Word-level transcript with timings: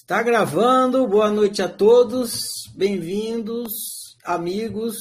Está 0.00 0.22
gravando, 0.22 1.06
boa 1.06 1.30
noite 1.30 1.60
a 1.62 1.68
todos, 1.68 2.66
bem-vindos, 2.74 4.16
amigos, 4.24 4.96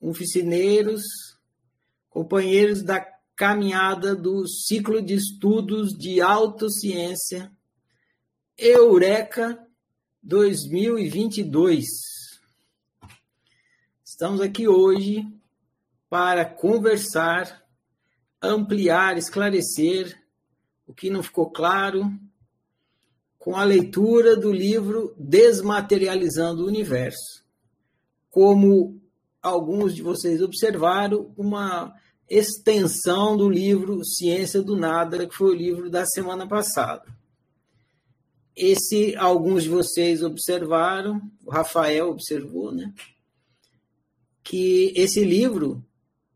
oficineiros, 0.00 1.02
companheiros 2.08 2.80
da 2.80 3.04
caminhada 3.36 4.14
do 4.14 4.46
ciclo 4.46 5.02
de 5.02 5.14
estudos 5.14 5.92
de 5.92 6.20
autociência 6.20 7.52
Eureka 8.56 9.58
2022. 10.22 11.84
Estamos 14.04 14.40
aqui 14.40 14.68
hoje 14.68 15.26
para 16.08 16.44
conversar, 16.44 17.66
ampliar, 18.40 19.18
esclarecer 19.18 20.16
o 20.86 20.94
que 20.94 21.10
não 21.10 21.24
ficou 21.24 21.50
claro 21.50 22.08
com 23.44 23.56
a 23.56 23.62
leitura 23.62 24.34
do 24.34 24.50
livro 24.50 25.14
Desmaterializando 25.18 26.64
o 26.64 26.66
Universo. 26.66 27.44
Como 28.30 28.98
alguns 29.42 29.94
de 29.94 30.00
vocês 30.00 30.40
observaram, 30.40 31.30
uma 31.36 31.94
extensão 32.26 33.36
do 33.36 33.46
livro 33.50 34.02
Ciência 34.02 34.62
do 34.62 34.74
Nada, 34.74 35.26
que 35.26 35.34
foi 35.34 35.50
o 35.50 35.58
livro 35.58 35.90
da 35.90 36.06
semana 36.06 36.48
passada. 36.48 37.04
Esse, 38.56 39.14
alguns 39.16 39.64
de 39.64 39.68
vocês 39.68 40.22
observaram, 40.22 41.20
o 41.44 41.50
Rafael 41.50 42.08
observou, 42.08 42.72
né? 42.72 42.94
Que 44.42 44.90
esse 44.96 45.22
livro, 45.22 45.84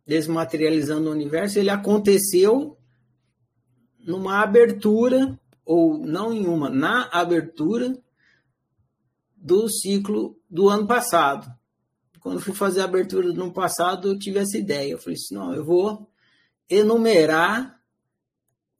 Desmaterializando 0.06 1.08
o 1.08 1.12
Universo, 1.12 1.58
ele 1.58 1.70
aconteceu 1.70 2.76
numa 3.98 4.42
abertura 4.42 5.37
ou 5.68 5.98
não 5.98 6.32
em 6.32 6.46
uma, 6.46 6.70
na 6.70 7.10
abertura 7.12 7.94
do 9.36 9.68
ciclo 9.68 10.40
do 10.48 10.70
ano 10.70 10.86
passado. 10.86 11.46
Quando 12.20 12.40
fui 12.40 12.54
fazer 12.54 12.80
a 12.80 12.84
abertura 12.84 13.30
do 13.30 13.42
ano 13.42 13.52
passado, 13.52 14.08
eu 14.08 14.18
tive 14.18 14.38
essa 14.38 14.56
ideia. 14.56 14.92
Eu 14.92 14.98
falei 14.98 15.16
assim: 15.16 15.34
não, 15.34 15.54
eu 15.54 15.62
vou 15.62 16.10
enumerar 16.70 17.78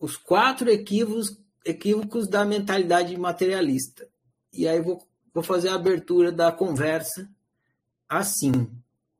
os 0.00 0.16
quatro 0.16 0.70
equívocos, 0.70 1.38
equívocos 1.62 2.26
da 2.26 2.42
mentalidade 2.46 3.14
materialista. 3.18 4.08
E 4.50 4.66
aí 4.66 4.80
vou, 4.80 5.06
vou 5.34 5.42
fazer 5.42 5.68
a 5.68 5.74
abertura 5.74 6.32
da 6.32 6.50
conversa 6.50 7.28
assim. 8.08 8.66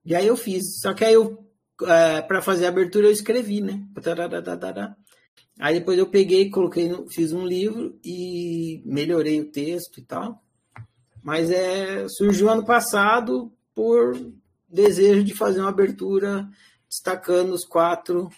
E 0.07 0.15
aí 0.15 0.27
eu 0.27 0.39
fiz. 0.39 0.81
Só 0.81 0.95
que 0.95 1.05
aí 1.05 1.13
eu, 1.13 1.47
é, 1.83 2.23
para 2.23 2.41
fazer 2.41 2.65
a 2.65 2.71
abertura, 2.71 3.09
eu 3.09 3.13
escrevi, 3.13 3.61
né? 3.61 3.87
Aí 5.59 5.79
depois 5.79 5.99
eu 5.99 6.07
peguei, 6.07 6.51
coloquei, 6.51 6.91
fiz 7.09 7.33
um 7.33 7.45
livro 7.45 7.99
e 8.05 8.83
melhorei 8.85 9.41
o 9.41 9.51
texto 9.51 9.99
e 9.99 10.03
tal. 10.03 10.43
Mas 11.23 11.51
é, 11.51 12.07
surgiu 12.09 12.49
ano 12.49 12.65
passado 12.65 13.53
por 13.75 14.17
desejo 14.69 15.25
de 15.25 15.35
fazer 15.35 15.61
uma 15.61 15.71
abertura 15.71 16.49
destacando 16.89 17.53
os 17.53 17.65
quatro 17.65 18.31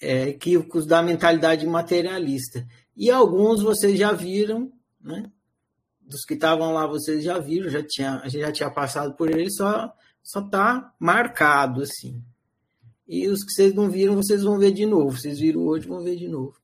é, 0.00 0.28
equívocos 0.30 0.86
da 0.86 1.02
mentalidade 1.02 1.66
materialista. 1.66 2.66
E 2.96 3.10
alguns 3.10 3.62
vocês 3.62 3.98
já 3.98 4.12
viram, 4.12 4.72
né? 5.00 5.30
Dos 6.00 6.24
que 6.24 6.34
estavam 6.34 6.72
lá 6.72 6.86
vocês 6.86 7.22
já 7.22 7.38
viram, 7.38 7.70
já 7.70 7.82
tinha, 7.82 8.20
a 8.20 8.28
gente 8.28 8.42
já 8.42 8.52
tinha 8.52 8.70
passado 8.70 9.14
por 9.14 9.30
ele, 9.30 9.50
só 9.50 9.92
só 10.22 10.40
tá 10.40 10.94
marcado 10.98 11.82
assim. 11.82 12.22
E 13.12 13.28
os 13.28 13.44
que 13.44 13.52
vocês 13.52 13.74
não 13.74 13.90
viram, 13.90 14.16
vocês 14.16 14.42
vão 14.42 14.58
ver 14.58 14.72
de 14.72 14.86
novo. 14.86 15.18
Vocês 15.18 15.38
viram 15.38 15.66
hoje, 15.66 15.86
vão 15.86 16.02
ver 16.02 16.16
de 16.16 16.26
novo. 16.26 16.56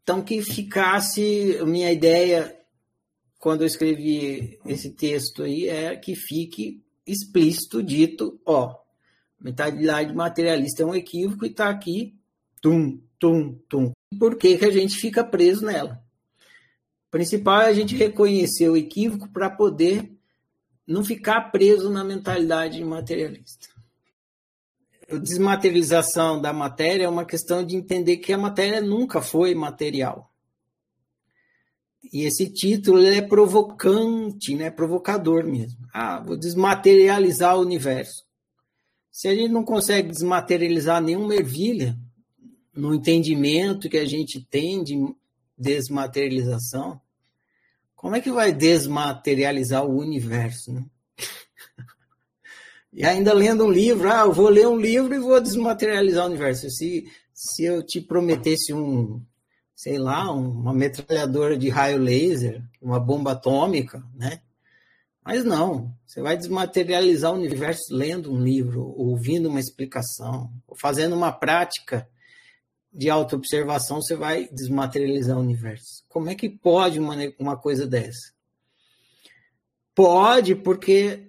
Então, 0.00 0.22
que 0.22 0.40
ficasse, 0.40 1.58
minha 1.64 1.90
ideia, 1.90 2.56
quando 3.40 3.62
eu 3.62 3.66
escrevi 3.66 4.56
esse 4.64 4.92
texto 4.92 5.42
aí, 5.42 5.66
é 5.66 5.96
que 5.96 6.14
fique 6.14 6.80
explícito, 7.04 7.82
dito, 7.82 8.40
ó, 8.46 8.72
mentalidade 9.40 10.14
materialista 10.14 10.84
é 10.84 10.86
um 10.86 10.94
equívoco 10.94 11.44
e 11.44 11.48
está 11.48 11.68
aqui, 11.68 12.14
tum, 12.62 13.00
tum, 13.18 13.58
tum. 13.68 13.90
Por 14.16 14.36
que, 14.36 14.58
que 14.58 14.64
a 14.64 14.70
gente 14.70 14.96
fica 14.96 15.24
preso 15.24 15.66
nela? 15.66 16.00
O 17.08 17.10
principal 17.10 17.62
é 17.62 17.66
a 17.66 17.74
gente 17.74 17.96
reconhecer 17.96 18.68
o 18.68 18.76
equívoco 18.76 19.28
para 19.28 19.50
poder 19.50 20.08
não 20.86 21.04
ficar 21.04 21.50
preso 21.50 21.90
na 21.90 22.04
mentalidade 22.04 22.84
materialista 22.84 23.75
desmaterialização 25.08 26.40
da 26.40 26.52
matéria 26.52 27.04
é 27.04 27.08
uma 27.08 27.24
questão 27.24 27.64
de 27.64 27.76
entender 27.76 28.16
que 28.18 28.32
a 28.32 28.38
matéria 28.38 28.80
nunca 28.80 29.20
foi 29.20 29.54
material. 29.54 30.32
E 32.12 32.24
esse 32.24 32.48
título 32.48 33.04
é 33.04 33.20
provocante, 33.20 34.54
né? 34.54 34.70
provocador 34.70 35.44
mesmo. 35.44 35.78
Ah, 35.92 36.20
vou 36.20 36.36
desmaterializar 36.36 37.56
o 37.56 37.62
universo. 37.62 38.24
Se 39.10 39.28
a 39.28 39.34
gente 39.34 39.50
não 39.50 39.64
consegue 39.64 40.08
desmaterializar 40.08 41.02
nenhuma 41.02 41.34
ervilha 41.34 41.98
no 42.74 42.94
entendimento 42.94 43.88
que 43.88 43.96
a 43.96 44.04
gente 44.04 44.44
tem 44.44 44.84
de 44.84 44.96
desmaterialização, 45.56 47.00
como 47.94 48.14
é 48.14 48.20
que 48.20 48.30
vai 48.30 48.52
desmaterializar 48.52 49.84
o 49.84 49.98
universo? 49.98 50.72
Né? 50.72 50.84
E 52.96 53.04
ainda 53.04 53.34
lendo 53.34 53.66
um 53.66 53.70
livro, 53.70 54.10
ah, 54.10 54.22
eu 54.22 54.32
vou 54.32 54.48
ler 54.48 54.66
um 54.66 54.80
livro 54.80 55.14
e 55.14 55.18
vou 55.18 55.38
desmaterializar 55.38 56.24
o 56.24 56.28
universo. 56.28 56.70
Se, 56.70 57.04
se 57.34 57.62
eu 57.62 57.82
te 57.82 58.00
prometesse 58.00 58.72
um, 58.72 59.22
sei 59.74 59.98
lá, 59.98 60.32
uma 60.32 60.72
metralhadora 60.72 61.58
de 61.58 61.68
raio 61.68 61.98
laser, 61.98 62.62
uma 62.80 62.98
bomba 62.98 63.32
atômica, 63.32 64.02
né? 64.14 64.40
Mas 65.22 65.44
não, 65.44 65.94
você 66.06 66.22
vai 66.22 66.38
desmaterializar 66.38 67.32
o 67.32 67.36
universo 67.36 67.94
lendo 67.94 68.32
um 68.32 68.42
livro, 68.42 68.94
ouvindo 68.96 69.50
uma 69.50 69.60
explicação, 69.60 70.50
fazendo 70.80 71.14
uma 71.14 71.30
prática 71.30 72.08
de 72.90 73.10
autoobservação, 73.10 74.00
você 74.00 74.16
vai 74.16 74.48
desmaterializar 74.50 75.36
o 75.36 75.42
universo. 75.42 76.02
Como 76.08 76.30
é 76.30 76.34
que 76.34 76.48
pode 76.48 76.98
uma, 76.98 77.14
uma 77.38 77.58
coisa 77.58 77.86
dessa? 77.86 78.32
Pode, 79.94 80.54
porque 80.54 81.25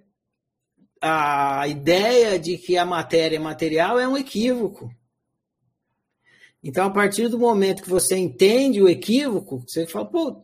a 1.02 1.68
ideia 1.68 2.40
de 2.40 2.58
que 2.58 2.78
a 2.78 2.86
matéria 2.86 3.38
é 3.38 3.40
material 3.40 4.00
é 4.00 4.08
um 4.08 4.18
equívoco. 4.18 4.90
Então, 6.64 6.86
a 6.86 6.90
partir 6.90 7.30
do 7.30 7.40
momento 7.40 7.84
que 7.84 7.90
você 7.90 8.18
entende 8.18 8.82
o 8.82 8.90
equívoco, 8.90 9.64
você 9.66 9.88
fala, 9.88 10.06
pô, 10.06 10.42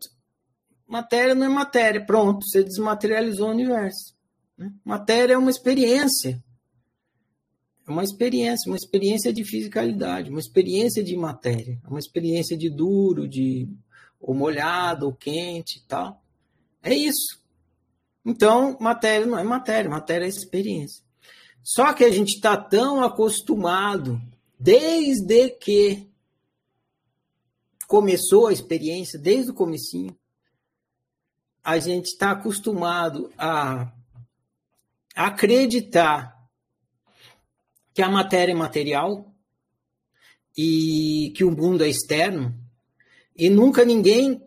matéria 0.88 1.36
não 1.36 1.46
é 1.46 1.50
matéria. 1.50 2.06
Pronto, 2.06 2.46
você 2.46 2.64
desmaterializou 2.64 3.48
o 3.48 3.52
universo. 3.52 4.16
Né? 4.58 4.72
Matéria 4.86 5.34
é 5.34 5.38
uma 5.38 5.50
experiência. 5.50 6.42
É 7.86 7.92
uma 7.92 8.04
experiência, 8.04 8.70
uma 8.70 8.78
experiência 8.78 9.34
de 9.34 9.44
fisicalidade, 9.44 10.30
uma 10.30 10.40
experiência 10.40 11.04
de 11.04 11.18
matéria, 11.18 11.82
uma 11.86 12.00
experiência 12.00 12.56
de 12.56 12.70
duro, 12.70 13.28
de 13.28 13.68
ou 14.22 14.34
molhado, 14.34 15.06
ou 15.06 15.14
quente 15.14 15.80
e 15.80 15.82
tal. 15.82 16.24
É 16.82 16.94
isso. 16.94 17.43
Então, 18.26 18.78
matéria 18.80 19.26
não 19.26 19.38
é 19.38 19.44
matéria, 19.44 19.90
matéria 19.90 20.26
é 20.26 20.30
experiência. 20.30 21.04
Só 21.62 21.94
que 21.94 22.04
a 22.04 22.12
gente 22.12 22.36
está 22.36 22.58
tão 22.58 23.04
acostumado, 23.04 24.22
desde 24.60 25.50
que 25.50 26.10
começou 27.88 28.48
a 28.48 28.54
experiência, 28.54 29.20
desde 29.20 29.52
o 29.52 29.54
comecinho, 29.54 30.18
a 31.64 31.80
gente 31.80 32.08
está 32.08 32.32
acostumado 32.32 33.32
a 33.38 33.94
acreditar 35.16 36.34
que 37.94 38.02
a 38.02 38.10
matéria 38.10 38.52
é 38.52 38.56
material 38.56 39.32
e 40.58 41.32
que 41.36 41.44
o 41.44 41.52
mundo 41.52 41.84
é 41.84 41.90
externo, 41.90 42.54
e 43.36 43.50
nunca 43.50 43.86
ninguém 43.86 44.42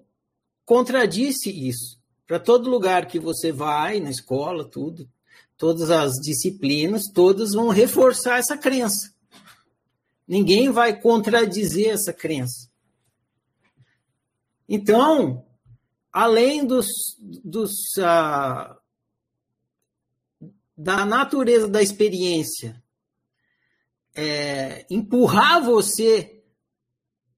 contradisse 0.64 1.50
isso. 1.50 1.95
Para 2.26 2.40
todo 2.40 2.70
lugar 2.70 3.06
que 3.06 3.19
você 3.19 3.52
vai, 3.52 4.00
na 4.00 4.11
escola, 4.11 4.64
tudo, 4.64 5.08
todas 5.56 5.90
as 5.90 6.14
disciplinas, 6.14 7.05
todas 7.12 7.52
vão 7.52 7.69
reforçar 7.69 8.38
essa 8.38 8.56
crença. 8.56 9.14
Ninguém 10.26 10.70
vai 10.70 11.00
contradizer 11.00 11.90
essa 11.90 12.12
crença. 12.12 12.69
Então, 14.69 15.46
além 16.12 16.67
dos, 16.67 16.88
dos 17.20 17.73
uh, 17.99 18.76
da 20.76 21.06
natureza 21.06 21.69
da 21.69 21.81
experiência 21.81 22.82
é, 24.14 24.84
empurrar 24.90 25.62
você 25.62 26.43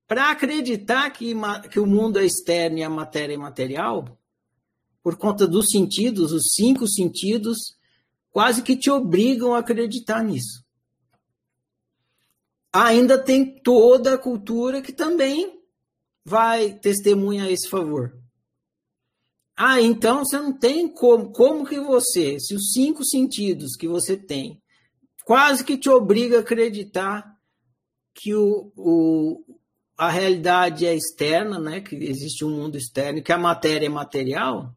para 0.06 0.30
acreditar 0.30 1.10
que, 1.10 1.34
que 1.70 1.78
o 1.78 1.86
mundo 1.86 2.18
é 2.18 2.24
externo 2.24 2.78
e 2.78 2.82
a 2.82 2.90
matéria 2.90 3.34
é 3.34 3.36
material, 3.36 4.17
por 5.02 5.16
conta 5.16 5.46
dos 5.46 5.70
sentidos, 5.70 6.32
os 6.32 6.52
cinco 6.54 6.86
sentidos, 6.86 7.76
quase 8.30 8.62
que 8.62 8.76
te 8.76 8.90
obrigam 8.90 9.54
a 9.54 9.58
acreditar 9.58 10.22
nisso. 10.22 10.64
Ainda 12.72 13.18
tem 13.18 13.60
toda 13.62 14.14
a 14.14 14.18
cultura 14.18 14.82
que 14.82 14.92
também 14.92 15.58
vai 16.24 16.72
testemunhar 16.72 17.48
esse 17.48 17.68
favor? 17.68 18.14
Ah, 19.56 19.80
então 19.80 20.24
você 20.24 20.38
não 20.38 20.52
tem 20.52 20.86
como. 20.86 21.32
Como 21.32 21.66
que 21.66 21.80
você, 21.80 22.38
se 22.38 22.54
os 22.54 22.70
cinco 22.72 23.04
sentidos 23.04 23.74
que 23.74 23.88
você 23.88 24.16
tem, 24.16 24.62
quase 25.24 25.64
que 25.64 25.76
te 25.76 25.88
obriga 25.88 26.36
a 26.36 26.40
acreditar 26.40 27.36
que 28.14 28.34
o, 28.34 28.72
o, 28.76 29.44
a 29.96 30.08
realidade 30.08 30.86
é 30.86 30.94
externa, 30.94 31.58
né? 31.58 31.80
que 31.80 31.96
existe 31.96 32.44
um 32.44 32.50
mundo 32.50 32.76
externo, 32.76 33.22
que 33.22 33.32
a 33.32 33.38
matéria 33.38 33.86
é 33.86 33.88
material, 33.88 34.74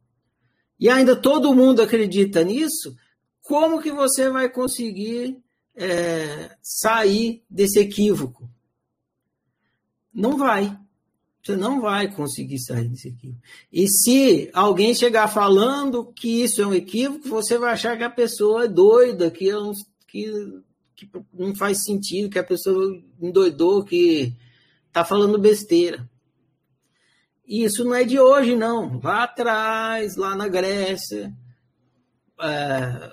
e 0.82 0.90
ainda 0.90 1.16
todo 1.16 1.54
mundo 1.54 1.80
acredita 1.80 2.44
nisso, 2.44 2.98
como 3.44 3.80
que 3.80 3.92
você 3.92 4.32
vai 4.32 4.50
conseguir 4.50 5.38
é, 5.76 6.58
sair 6.60 7.44
desse 7.48 7.80
equívoco? 7.80 8.50
Não 10.12 10.38
vai. 10.38 10.76
Você 11.44 11.56
não 11.56 11.80
vai 11.82 12.12
conseguir 12.12 12.58
sair 12.58 12.88
desse 12.88 13.10
equívoco. 13.10 13.42
E 13.72 13.88
se 13.88 14.50
alguém 14.54 14.96
chegar 14.96 15.28
falando 15.28 16.12
que 16.14 16.42
isso 16.42 16.64
é 16.64 16.66
um 16.66 16.74
equívoco, 16.74 17.30
você 17.30 17.60
vai 17.60 17.74
achar 17.74 17.96
que 17.96 18.04
a 18.04 18.10
pessoa 18.10 18.66
é 18.66 18.68
doida, 18.68 19.30
que, 19.30 19.52
que, 20.08 20.62
que 20.96 21.10
não 21.32 21.54
faz 21.54 21.84
sentido, 21.84 22.30
que 22.30 22.40
a 22.40 22.44
pessoa 22.44 23.00
endoidou, 23.22 23.84
que 23.84 24.36
está 24.88 25.06
falando 25.06 25.38
besteira. 25.38 26.10
E 27.52 27.66
isso 27.66 27.84
não 27.84 27.94
é 27.94 28.06
de 28.06 28.18
hoje, 28.18 28.56
não. 28.56 29.02
Lá 29.04 29.24
atrás, 29.24 30.16
lá 30.16 30.34
na 30.38 30.48
Grécia, 30.48 31.34
é, 32.40 33.12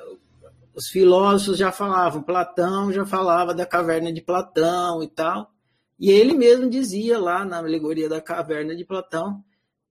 os 0.73 0.87
filósofos 0.87 1.59
já 1.59 1.73
falavam, 1.73 2.23
Platão 2.23 2.93
já 2.93 3.05
falava 3.05 3.53
da 3.53 3.67
caverna 3.67 4.13
de 4.13 4.23
Platão 4.23 5.03
e 5.03 5.09
tal. 5.09 5.51
E 5.99 6.09
ele 6.09 6.35
mesmo 6.35 6.71
dizia 6.71 7.19
lá 7.19 7.45
na 7.45 7.59
alegoria 7.59 8.09
da 8.09 8.21
caverna 8.21 8.77
de 8.77 8.85
Platão 8.85 9.43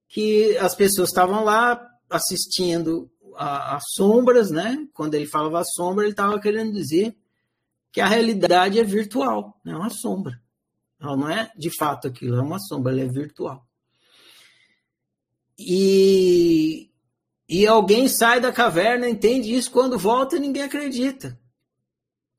que 0.08 0.58
as 0.60 0.74
pessoas 0.74 1.10
estavam 1.10 1.44
lá 1.44 1.86
assistindo 2.10 3.12
as 3.36 3.84
sombras, 3.96 4.50
né? 4.50 4.88
Quando 4.94 5.16
ele 5.16 5.26
falava 5.26 5.62
sombra, 5.66 6.06
ele 6.06 6.14
estava 6.14 6.40
querendo 6.40 6.72
dizer 6.72 7.14
que 7.92 8.00
a 8.00 8.08
realidade 8.08 8.80
é 8.80 8.84
virtual, 8.86 9.60
é 9.66 9.76
uma 9.76 9.90
sombra. 9.90 10.42
Ela 11.02 11.18
não 11.18 11.30
é 11.30 11.52
de 11.58 11.70
fato 11.70 12.08
aquilo, 12.08 12.38
é 12.38 12.42
uma 12.42 12.60
sombra, 12.60 12.94
ela 12.94 13.02
é 13.02 13.08
virtual. 13.08 13.67
E 15.58 16.88
e 17.50 17.66
alguém 17.66 18.10
sai 18.10 18.42
da 18.42 18.52
caverna, 18.52 19.08
entende 19.08 19.54
isso, 19.54 19.72
quando 19.72 19.98
volta 19.98 20.38
ninguém 20.38 20.64
acredita. 20.64 21.40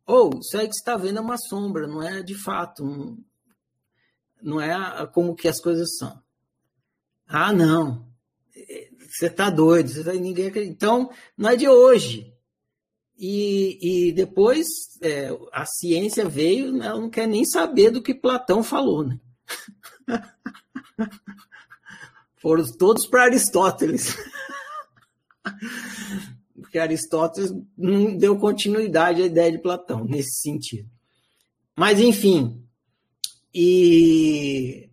Ou, 0.06 0.38
isso 0.38 0.56
aí 0.58 0.68
que 0.68 0.74
você 0.74 0.80
está 0.80 0.96
vendo 0.96 1.18
é 1.18 1.22
uma 1.22 1.38
sombra, 1.38 1.86
não 1.86 2.02
é 2.02 2.22
de 2.22 2.34
fato, 2.34 2.84
não, 2.84 3.18
não 4.42 4.60
é 4.60 5.06
como 5.06 5.34
que 5.34 5.48
as 5.48 5.60
coisas 5.60 5.96
são. 5.96 6.22
Ah, 7.26 7.52
não, 7.52 8.06
você 9.10 9.26
está 9.26 9.48
doido, 9.48 9.88
você 9.88 10.04
tá, 10.04 10.12
ninguém 10.12 10.48
acredita. 10.48 10.74
Então, 10.74 11.10
não 11.36 11.50
é 11.50 11.56
de 11.56 11.68
hoje. 11.68 12.34
E, 13.18 14.08
e 14.08 14.12
depois 14.12 14.66
é, 15.02 15.30
a 15.52 15.64
ciência 15.66 16.28
veio, 16.28 16.72
né, 16.72 16.86
ela 16.86 17.00
não 17.00 17.10
quer 17.10 17.26
nem 17.26 17.44
saber 17.44 17.90
do 17.90 18.02
que 18.02 18.14
Platão 18.14 18.62
falou. 18.62 19.04
Né? 19.04 19.18
Foram 22.40 22.64
todos 22.76 23.06
para 23.06 23.24
Aristóteles. 23.24 24.16
Porque 26.54 26.78
Aristóteles 26.78 27.52
não 27.76 28.16
deu 28.16 28.38
continuidade 28.38 29.22
à 29.22 29.26
ideia 29.26 29.52
de 29.52 29.58
Platão 29.62 30.04
nesse 30.04 30.40
sentido. 30.40 30.88
Mas, 31.76 32.00
enfim, 32.00 32.62
e 33.54 34.90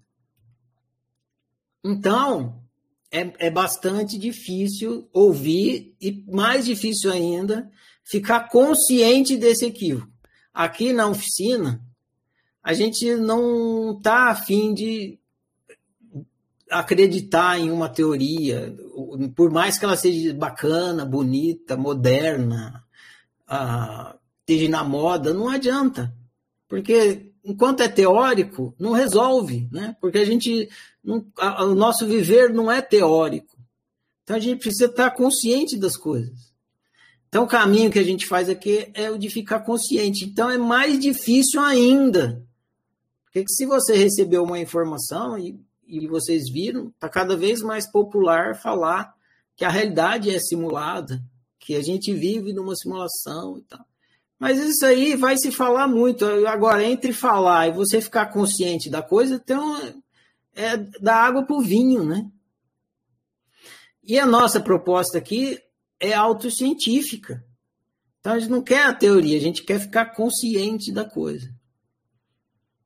então 1.83 2.63
é, 3.11 3.47
é 3.47 3.49
bastante 3.51 4.17
difícil 4.17 5.07
ouvir 5.13 5.95
e 6.01 6.23
mais 6.27 6.65
difícil 6.65 7.11
ainda 7.11 7.69
ficar 8.03 8.49
consciente 8.49 9.37
desse 9.37 9.65
equívoco. 9.65 10.11
Aqui 10.53 10.93
na 10.93 11.07
oficina, 11.07 11.83
a 12.63 12.73
gente 12.73 13.15
não 13.15 13.97
está 13.97 14.29
afim 14.29 14.73
de 14.73 15.19
acreditar 16.79 17.59
em 17.59 17.71
uma 17.71 17.89
teoria, 17.89 18.75
por 19.35 19.51
mais 19.51 19.77
que 19.77 19.85
ela 19.85 19.95
seja 19.95 20.33
bacana, 20.33 21.05
bonita, 21.05 21.75
moderna, 21.77 22.83
uh, 23.49 24.17
esteja 24.41 24.69
na 24.69 24.83
moda, 24.83 25.33
não 25.33 25.49
adianta. 25.49 26.13
Porque 26.67 27.31
enquanto 27.43 27.81
é 27.81 27.87
teórico, 27.87 28.75
não 28.79 28.91
resolve, 28.91 29.69
né? 29.71 29.95
Porque 30.01 30.17
a 30.17 30.25
gente. 30.25 30.69
Não, 31.03 31.25
a, 31.37 31.63
o 31.63 31.75
nosso 31.75 32.05
viver 32.05 32.53
não 32.53 32.71
é 32.71 32.81
teórico. 32.81 33.55
Então 34.23 34.35
a 34.35 34.39
gente 34.39 34.59
precisa 34.59 34.85
estar 34.85 35.11
consciente 35.11 35.77
das 35.77 35.95
coisas. 35.95 36.53
Então 37.27 37.43
o 37.43 37.47
caminho 37.47 37.91
que 37.91 37.99
a 37.99 38.03
gente 38.03 38.25
faz 38.25 38.49
aqui 38.49 38.89
é 38.93 39.11
o 39.11 39.17
de 39.17 39.29
ficar 39.29 39.59
consciente. 39.59 40.25
Então 40.25 40.49
é 40.49 40.57
mais 40.57 40.99
difícil 40.99 41.61
ainda. 41.61 42.43
Porque 43.25 43.45
se 43.47 43.65
você 43.65 43.95
recebeu 43.95 44.43
uma 44.43 44.59
informação 44.59 45.37
e 45.37 45.59
e 45.85 46.07
vocês 46.07 46.49
viram, 46.49 46.87
está 46.87 47.07
cada 47.07 47.35
vez 47.35 47.61
mais 47.61 47.89
popular 47.89 48.55
falar 48.55 49.13
que 49.55 49.63
a 49.63 49.69
realidade 49.69 50.29
é 50.29 50.39
simulada, 50.39 51.23
que 51.59 51.75
a 51.75 51.81
gente 51.81 52.13
vive 52.13 52.53
numa 52.53 52.75
simulação 52.75 53.57
e 53.57 53.61
tal. 53.63 53.85
Mas 54.37 54.59
isso 54.59 54.85
aí 54.85 55.15
vai 55.15 55.37
se 55.37 55.51
falar 55.51 55.87
muito. 55.87 56.25
Agora, 56.47 56.83
entre 56.83 57.13
falar 57.13 57.67
e 57.67 57.71
você 57.71 58.01
ficar 58.01 58.27
consciente 58.27 58.89
da 58.89 59.01
coisa, 59.01 59.35
então 59.35 59.95
é 60.53 60.77
da 60.77 61.15
água 61.15 61.43
para 61.43 61.55
o 61.55 61.61
vinho, 61.61 62.03
né? 62.03 62.29
E 64.03 64.19
a 64.19 64.25
nossa 64.25 64.59
proposta 64.59 65.17
aqui 65.17 65.59
é 65.99 66.13
autocientífica. 66.13 67.43
Então 68.19 68.33
a 68.33 68.39
gente 68.39 68.51
não 68.51 68.61
quer 68.61 68.85
a 68.85 68.93
teoria, 68.93 69.37
a 69.37 69.41
gente 69.41 69.63
quer 69.63 69.79
ficar 69.79 70.13
consciente 70.13 70.91
da 70.91 71.05
coisa. 71.05 71.53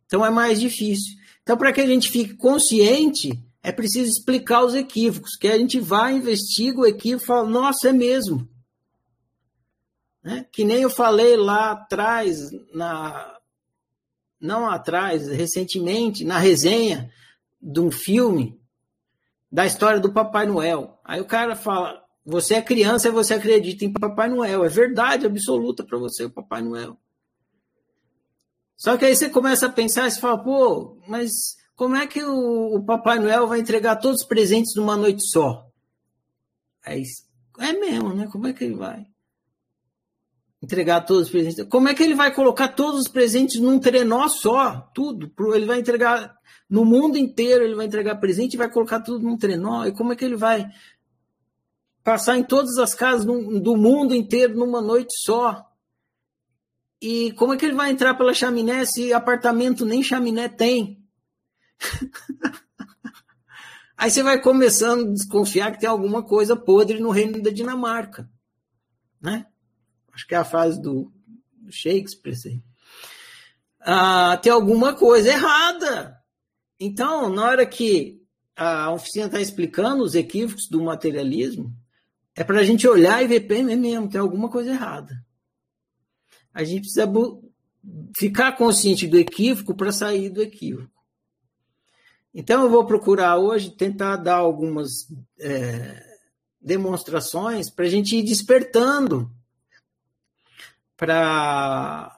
Então 0.05 0.25
é 0.25 0.29
mais 0.29 0.59
difícil. 0.59 1.18
Então, 1.49 1.57
para 1.57 1.73
que 1.73 1.81
a 1.81 1.87
gente 1.87 2.11
fique 2.11 2.35
consciente, 2.35 3.31
é 3.63 3.71
preciso 3.71 4.07
explicar 4.07 4.63
os 4.63 4.75
equívocos, 4.75 5.35
que 5.35 5.47
a 5.47 5.57
gente 5.57 5.79
vai, 5.79 6.13
investiga 6.13 6.81
o 6.81 6.85
equívoco 6.85 7.23
e 7.23 7.25
fala, 7.25 7.49
nossa, 7.49 7.89
é 7.89 7.91
mesmo. 7.91 8.47
Né? 10.23 10.45
Que 10.51 10.63
nem 10.63 10.83
eu 10.83 10.91
falei 10.91 11.35
lá 11.35 11.71
atrás, 11.71 12.51
na, 12.71 13.35
não 14.39 14.69
atrás, 14.69 15.27
recentemente, 15.27 16.23
na 16.23 16.37
resenha 16.37 17.11
de 17.59 17.79
um 17.79 17.89
filme 17.89 18.61
da 19.51 19.65
história 19.65 19.99
do 19.99 20.13
Papai 20.13 20.45
Noel. 20.45 20.99
Aí 21.03 21.19
o 21.19 21.25
cara 21.25 21.55
fala, 21.55 21.99
você 22.23 22.53
é 22.53 22.61
criança 22.61 23.07
e 23.07 23.11
você 23.11 23.33
acredita 23.33 23.83
em 23.83 23.91
Papai 23.91 24.29
Noel. 24.29 24.63
É 24.63 24.69
verdade 24.69 25.25
absoluta 25.25 25.83
para 25.83 25.97
você 25.97 26.25
o 26.25 26.29
Papai 26.29 26.61
Noel. 26.61 26.95
Só 28.79 28.95
que 28.95 29.03
aí 29.03 29.13
você 29.13 29.29
começa 29.29 29.65
a 29.65 29.71
pensar 29.71 30.07
e 30.07 30.11
fala, 30.11 30.41
pô, 30.41 30.97
mas 31.05 31.31
como 31.75 31.97
é 31.97 32.07
que 32.07 32.23
o, 32.23 32.77
o, 32.77 32.85
Papai 32.85 33.19
Noel 33.19 33.45
vai 33.45 33.59
entregar 33.59 33.97
todos 33.97 34.21
os 34.21 34.27
presentes 34.27 34.73
numa 34.77 34.95
noite 34.95 35.21
só? 35.29 35.67
Aí, 36.85 37.03
é 37.59 37.73
mesmo, 37.73 38.13
né? 38.13 38.29
Como 38.31 38.47
é 38.47 38.53
que 38.53 38.63
ele 38.63 38.75
vai 38.75 39.05
entregar 40.63 41.01
todos 41.01 41.23
os 41.23 41.29
presentes? 41.29 41.67
Como 41.67 41.89
é 41.89 41.93
que 41.93 42.01
ele 42.01 42.15
vai 42.15 42.33
colocar 42.33 42.69
todos 42.69 43.01
os 43.01 43.07
presentes 43.09 43.59
num 43.59 43.79
trenó 43.79 44.29
só? 44.29 44.89
Tudo. 44.93 45.29
Ele 45.53 45.65
vai 45.65 45.79
entregar 45.79 46.33
no 46.69 46.85
mundo 46.85 47.17
inteiro, 47.17 47.65
ele 47.65 47.75
vai 47.75 47.85
entregar 47.85 48.15
presente 48.15 48.53
e 48.53 48.57
vai 48.57 48.71
colocar 48.71 49.01
tudo 49.01 49.25
num 49.25 49.37
trenó. 49.37 49.83
E 49.85 49.91
como 49.91 50.13
é 50.13 50.15
que 50.15 50.23
ele 50.23 50.37
vai 50.37 50.65
passar 52.01 52.37
em 52.37 52.43
todas 52.43 52.77
as 52.77 52.95
casas 52.95 53.25
do 53.25 53.75
mundo 53.75 54.15
inteiro 54.15 54.55
numa 54.55 54.81
noite 54.81 55.13
só? 55.17 55.68
E 57.01 57.31
como 57.33 57.53
é 57.53 57.57
que 57.57 57.65
ele 57.65 57.75
vai 57.75 57.91
entrar 57.91 58.13
pela 58.15 58.33
chaminé 58.33 58.85
se 58.85 59.13
apartamento 59.13 59.85
nem 59.85 60.03
chaminé 60.03 60.49
tem? 60.49 61.01
Aí 63.97 64.11
você 64.11 64.21
vai 64.21 64.41
começando 64.41 65.09
a 65.09 65.13
desconfiar 65.13 65.71
que 65.71 65.79
tem 65.79 65.89
alguma 65.89 66.23
coisa 66.23 66.55
podre 66.55 66.99
no 66.99 67.09
reino 67.09 67.41
da 67.41 67.49
Dinamarca. 67.49 68.29
Né? 69.21 69.45
Acho 70.13 70.27
que 70.27 70.35
é 70.35 70.37
a 70.37 70.45
frase 70.45 70.81
do, 70.81 71.11
Shakespeare. 71.69 72.33
Assim. 72.33 72.63
Ah, 73.79 74.37
tem 74.41 74.51
alguma 74.51 74.93
coisa 74.93 75.29
errada. 75.29 76.17
Então, 76.79 77.29
na 77.29 77.45
hora 77.45 77.65
que 77.65 78.21
a 78.55 78.91
oficina 78.91 79.27
está 79.27 79.39
explicando 79.39 80.03
os 80.03 80.15
equívocos 80.15 80.67
do 80.69 80.81
materialismo, 80.81 81.73
é 82.35 82.43
para 82.43 82.59
a 82.59 82.63
gente 82.63 82.87
olhar 82.87 83.23
e 83.23 83.27
ver, 83.27 83.41
bem 83.41 83.63
mesmo, 83.63 84.09
tem 84.09 84.19
alguma 84.19 84.49
coisa 84.49 84.71
errada 84.71 85.13
a 86.53 86.63
gente 86.63 86.81
precisa 86.81 87.07
ficar 88.17 88.53
consciente 88.53 89.07
do 89.07 89.17
equívoco 89.17 89.73
para 89.73 89.91
sair 89.91 90.29
do 90.29 90.41
equívoco. 90.41 90.91
Então, 92.33 92.63
eu 92.63 92.69
vou 92.69 92.85
procurar 92.85 93.37
hoje 93.37 93.71
tentar 93.71 94.17
dar 94.17 94.35
algumas 94.35 95.07
é, 95.39 96.05
demonstrações 96.61 97.69
para 97.69 97.85
a 97.85 97.89
gente 97.89 98.15
ir 98.15 98.23
despertando 98.23 99.31
para 100.95 102.11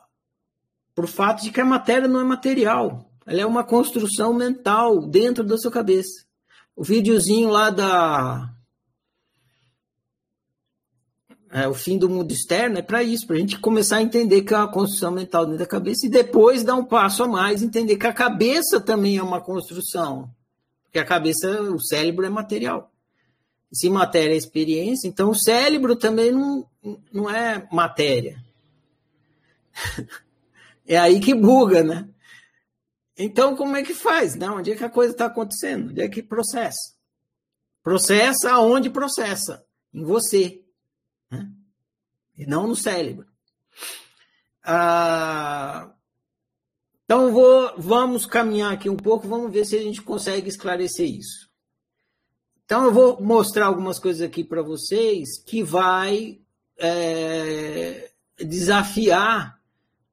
o 0.97 1.07
fato 1.07 1.43
de 1.43 1.51
que 1.51 1.61
a 1.61 1.65
matéria 1.65 2.07
não 2.07 2.19
é 2.19 2.23
material. 2.23 3.09
Ela 3.25 3.41
é 3.41 3.45
uma 3.45 3.63
construção 3.63 4.33
mental 4.33 5.07
dentro 5.07 5.43
da 5.43 5.57
sua 5.57 5.71
cabeça. 5.71 6.25
O 6.75 6.83
videozinho 6.83 7.49
lá 7.49 7.69
da. 7.69 8.53
É, 11.53 11.67
o 11.67 11.73
fim 11.73 11.97
do 11.97 12.09
mundo 12.09 12.31
externo 12.31 12.77
é 12.77 12.81
para 12.81 13.03
isso, 13.03 13.27
para 13.27 13.35
a 13.35 13.39
gente 13.39 13.59
começar 13.59 13.97
a 13.97 14.01
entender 14.01 14.43
que 14.43 14.53
é 14.53 14.57
uma 14.57 14.71
construção 14.71 15.11
mental 15.11 15.43
dentro 15.43 15.59
da 15.59 15.65
cabeça 15.65 16.05
e 16.05 16.09
depois 16.09 16.63
dar 16.63 16.75
um 16.75 16.85
passo 16.85 17.23
a 17.23 17.27
mais, 17.27 17.61
entender 17.61 17.97
que 17.97 18.07
a 18.07 18.13
cabeça 18.13 18.79
também 18.79 19.17
é 19.17 19.23
uma 19.23 19.41
construção. 19.41 20.33
Porque 20.83 20.97
a 20.97 21.05
cabeça, 21.05 21.61
o 21.61 21.79
cérebro 21.79 22.25
é 22.25 22.29
material. 22.29 22.89
Se 23.69 23.89
matéria 23.89 24.33
é 24.33 24.37
experiência, 24.37 25.09
então 25.09 25.29
o 25.29 25.35
cérebro 25.35 25.97
também 25.97 26.31
não, 26.31 26.65
não 27.11 27.29
é 27.29 27.67
matéria. 27.69 28.41
é 30.87 30.97
aí 30.97 31.19
que 31.19 31.33
buga, 31.33 31.83
né? 31.83 32.07
Então, 33.17 33.57
como 33.57 33.75
é 33.75 33.83
que 33.83 33.93
faz? 33.93 34.35
Não, 34.35 34.57
onde 34.57 34.71
é 34.71 34.75
que 34.75 34.85
a 34.85 34.89
coisa 34.89 35.11
está 35.11 35.25
acontecendo? 35.25 35.89
Onde 35.89 36.01
é 36.01 36.07
que 36.07 36.23
processa? 36.23 36.93
Processa 37.83 38.51
aonde 38.51 38.89
processa? 38.89 39.65
Em 39.93 40.03
você. 40.03 40.60
Né? 41.31 41.49
E 42.37 42.45
não 42.45 42.67
no 42.67 42.75
cérebro. 42.75 43.25
Ah, 44.63 45.91
então, 47.05 47.31
vou, 47.33 47.73
vamos 47.77 48.25
caminhar 48.25 48.71
aqui 48.71 48.89
um 48.89 48.95
pouco, 48.95 49.27
vamos 49.27 49.51
ver 49.51 49.65
se 49.65 49.75
a 49.75 49.81
gente 49.81 50.01
consegue 50.01 50.47
esclarecer 50.47 51.09
isso. 51.09 51.49
Então, 52.63 52.85
eu 52.85 52.93
vou 52.93 53.21
mostrar 53.21 53.65
algumas 53.65 53.99
coisas 53.99 54.21
aqui 54.21 54.43
para 54.43 54.61
vocês 54.61 55.43
que 55.43 55.61
vai 55.61 56.39
é, 56.77 58.11
desafiar 58.39 59.59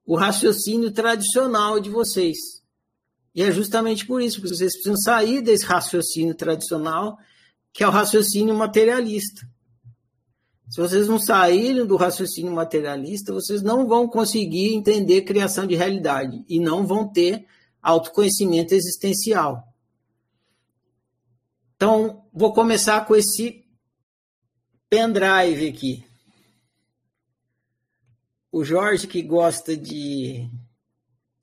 o 0.05 0.17
raciocínio 0.17 0.91
tradicional 0.91 1.79
de 1.79 1.89
vocês. 1.89 2.37
E 3.33 3.45
é 3.45 3.53
justamente 3.53 4.05
por 4.05 4.21
isso, 4.21 4.41
porque 4.41 4.57
vocês 4.57 4.73
precisam 4.73 4.97
sair 4.97 5.41
desse 5.41 5.65
raciocínio 5.65 6.35
tradicional, 6.35 7.17
que 7.73 7.85
é 7.85 7.87
o 7.87 7.93
raciocínio 7.93 8.57
materialista. 8.57 9.49
Se 10.69 10.81
vocês 10.81 11.09
não 11.09 11.19
saírem 11.19 11.87
do 11.87 11.97
raciocínio 11.97 12.53
materialista, 12.53 13.33
vocês 13.33 13.63
não 13.63 13.87
vão 13.87 14.07
conseguir 14.07 14.75
entender 14.75 15.23
criação 15.23 15.67
de 15.67 15.75
realidade 15.75 16.45
e 16.49 16.61
não 16.61 16.87
vão 16.87 17.09
ter 17.09 17.47
autoconhecimento 17.83 18.75
existencial. 18.75 19.67
Então, 21.77 22.25
vou 22.33 22.53
começar 22.53 23.07
com 23.07 23.17
esse 23.17 23.65
pendrive 24.91 25.69
aqui 25.69 26.09
o 28.51 28.65
Jorge 28.65 29.07
que 29.07 29.23
gosta 29.23 29.77
de 29.77 30.51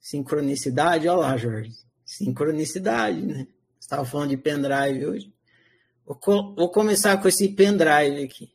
sincronicidade, 0.00 1.08
olha 1.08 1.18
lá, 1.18 1.36
Jorge, 1.36 1.72
sincronicidade, 2.04 3.22
né? 3.22 3.46
Estava 3.80 4.04
falando 4.04 4.30
de 4.30 4.36
pendrive 4.36 5.06
hoje. 5.06 5.32
Vou, 6.04 6.16
co 6.16 6.54
vou 6.54 6.70
começar 6.70 7.16
com 7.20 7.28
esse 7.28 7.48
pendrive 7.48 8.24
aqui, 8.24 8.52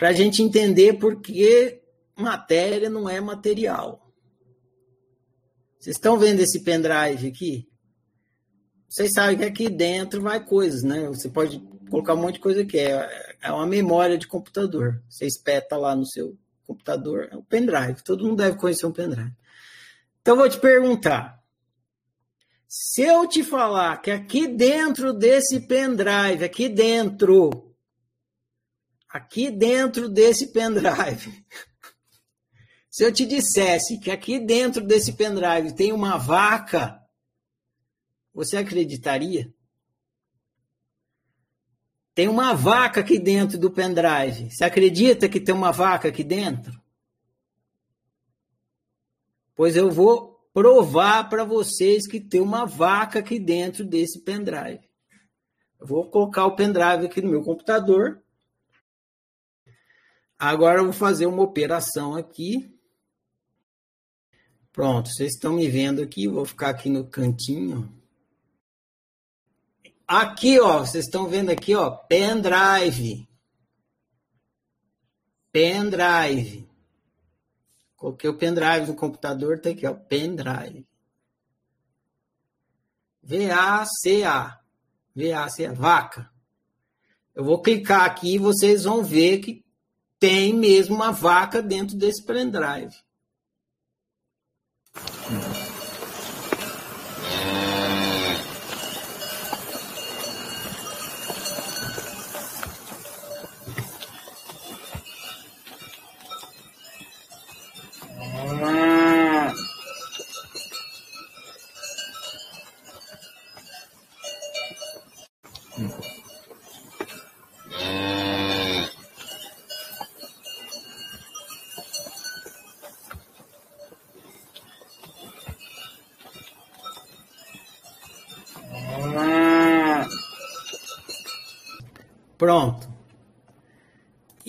para 0.00 0.08
a 0.08 0.12
gente 0.14 0.42
entender 0.42 0.94
por 0.94 1.20
que 1.20 1.78
matéria 2.16 2.88
não 2.88 3.06
é 3.06 3.20
material. 3.20 4.10
Vocês 5.78 5.96
estão 5.96 6.18
vendo 6.18 6.40
esse 6.40 6.60
pendrive 6.60 7.28
aqui? 7.28 7.68
Vocês 8.88 9.12
sabem 9.12 9.36
que 9.36 9.44
aqui 9.44 9.68
dentro 9.68 10.22
vai 10.22 10.42
coisas, 10.42 10.82
né? 10.82 11.06
Você 11.08 11.28
pode 11.28 11.60
colocar 11.90 12.14
um 12.14 12.22
monte 12.22 12.36
de 12.36 12.40
coisa 12.40 12.62
aqui. 12.62 12.78
É, 12.78 13.36
é 13.42 13.52
uma 13.52 13.66
memória 13.66 14.16
de 14.16 14.26
computador. 14.26 15.02
Você 15.06 15.26
espeta 15.26 15.76
lá 15.76 15.94
no 15.94 16.06
seu 16.06 16.34
computador 16.66 17.28
é 17.30 17.36
o 17.36 17.42
pendrive. 17.42 18.02
Todo 18.02 18.24
mundo 18.24 18.42
deve 18.42 18.56
conhecer 18.56 18.86
um 18.86 18.92
pendrive. 18.92 19.34
Então, 20.22 20.34
vou 20.34 20.48
te 20.48 20.58
perguntar. 20.58 21.38
Se 22.66 23.02
eu 23.02 23.28
te 23.28 23.44
falar 23.44 24.00
que 24.00 24.10
aqui 24.10 24.46
dentro 24.46 25.12
desse 25.12 25.60
pendrive, 25.60 26.42
aqui 26.42 26.70
dentro, 26.70 27.69
aqui 29.10 29.50
dentro 29.50 30.08
desse 30.08 30.52
pendrive, 30.52 31.44
se 32.88 33.04
eu 33.04 33.12
te 33.12 33.26
dissesse 33.26 33.98
que 33.98 34.10
aqui 34.10 34.38
dentro 34.38 34.86
desse 34.86 35.12
pendrive 35.12 35.74
tem 35.74 35.92
uma 35.92 36.16
vaca, 36.16 37.00
você 38.32 38.56
acreditaria? 38.56 39.52
Tem 42.14 42.28
uma 42.28 42.54
vaca 42.54 43.00
aqui 43.00 43.18
dentro 43.18 43.58
do 43.58 43.70
pendrive. 43.70 44.50
Você 44.50 44.64
acredita 44.64 45.28
que 45.28 45.40
tem 45.40 45.54
uma 45.54 45.72
vaca 45.72 46.08
aqui 46.08 46.22
dentro? 46.22 46.80
Pois 49.54 49.76
eu 49.76 49.90
vou 49.90 50.38
provar 50.52 51.28
para 51.28 51.44
vocês 51.44 52.06
que 52.06 52.20
tem 52.20 52.40
uma 52.40 52.66
vaca 52.66 53.20
aqui 53.20 53.38
dentro 53.38 53.84
desse 53.84 54.20
pendrive. 54.20 54.88
Eu 55.80 55.86
vou 55.86 56.10
colocar 56.10 56.46
o 56.46 56.56
pendrive 56.56 57.06
aqui 57.06 57.22
no 57.22 57.30
meu 57.30 57.42
computador. 57.42 58.22
Agora 60.42 60.78
eu 60.80 60.84
vou 60.84 60.92
fazer 60.94 61.26
uma 61.26 61.42
operação 61.42 62.16
aqui. 62.16 62.74
Pronto, 64.72 65.10
vocês 65.10 65.34
estão 65.34 65.52
me 65.52 65.68
vendo 65.68 66.00
aqui. 66.00 66.26
Vou 66.26 66.46
ficar 66.46 66.70
aqui 66.70 66.88
no 66.88 67.06
cantinho. 67.06 67.92
Aqui, 70.08 70.58
ó, 70.58 70.78
vocês 70.78 71.04
estão 71.04 71.28
vendo 71.28 71.50
aqui, 71.50 71.74
ó, 71.74 71.90
pendrive. 71.90 73.28
Pendrive. 75.52 76.66
Coloquei 77.94 78.30
o 78.30 78.38
pendrive 78.38 78.86
no 78.86 78.96
computador, 78.96 79.60
tá 79.60 79.68
aqui, 79.68 79.86
ó, 79.86 79.92
pendrive. 79.92 80.88
V-A-C-A. 83.22 84.58
V-A-C-A, 85.14 85.72
vaca. 85.74 86.32
Eu 87.34 87.44
vou 87.44 87.60
clicar 87.60 88.06
aqui 88.06 88.36
e 88.36 88.38
vocês 88.38 88.84
vão 88.84 89.04
ver 89.04 89.40
que 89.40 89.68
tem 90.20 90.52
mesmo 90.52 90.94
uma 90.94 91.10
vaca 91.10 91.62
dentro 91.62 91.96
desse 91.96 92.22
pendrive. 92.22 92.94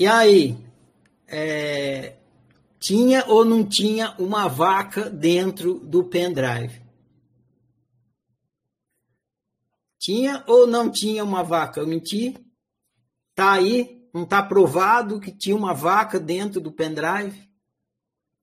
E 0.02 0.08
aí, 0.08 0.58
é, 1.28 2.16
tinha 2.80 3.24
ou 3.28 3.46
não 3.46 3.64
tinha 3.64 4.16
uma 4.18 4.48
vaca 4.48 5.08
dentro 5.08 5.76
do 5.76 6.04
pendrive? 6.04 6.82
Tinha 10.00 10.44
ou 10.48 10.66
não 10.66 10.90
tinha 10.90 11.24
uma 11.24 11.44
vaca? 11.44 11.82
Eu 11.82 11.86
menti? 11.86 12.36
Tá 13.36 13.52
aí, 13.52 14.10
não 14.12 14.26
tá 14.26 14.42
provado 14.42 15.20
que 15.20 15.32
tinha 15.32 15.56
uma 15.56 15.72
vaca 15.72 16.20
dentro 16.20 16.60
do 16.60 16.72
pendrive? 16.72 17.48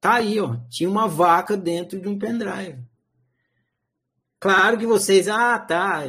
Tá 0.00 0.14
aí, 0.14 0.38
ó, 0.38 0.58
tinha 0.70 0.88
uma 0.88 1.08
vaca 1.08 1.56
dentro 1.56 2.00
de 2.00 2.06
um 2.06 2.16
pendrive. 2.16 2.78
Claro 4.38 4.78
que 4.78 4.86
vocês, 4.86 5.26
ah, 5.26 5.58
tá, 5.58 6.04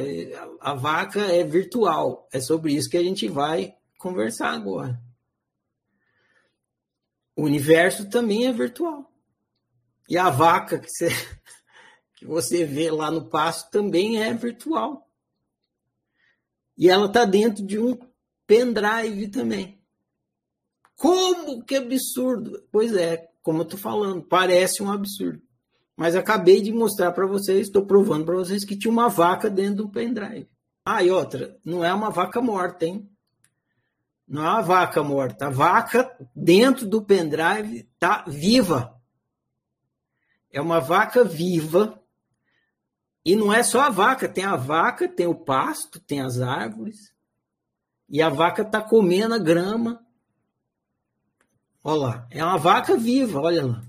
a 0.60 0.74
vaca 0.74 1.18
é 1.22 1.42
virtual. 1.42 2.28
É 2.32 2.38
sobre 2.38 2.72
isso 2.72 2.88
que 2.88 2.96
a 2.96 3.02
gente 3.02 3.26
vai 3.26 3.74
conversar 3.98 4.52
agora. 4.52 5.09
O 7.40 7.44
universo 7.44 8.10
também 8.10 8.46
é 8.46 8.52
virtual. 8.52 9.10
E 10.06 10.18
a 10.18 10.28
vaca 10.28 10.78
que 10.78 10.90
você, 10.90 11.08
que 12.14 12.26
você 12.26 12.66
vê 12.66 12.90
lá 12.90 13.10
no 13.10 13.30
pasto 13.30 13.70
também 13.70 14.22
é 14.22 14.34
virtual. 14.34 15.08
E 16.76 16.90
ela 16.90 17.06
está 17.06 17.24
dentro 17.24 17.64
de 17.64 17.78
um 17.78 17.98
pendrive 18.46 19.28
também. 19.28 19.82
Como 20.94 21.64
que 21.64 21.76
absurdo! 21.76 22.62
Pois 22.70 22.94
é, 22.94 23.26
como 23.42 23.60
eu 23.60 23.64
estou 23.64 23.78
falando, 23.78 24.22
parece 24.22 24.82
um 24.82 24.92
absurdo. 24.92 25.40
Mas 25.96 26.14
acabei 26.14 26.60
de 26.60 26.70
mostrar 26.70 27.10
para 27.12 27.26
vocês, 27.26 27.68
estou 27.68 27.86
provando 27.86 28.26
para 28.26 28.36
vocês 28.36 28.66
que 28.66 28.76
tinha 28.76 28.92
uma 28.92 29.08
vaca 29.08 29.48
dentro 29.48 29.76
do 29.76 29.90
pendrive. 29.90 30.46
Ah, 30.84 31.02
e 31.02 31.10
outra, 31.10 31.58
não 31.64 31.82
é 31.82 31.94
uma 31.94 32.10
vaca 32.10 32.42
morta, 32.42 32.84
hein? 32.84 33.10
Não 34.30 34.46
é 34.46 34.48
uma 34.48 34.62
vaca 34.62 35.02
morta. 35.02 35.48
A 35.48 35.50
vaca 35.50 36.16
dentro 36.36 36.86
do 36.86 37.02
pendrive 37.02 37.88
está 37.92 38.24
viva. 38.28 38.96
É 40.52 40.60
uma 40.60 40.80
vaca 40.80 41.24
viva 41.24 42.00
E 43.24 43.34
não 43.34 43.52
é 43.52 43.64
só 43.64 43.80
a 43.80 43.90
vaca, 43.90 44.28
tem 44.28 44.44
a 44.44 44.54
vaca, 44.54 45.08
tem 45.08 45.26
o 45.26 45.34
pasto, 45.34 45.98
tem 45.98 46.20
as 46.20 46.40
árvores. 46.40 47.12
E 48.08 48.22
a 48.22 48.28
vaca 48.28 48.62
está 48.62 48.80
comendo 48.80 49.34
a 49.34 49.38
grama. 49.38 50.00
Olha 51.82 52.00
lá, 52.00 52.28
é 52.30 52.44
uma 52.44 52.56
vaca 52.56 52.96
viva, 52.96 53.40
olha 53.40 53.66
lá. 53.66 53.82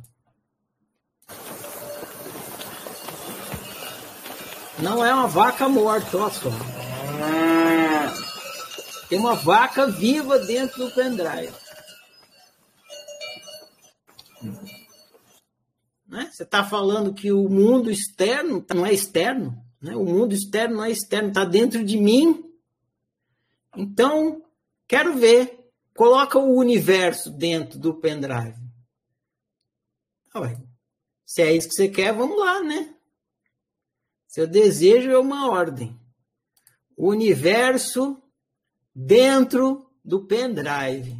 Não 4.79 5.05
é 5.05 5.13
uma 5.13 5.27
vaca 5.27 5.69
morta, 5.69 6.17
olha 6.17 6.33
só. 6.33 6.80
Tem 9.11 9.19
uma 9.19 9.35
vaca 9.35 9.87
viva 9.87 10.39
dentro 10.39 10.85
do 10.87 10.95
pendrive. 10.95 11.53
Né? 16.07 16.29
Você 16.31 16.43
está 16.43 16.63
falando 16.63 17.13
que 17.13 17.29
o 17.29 17.49
mundo 17.49 17.91
externo 17.91 18.65
não 18.73 18.85
é 18.85 18.93
externo, 18.93 19.61
né? 19.81 19.97
o 19.97 20.05
mundo 20.05 20.33
externo 20.33 20.77
não 20.77 20.85
é 20.85 20.91
externo, 20.91 21.27
está 21.27 21.43
dentro 21.43 21.83
de 21.83 21.97
mim. 21.97 22.41
Então, 23.75 24.45
quero 24.87 25.17
ver. 25.17 25.59
Coloca 25.93 26.39
o 26.39 26.55
universo 26.55 27.29
dentro 27.29 27.77
do 27.77 27.93
pendrive. 27.93 28.55
se 31.25 31.41
é 31.41 31.53
isso 31.53 31.67
que 31.67 31.75
você 31.75 31.89
quer, 31.89 32.13
vamos 32.13 32.39
lá, 32.39 32.63
né? 32.63 32.95
Seu 34.25 34.47
desejo 34.47 35.11
é 35.11 35.19
uma 35.19 35.51
ordem. 35.51 35.99
O 36.95 37.09
universo 37.09 38.20
dentro 38.93 39.89
do 40.03 40.25
pendrive. 40.25 41.15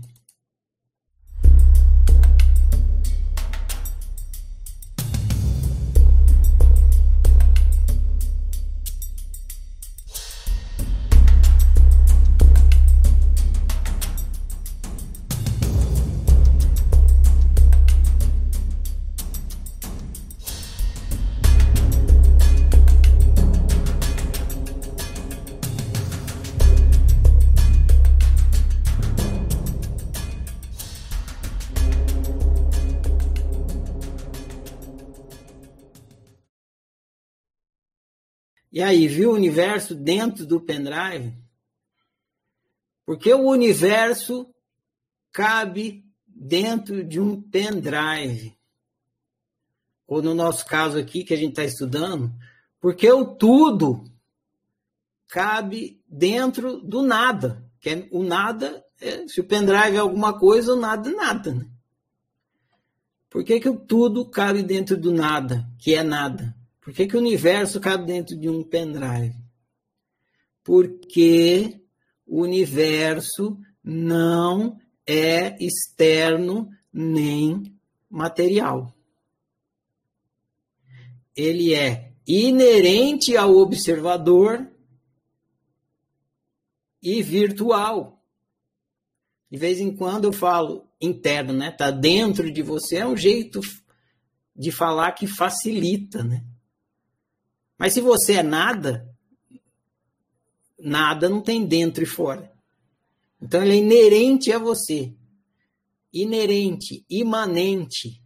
E 38.82 38.84
aí, 38.84 39.08
viu 39.08 39.30
o 39.30 39.36
universo 39.36 39.94
dentro 39.94 40.44
do 40.44 40.60
pendrive? 40.60 41.38
Porque 43.06 43.32
o 43.32 43.48
universo 43.48 44.52
cabe 45.32 46.04
dentro 46.26 47.04
de 47.04 47.20
um 47.20 47.40
pendrive. 47.40 48.58
Ou 50.08 50.24
no 50.24 50.34
nosso 50.34 50.66
caso 50.66 50.98
aqui, 50.98 51.24
que 51.24 51.32
a 51.32 51.38
gente 51.38 51.52
está 51.52 51.64
estudando, 51.64 52.34
porque 52.80 53.08
o 53.12 53.24
tudo 53.24 54.04
cabe 55.28 56.02
dentro 56.08 56.82
do 56.82 57.04
nada. 57.04 57.64
Que 57.80 57.90
é, 57.92 58.08
o 58.12 58.24
nada, 58.24 58.84
é, 59.00 59.28
se 59.28 59.42
o 59.42 59.44
pendrive 59.44 59.96
é 59.96 60.00
alguma 60.00 60.40
coisa, 60.40 60.74
o 60.74 60.80
nada 60.80 61.08
é 61.08 61.14
nada. 61.14 61.54
Né? 61.54 61.68
Por 63.30 63.44
que, 63.44 63.60
que 63.60 63.70
o 63.70 63.78
tudo 63.78 64.28
cabe 64.28 64.64
dentro 64.64 64.98
do 64.98 65.12
nada, 65.12 65.70
que 65.78 65.94
é 65.94 66.02
nada? 66.02 66.60
Por 66.82 66.94
que, 66.94 67.06
que 67.06 67.16
o 67.16 67.20
universo 67.20 67.80
cabe 67.80 68.06
dentro 68.06 68.36
de 68.38 68.50
um 68.50 68.64
pendrive? 68.64 69.36
Porque 70.64 71.80
o 72.26 72.42
universo 72.42 73.60
não 73.84 74.79
é 75.05 75.55
externo 75.64 76.70
nem 76.92 77.77
material. 78.10 78.96
Ele 81.36 81.74
é 81.74 82.14
inerente 82.27 83.38
ao 83.38 83.55
observador 83.55 84.68
e 87.01 87.22
virtual. 87.22 88.24
De 89.50 89.58
vez 89.58 89.79
em 89.79 89.96
quando 89.96 90.25
eu 90.25 90.34
falo 90.34 90.90
interno, 91.00 91.53
né? 91.53 91.72
Tá 91.72 91.92
dentro 91.92 92.51
de 92.51 92.62
você 92.62 92.98
é 92.98 93.05
um 93.05 93.18
jeito 93.18 93.60
de 94.55 94.72
falar 94.72 95.12
que 95.12 95.27
facilita, 95.27 96.24
né? 96.24 96.46
Mas 97.81 97.96
se 97.96 98.00
você 98.00 98.33
é 98.33 98.44
nada, 98.44 99.09
nada 100.77 101.27
não 101.27 101.41
tem 101.41 101.65
dentro 101.65 102.03
e 102.03 102.05
fora. 102.05 102.53
Então 103.41 103.63
ele 103.63 103.74
é 103.74 103.77
inerente 103.77 104.53
a 104.53 104.59
você. 104.59 105.11
Inerente, 106.13 107.03
imanente. 107.09 108.22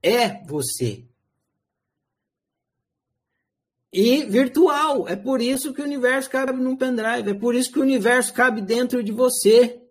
É 0.00 0.44
você. 0.44 1.04
E 3.92 4.22
virtual. 4.26 5.08
É 5.08 5.16
por 5.16 5.42
isso 5.42 5.74
que 5.74 5.82
o 5.82 5.86
universo 5.86 6.30
cabe 6.30 6.52
num 6.52 6.76
pendrive. 6.76 7.30
É 7.30 7.34
por 7.34 7.56
isso 7.56 7.72
que 7.72 7.80
o 7.80 7.82
universo 7.82 8.32
cabe 8.32 8.62
dentro 8.62 9.02
de 9.02 9.10
você. 9.10 9.82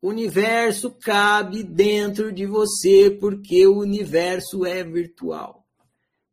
O 0.00 0.10
universo 0.10 0.92
cabe 0.92 1.64
dentro 1.64 2.30
de 2.30 2.46
você 2.46 3.10
porque 3.10 3.66
o 3.66 3.80
universo 3.80 4.64
é 4.64 4.84
virtual. 4.84 5.65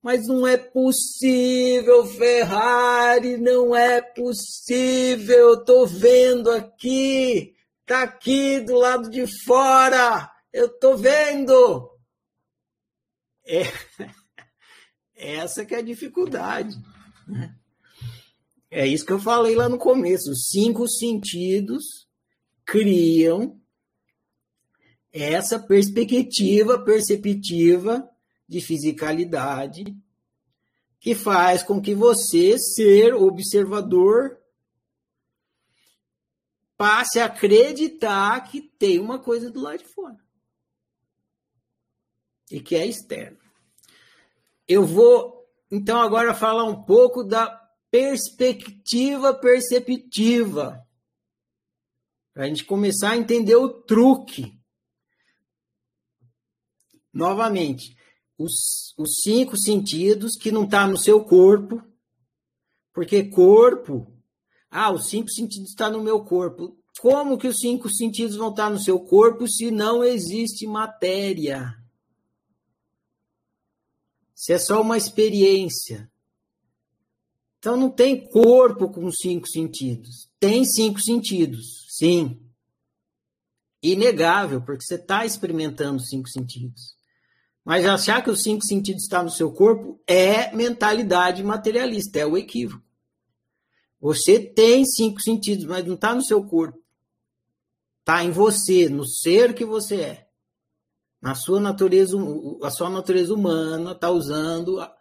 Mas 0.04 0.28
não 0.28 0.46
é 0.46 0.58
possível, 0.58 2.06
Ferrari, 2.06 3.38
não 3.38 3.74
é 3.74 4.02
possível. 4.02 5.38
Eu 5.52 5.64
tô 5.64 5.86
vendo 5.86 6.52
aqui, 6.52 7.56
tá 7.86 8.04
aqui 8.04 8.60
do 8.60 8.76
lado 8.76 9.10
de 9.10 9.26
fora. 9.46 10.30
Eu 10.52 10.68
tô 10.78 10.98
vendo. 10.98 11.90
É, 13.46 13.64
essa 15.16 15.64
que 15.64 15.74
é 15.74 15.78
a 15.78 15.82
dificuldade. 15.82 16.76
Né? 17.26 17.56
É 18.70 18.86
isso 18.86 19.06
que 19.06 19.14
eu 19.14 19.20
falei 19.20 19.56
lá 19.56 19.70
no 19.70 19.78
começo. 19.78 20.32
Os 20.32 20.50
cinco 20.50 20.86
sentidos 20.86 22.10
criam 22.66 23.58
essa 25.14 25.58
perspectiva 25.58 26.84
perceptiva 26.84 28.10
de 28.48 28.62
fisicalidade 28.62 29.96
que 31.00 31.14
faz 31.14 31.62
com 31.64 31.82
que 31.82 31.94
você, 31.94 32.58
ser 32.58 33.14
observador, 33.14 34.40
passe 36.78 37.20
a 37.20 37.26
acreditar 37.26 38.40
que 38.50 38.62
tem 38.62 39.00
uma 39.00 39.20
coisa 39.20 39.52
do 39.52 39.62
lado 39.62 39.80
de 39.80 39.86
fora 39.86 40.18
e 42.50 42.62
que 42.62 42.76
é 42.76 42.86
externo. 42.86 43.38
Eu 44.68 44.86
vou 44.86 45.44
então 45.70 46.02
agora 46.02 46.34
falar 46.34 46.66
um 46.66 46.84
pouco 46.84 47.24
da 47.24 47.48
perspectiva 47.90 49.34
perceptiva 49.34 50.88
para 52.34 52.46
a 52.46 52.48
gente 52.48 52.64
começar 52.66 53.12
a 53.12 53.18
entender 53.18 53.56
o 53.56 53.70
truque. 53.70 54.60
Novamente, 57.14 57.96
os, 58.38 58.94
os 58.98 59.22
cinco 59.22 59.58
sentidos 59.58 60.36
que 60.36 60.52
não 60.52 60.66
está 60.66 60.88
no 60.88 60.98
seu 60.98 61.24
corpo, 61.24 61.82
porque 62.94 63.24
corpo, 63.24 64.08
ah, 64.70 64.92
os 64.92 65.08
cinco 65.08 65.30
sentidos 65.30 65.70
estão 65.70 65.92
tá 65.92 65.98
no 65.98 66.04
meu 66.04 66.24
corpo. 66.24 66.78
Como 67.00 67.38
que 67.38 67.48
os 67.48 67.58
cinco 67.58 67.90
sentidos 67.90 68.36
vão 68.36 68.50
estar 68.50 68.66
tá 68.66 68.70
no 68.70 68.80
seu 68.80 69.00
corpo 69.00 69.48
se 69.48 69.72
não 69.72 70.04
existe 70.04 70.66
matéria? 70.68 71.76
Se 74.36 74.54
é 74.54 74.60
só 74.60 74.82
uma 74.82 74.98
experiência. 74.98 76.12
Então 77.58 77.78
não 77.78 77.90
tem 77.90 78.28
corpo 78.28 78.90
com 78.90 79.10
cinco 79.12 79.48
sentidos. 79.48 80.30
Tem 80.40 80.66
cinco 80.66 81.00
sentidos, 81.00 81.88
sim. 81.90 82.40
Inegável, 83.82 84.62
porque 84.62 84.84
você 84.84 84.96
está 84.96 85.26
experimentando 85.26 86.02
cinco 86.02 86.28
sentidos. 86.30 86.96
Mas 87.64 87.86
achar 87.86 88.22
que 88.22 88.30
os 88.30 88.44
cinco 88.44 88.66
sentidos 88.66 89.04
estão 89.04 89.24
no 89.24 89.30
seu 89.30 89.52
corpo 89.52 90.02
é 90.06 90.54
mentalidade 90.54 91.44
materialista, 91.44 92.20
é 92.20 92.26
o 92.26 92.38
equívoco. 92.38 92.84
Você 94.02 94.38
tem 94.38 94.86
cinco 94.86 95.22
sentidos, 95.22 95.66
mas 95.66 95.86
não 95.86 95.96
está 95.96 96.14
no 96.14 96.24
seu 96.24 96.44
corpo. 96.44 96.78
Está 98.02 98.22
em 98.22 98.32
você, 98.32 98.90
no 98.90 99.08
ser 99.08 99.54
que 99.54 99.64
você 99.64 99.96
é. 99.96 100.28
Na 101.22 101.36
sua 101.36 101.58
natureza, 101.62 102.18
a 102.62 102.70
sua 102.70 102.90
natureza 102.90 103.34
humana 103.34 103.94
está 103.94 104.10
usando 104.10 104.82
a, 104.82 104.94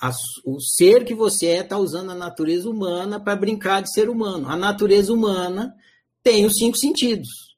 a, 0.00 0.10
o 0.44 0.60
ser 0.60 1.04
que 1.04 1.14
você 1.14 1.46
é 1.46 1.60
está 1.60 1.78
usando 1.78 2.10
a 2.10 2.16
natureza 2.16 2.68
humana 2.68 3.20
para 3.20 3.36
brincar 3.36 3.80
de 3.80 3.92
ser 3.92 4.08
humano. 4.08 4.48
A 4.48 4.56
natureza 4.56 5.12
humana 5.12 5.72
tem 6.20 6.44
os 6.44 6.54
cinco 6.54 6.76
sentidos, 6.76 7.56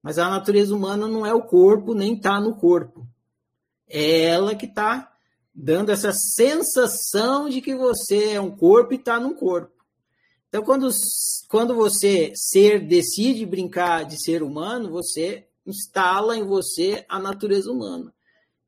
mas 0.00 0.16
a 0.16 0.30
natureza 0.30 0.72
humana 0.72 1.08
não 1.08 1.26
é 1.26 1.34
o 1.34 1.42
corpo 1.42 1.92
nem 1.92 2.14
está 2.14 2.40
no 2.40 2.54
corpo. 2.54 3.04
É 3.90 4.22
ela 4.22 4.54
que 4.54 4.66
está 4.66 5.12
dando 5.54 5.90
essa 5.90 6.12
sensação 6.12 7.48
de 7.48 7.60
que 7.60 7.74
você 7.74 8.32
é 8.32 8.40
um 8.40 8.50
corpo 8.50 8.94
e 8.94 8.96
está 8.96 9.18
num 9.18 9.34
corpo. 9.34 9.72
Então, 10.48 10.62
quando, 10.62 10.88
quando 11.48 11.74
você 11.74 12.32
ser 12.34 12.80
decide 12.80 13.44
brincar 13.44 14.04
de 14.04 14.20
ser 14.22 14.42
humano, 14.42 14.90
você 14.90 15.46
instala 15.66 16.36
em 16.36 16.44
você 16.44 17.04
a 17.08 17.18
natureza 17.18 17.70
humana. 17.70 18.12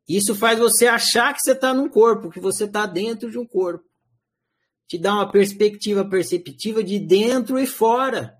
Isso 0.08 0.34
faz 0.34 0.58
você 0.58 0.86
achar 0.86 1.32
que 1.32 1.40
você 1.40 1.52
está 1.52 1.72
num 1.72 1.88
corpo, 1.88 2.30
que 2.30 2.40
você 2.40 2.64
está 2.64 2.86
dentro 2.86 3.30
de 3.30 3.38
um 3.38 3.46
corpo. 3.46 3.84
Te 4.86 4.98
dá 4.98 5.14
uma 5.14 5.30
perspectiva 5.30 6.04
perceptiva 6.04 6.84
de 6.84 6.98
dentro 6.98 7.58
e 7.58 7.66
fora. 7.66 8.36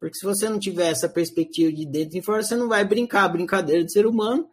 Porque 0.00 0.16
se 0.16 0.24
você 0.24 0.48
não 0.48 0.58
tiver 0.58 0.90
essa 0.90 1.08
perspectiva 1.08 1.72
de 1.72 1.84
dentro 1.86 2.18
e 2.18 2.22
fora, 2.22 2.42
você 2.42 2.56
não 2.56 2.68
vai 2.68 2.84
brincar 2.84 3.24
a 3.24 3.28
brincadeira 3.28 3.84
de 3.84 3.92
ser 3.92 4.06
humano 4.06 4.48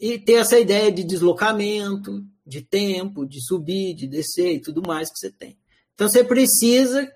e 0.00 0.18
ter 0.18 0.34
essa 0.34 0.58
ideia 0.58 0.90
de 0.92 1.04
deslocamento, 1.04 2.24
de 2.46 2.62
tempo, 2.62 3.26
de 3.26 3.44
subir, 3.44 3.94
de 3.94 4.06
descer 4.06 4.54
e 4.54 4.60
tudo 4.60 4.82
mais 4.86 5.10
que 5.10 5.18
você 5.18 5.30
tem. 5.30 5.58
Então 5.94 6.08
você 6.08 6.22
precisa, 6.22 7.10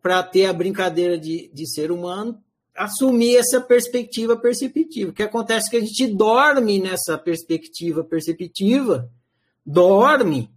para 0.00 0.22
ter 0.22 0.46
a 0.46 0.52
brincadeira 0.52 1.18
de, 1.18 1.50
de 1.52 1.66
ser 1.66 1.90
humano, 1.90 2.38
assumir 2.76 3.36
essa 3.36 3.60
perspectiva 3.60 4.36
perceptiva. 4.36 5.10
O 5.10 5.14
que 5.14 5.22
acontece 5.22 5.68
é 5.68 5.70
que 5.70 5.76
a 5.76 5.80
gente 5.80 6.06
dorme 6.06 6.78
nessa 6.78 7.18
perspectiva 7.18 8.04
perceptiva, 8.04 9.10
dorme, 9.64 10.50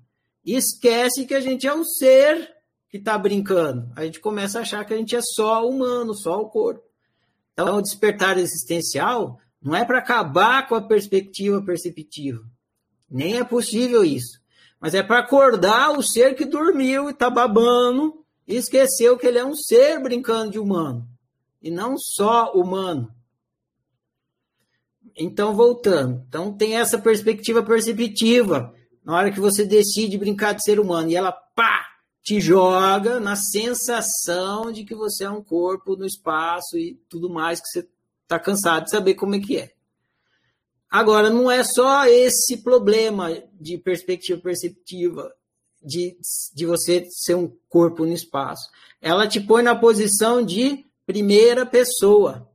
e 0.45 0.55
esquece 0.55 1.25
que 1.25 1.33
a 1.33 1.39
gente 1.39 1.65
é 1.65 1.73
um 1.73 1.83
ser 1.83 2.53
que 2.89 2.97
está 2.97 3.17
brincando. 3.17 3.91
A 3.95 4.05
gente 4.05 4.19
começa 4.19 4.59
a 4.59 4.61
achar 4.61 4.85
que 4.85 4.93
a 4.93 4.97
gente 4.97 5.15
é 5.15 5.21
só 5.21 5.67
humano, 5.67 6.13
só 6.13 6.39
o 6.39 6.49
corpo. 6.49 6.83
Então, 7.53 7.77
o 7.77 7.81
despertar 7.81 8.37
existencial 8.37 9.39
não 9.65 9.75
é 9.75 9.83
para 9.83 9.97
acabar 9.97 10.67
com 10.67 10.75
a 10.75 10.81
perspectiva 10.81 11.59
perceptiva. 11.59 12.39
Nem 13.09 13.39
é 13.39 13.43
possível 13.43 14.05
isso. 14.05 14.39
Mas 14.79 14.93
é 14.93 15.01
para 15.01 15.19
acordar 15.19 15.97
o 15.97 16.03
ser 16.03 16.35
que 16.35 16.45
dormiu 16.45 17.09
e 17.09 17.11
está 17.13 17.31
babando 17.31 18.23
e 18.47 18.55
esqueceu 18.55 19.17
que 19.17 19.25
ele 19.25 19.39
é 19.39 19.43
um 19.43 19.55
ser 19.55 19.99
brincando 19.99 20.51
de 20.51 20.59
humano 20.59 21.09
e 21.63 21.71
não 21.71 21.97
só 21.97 22.51
humano. 22.53 23.11
Então, 25.17 25.55
voltando. 25.55 26.23
Então, 26.27 26.55
tem 26.55 26.77
essa 26.77 26.99
perspectiva 26.99 27.63
perceptiva. 27.63 28.71
Na 29.03 29.15
hora 29.15 29.31
que 29.31 29.39
você 29.39 29.65
decide 29.65 30.15
brincar 30.15 30.53
de 30.53 30.61
ser 30.63 30.79
humano 30.79 31.09
e 31.09 31.15
ela, 31.15 31.31
pá, 31.31 31.87
te 32.21 32.39
joga 32.39 33.19
na 33.19 33.35
sensação 33.35 34.71
de 34.71 34.83
que 34.83 34.93
você 34.93 35.23
é 35.23 35.29
um 35.29 35.43
corpo 35.43 35.95
no 35.95 36.05
espaço 36.05 36.77
e 36.77 36.99
tudo 37.09 37.31
mais, 37.31 37.59
que 37.59 37.67
você 37.67 37.89
está 38.25 38.39
cansado 38.39 38.85
de 38.85 38.91
saber 38.91 39.15
como 39.15 39.35
é 39.35 39.39
que 39.39 39.57
é. 39.57 39.73
Agora, 40.89 41.29
não 41.29 41.49
é 41.49 41.63
só 41.63 42.05
esse 42.05 42.57
problema 42.57 43.29
de 43.53 43.77
perspectiva 43.77 44.39
perceptiva, 44.41 45.33
de, 45.81 46.17
de 46.53 46.65
você 46.65 47.05
ser 47.09 47.35
um 47.35 47.47
corpo 47.69 48.05
no 48.05 48.13
espaço. 48.13 48.69
Ela 49.01 49.27
te 49.27 49.39
põe 49.39 49.61
na 49.61 49.75
posição 49.75 50.43
de 50.43 50.85
primeira 51.05 51.65
pessoa. 51.65 52.51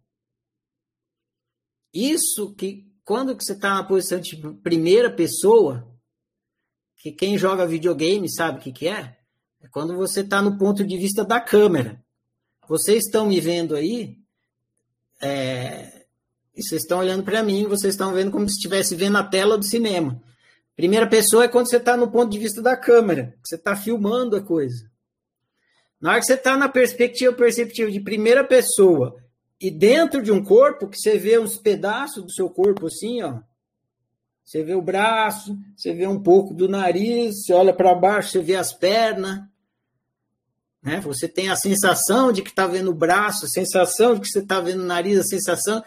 Isso 1.92 2.54
que 2.54 2.90
quando 3.04 3.36
que 3.36 3.44
você 3.44 3.52
está 3.52 3.74
na 3.74 3.84
posição 3.84 4.20
de 4.20 4.36
primeira 4.62 5.10
pessoa, 5.10 5.88
que 6.96 7.10
quem 7.10 7.36
joga 7.36 7.66
videogame 7.66 8.30
sabe 8.30 8.58
o 8.58 8.62
que, 8.62 8.72
que 8.72 8.88
é? 8.88 9.18
É 9.60 9.68
quando 9.68 9.96
você 9.96 10.20
está 10.20 10.40
no 10.40 10.56
ponto 10.56 10.84
de 10.84 10.96
vista 10.96 11.24
da 11.24 11.40
câmera. 11.40 12.04
Vocês 12.68 13.04
estão 13.04 13.26
me 13.26 13.40
vendo 13.40 13.74
aí, 13.74 14.19
é, 15.22 16.04
e 16.56 16.62
vocês 16.62 16.82
estão 16.82 16.98
olhando 16.98 17.22
para 17.22 17.42
mim, 17.42 17.66
vocês 17.66 17.94
estão 17.94 18.12
vendo 18.12 18.30
como 18.30 18.48
se 18.48 18.56
estivesse 18.56 18.94
vendo 18.94 19.18
a 19.18 19.24
tela 19.24 19.56
do 19.56 19.64
cinema. 19.64 20.20
Primeira 20.76 21.06
pessoa 21.06 21.44
é 21.44 21.48
quando 21.48 21.68
você 21.68 21.76
está 21.76 21.96
no 21.96 22.10
ponto 22.10 22.30
de 22.30 22.38
vista 22.38 22.62
da 22.62 22.76
câmera, 22.76 23.34
você 23.44 23.56
está 23.56 23.76
filmando 23.76 24.36
a 24.36 24.42
coisa. 24.42 24.90
Na 26.00 26.12
hora 26.12 26.20
que 26.20 26.26
você 26.26 26.34
está 26.34 26.56
na 26.56 26.68
perspectiva 26.68 27.32
perceptiva 27.32 27.90
de 27.90 28.00
primeira 28.00 28.42
pessoa 28.42 29.16
e 29.60 29.70
dentro 29.70 30.22
de 30.22 30.32
um 30.32 30.42
corpo, 30.42 30.88
que 30.88 30.96
você 30.96 31.18
vê 31.18 31.38
uns 31.38 31.58
pedaços 31.58 32.24
do 32.24 32.32
seu 32.32 32.48
corpo 32.48 32.86
assim, 32.86 33.22
ó. 33.22 33.40
Você 34.42 34.64
vê 34.64 34.74
o 34.74 34.82
braço, 34.82 35.56
você 35.76 35.92
vê 35.92 36.06
um 36.06 36.20
pouco 36.20 36.54
do 36.54 36.68
nariz, 36.68 37.44
você 37.44 37.52
olha 37.52 37.72
para 37.72 37.94
baixo, 37.94 38.30
você 38.30 38.40
vê 38.40 38.56
as 38.56 38.72
pernas. 38.72 39.42
Né? 40.82 41.00
Você 41.00 41.28
tem 41.28 41.50
a 41.50 41.56
sensação 41.56 42.32
de 42.32 42.42
que 42.42 42.50
está 42.50 42.66
vendo 42.66 42.90
o 42.90 42.94
braço, 42.94 43.44
a 43.44 43.48
sensação 43.48 44.14
de 44.14 44.20
que 44.20 44.28
você 44.28 44.38
está 44.40 44.60
vendo 44.60 44.80
o 44.80 44.86
nariz, 44.86 45.18
a 45.18 45.24
sensação. 45.24 45.82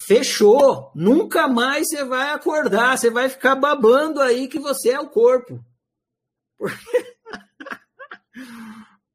Fechou. 0.00 0.90
Nunca 0.94 1.46
mais 1.46 1.88
você 1.88 2.04
vai 2.04 2.30
acordar. 2.30 2.96
Você 2.96 3.10
vai 3.10 3.28
ficar 3.28 3.54
babando 3.54 4.20
aí 4.20 4.48
que 4.48 4.58
você 4.58 4.90
é 4.90 5.00
o 5.00 5.10
corpo. 5.10 5.64
Porque 6.58 6.76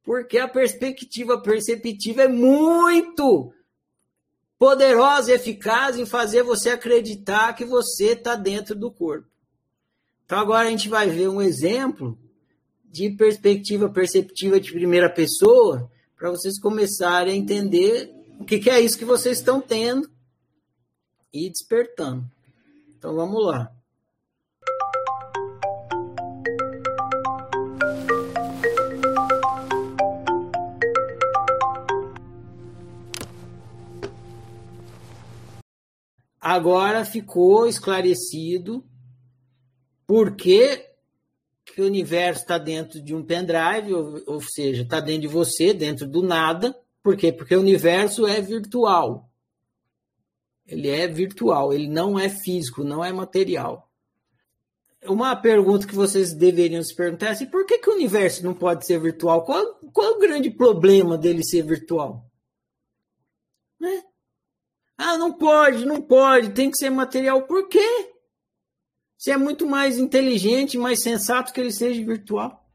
porque 0.03 0.37
a 0.37 0.47
perspectiva 0.47 1.41
perceptiva 1.41 2.23
é 2.23 2.27
muito 2.27 3.53
poderosa 4.57 5.31
e 5.31 5.35
eficaz 5.35 5.97
em 5.97 6.05
fazer 6.05 6.43
você 6.43 6.69
acreditar 6.69 7.53
que 7.53 7.65
você 7.65 8.13
está 8.13 8.35
dentro 8.35 8.73
do 8.73 8.91
corpo. 8.91 9.27
Então, 10.25 10.39
agora 10.39 10.67
a 10.67 10.71
gente 10.71 10.89
vai 10.89 11.09
ver 11.09 11.27
um 11.27 11.41
exemplo 11.41 12.17
de 12.97 13.11
perspectiva 13.11 13.87
perceptiva 13.87 14.59
de 14.59 14.71
primeira 14.71 15.07
pessoa 15.07 15.87
para 16.17 16.31
vocês 16.31 16.59
começarem 16.59 17.31
a 17.31 17.37
entender 17.37 18.11
o 18.39 18.43
que, 18.43 18.57
que 18.57 18.71
é 18.71 18.79
isso 18.79 18.97
que 18.97 19.05
vocês 19.05 19.37
estão 19.37 19.61
tendo 19.61 20.09
e 21.31 21.47
despertando. 21.47 22.25
Então, 22.97 23.13
vamos 23.13 23.45
lá. 23.45 23.71
Agora 36.41 37.05
ficou 37.05 37.67
esclarecido 37.67 38.83
por 40.07 40.35
que, 40.35 40.83
o 41.81 41.85
universo 41.85 42.41
está 42.41 42.57
dentro 42.57 43.01
de 43.01 43.13
um 43.13 43.23
pendrive, 43.23 43.93
ou, 43.93 44.21
ou 44.25 44.41
seja, 44.41 44.83
está 44.83 44.99
dentro 44.99 45.21
de 45.21 45.27
você, 45.27 45.73
dentro 45.73 46.07
do 46.07 46.21
nada. 46.23 46.75
Por 47.03 47.15
quê? 47.15 47.31
Porque 47.31 47.55
o 47.55 47.61
universo 47.61 48.25
é 48.27 48.41
virtual. 48.41 49.29
Ele 50.65 50.89
é 50.89 51.07
virtual, 51.07 51.73
ele 51.73 51.87
não 51.87 52.19
é 52.19 52.27
físico, 52.27 52.83
não 52.83 53.03
é 53.03 53.11
material. 53.13 53.89
Uma 55.05 55.35
pergunta 55.35 55.87
que 55.87 55.95
vocês 55.95 56.33
deveriam 56.33 56.83
se 56.83 56.93
perguntar 56.93 57.27
é 57.27 57.29
assim, 57.29 57.45
por 57.45 57.65
que, 57.65 57.77
que 57.77 57.89
o 57.89 57.93
universo 57.93 58.43
não 58.43 58.53
pode 58.53 58.85
ser 58.85 58.99
virtual? 58.99 59.45
Qual, 59.45 59.75
qual 59.93 60.07
é 60.07 60.15
o 60.15 60.19
grande 60.19 60.49
problema 60.49 61.17
dele 61.17 61.43
ser 61.43 61.61
virtual? 61.61 62.29
Né? 63.79 64.03
Ah, 64.97 65.17
não 65.17 65.31
pode, 65.31 65.85
não 65.85 66.01
pode, 66.01 66.49
tem 66.49 66.69
que 66.69 66.77
ser 66.77 66.89
material. 66.89 67.43
Por 67.43 67.69
quê? 67.69 68.16
Você 69.27 69.31
é 69.33 69.37
muito 69.37 69.67
mais 69.67 69.97
inteligente, 69.97 70.77
mais 70.77 71.03
sensato 71.03 71.51
que 71.51 71.59
ele 71.59 71.73
seja 71.73 72.01
virtual. 72.01 72.65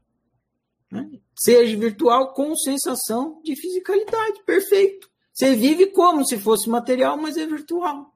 Né? 0.91 1.19
Seja 1.35 1.75
virtual 1.75 2.31
com 2.35 2.55
sensação 2.55 3.41
de 3.43 3.55
fisicalidade, 3.55 4.43
perfeito. 4.45 5.09
Você 5.33 5.55
vive 5.55 5.87
como 5.87 6.23
se 6.23 6.37
fosse 6.37 6.69
material, 6.69 7.17
mas 7.17 7.37
é 7.37 7.47
virtual. 7.47 8.15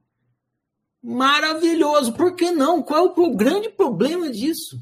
Maravilhoso. 1.01 2.13
Por 2.13 2.35
que 2.35 2.51
não? 2.51 2.83
Qual 2.83 3.07
é 3.07 3.19
o 3.19 3.35
grande 3.35 3.69
problema 3.69 4.29
disso? 4.29 4.79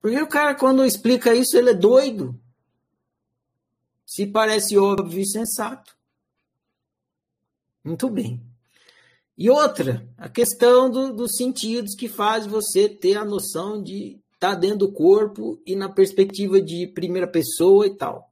Porque 0.00 0.22
o 0.22 0.28
cara, 0.28 0.54
quando 0.54 0.84
explica 0.84 1.34
isso, 1.34 1.58
ele 1.58 1.70
é 1.70 1.74
doido. 1.74 2.40
Se 4.06 4.24
parece 4.24 4.78
óbvio 4.78 5.20
e 5.20 5.26
sensato. 5.26 5.98
Muito 7.82 8.08
bem. 8.08 8.47
E 9.38 9.48
outra, 9.48 10.04
a 10.16 10.28
questão 10.28 10.90
do, 10.90 11.14
dos 11.14 11.36
sentidos 11.36 11.94
que 11.94 12.08
faz 12.08 12.44
você 12.44 12.88
ter 12.88 13.16
a 13.16 13.24
noção 13.24 13.80
de 13.80 14.20
estar 14.34 14.54
tá 14.54 14.54
dentro 14.56 14.78
do 14.78 14.92
corpo 14.92 15.62
e 15.64 15.76
na 15.76 15.88
perspectiva 15.88 16.60
de 16.60 16.88
primeira 16.88 17.30
pessoa 17.30 17.86
e 17.86 17.96
tal. 17.96 18.28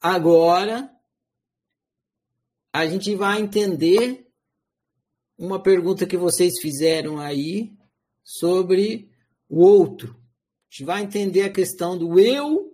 Agora, 0.00 0.90
a 2.72 2.86
gente 2.86 3.14
vai 3.14 3.42
entender 3.42 4.26
uma 5.36 5.62
pergunta 5.62 6.06
que 6.06 6.16
vocês 6.16 6.54
fizeram 6.62 7.18
aí 7.18 7.76
sobre 8.22 9.10
o 9.50 9.60
outro. 9.60 10.14
A 10.14 10.70
gente 10.70 10.84
vai 10.86 11.02
entender 11.02 11.42
a 11.42 11.52
questão 11.52 11.98
do 11.98 12.18
eu 12.18 12.73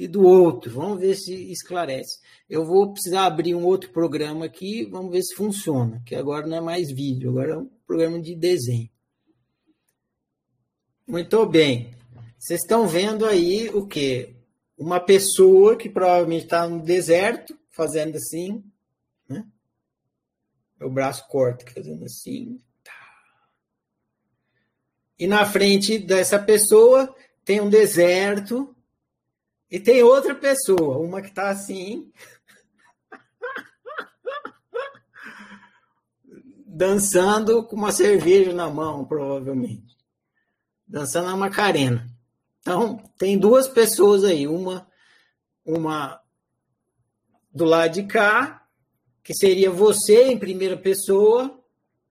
e 0.00 0.08
do 0.08 0.22
outro. 0.22 0.72
Vamos 0.72 0.98
ver 0.98 1.14
se 1.14 1.52
esclarece. 1.52 2.20
Eu 2.48 2.64
vou 2.64 2.90
precisar 2.90 3.26
abrir 3.26 3.54
um 3.54 3.66
outro 3.66 3.90
programa 3.90 4.46
aqui, 4.46 4.86
vamos 4.86 5.12
ver 5.12 5.22
se 5.22 5.34
funciona, 5.34 6.02
que 6.06 6.14
agora 6.14 6.46
não 6.46 6.56
é 6.56 6.60
mais 6.62 6.90
vídeo, 6.90 7.28
agora 7.28 7.52
é 7.52 7.58
um 7.58 7.70
programa 7.86 8.18
de 8.18 8.34
desenho. 8.34 8.88
Muito 11.06 11.44
bem. 11.44 11.94
Vocês 12.38 12.62
estão 12.62 12.88
vendo 12.88 13.26
aí 13.26 13.68
o 13.68 13.86
quê? 13.86 14.36
Uma 14.78 14.98
pessoa 14.98 15.76
que 15.76 15.90
provavelmente 15.90 16.44
está 16.44 16.66
no 16.66 16.82
deserto, 16.82 17.54
fazendo 17.68 18.16
assim, 18.16 18.64
né? 19.28 19.44
O 20.80 20.88
braço 20.88 21.28
corta, 21.28 21.70
fazendo 21.74 22.06
assim. 22.06 22.58
Tá. 22.82 22.92
E 25.18 25.26
na 25.26 25.44
frente 25.44 25.98
dessa 25.98 26.38
pessoa 26.38 27.14
tem 27.44 27.60
um 27.60 27.68
deserto 27.68 28.74
e 29.70 29.78
tem 29.78 30.02
outra 30.02 30.34
pessoa, 30.34 30.98
uma 30.98 31.22
que 31.22 31.28
está 31.28 31.50
assim, 31.50 32.10
dançando 36.66 37.64
com 37.64 37.76
uma 37.76 37.92
cerveja 37.92 38.52
na 38.52 38.68
mão, 38.68 39.04
provavelmente. 39.04 39.96
Dançando 40.86 41.28
a 41.28 41.36
Macarena. 41.36 42.08
Então, 42.60 42.98
tem 43.16 43.38
duas 43.38 43.68
pessoas 43.68 44.24
aí, 44.24 44.46
uma 44.46 44.88
uma 45.64 46.20
do 47.52 47.64
lado 47.64 47.92
de 47.92 48.04
cá, 48.04 48.66
que 49.22 49.34
seria 49.34 49.70
você 49.70 50.24
em 50.24 50.38
primeira 50.38 50.76
pessoa, 50.76 51.62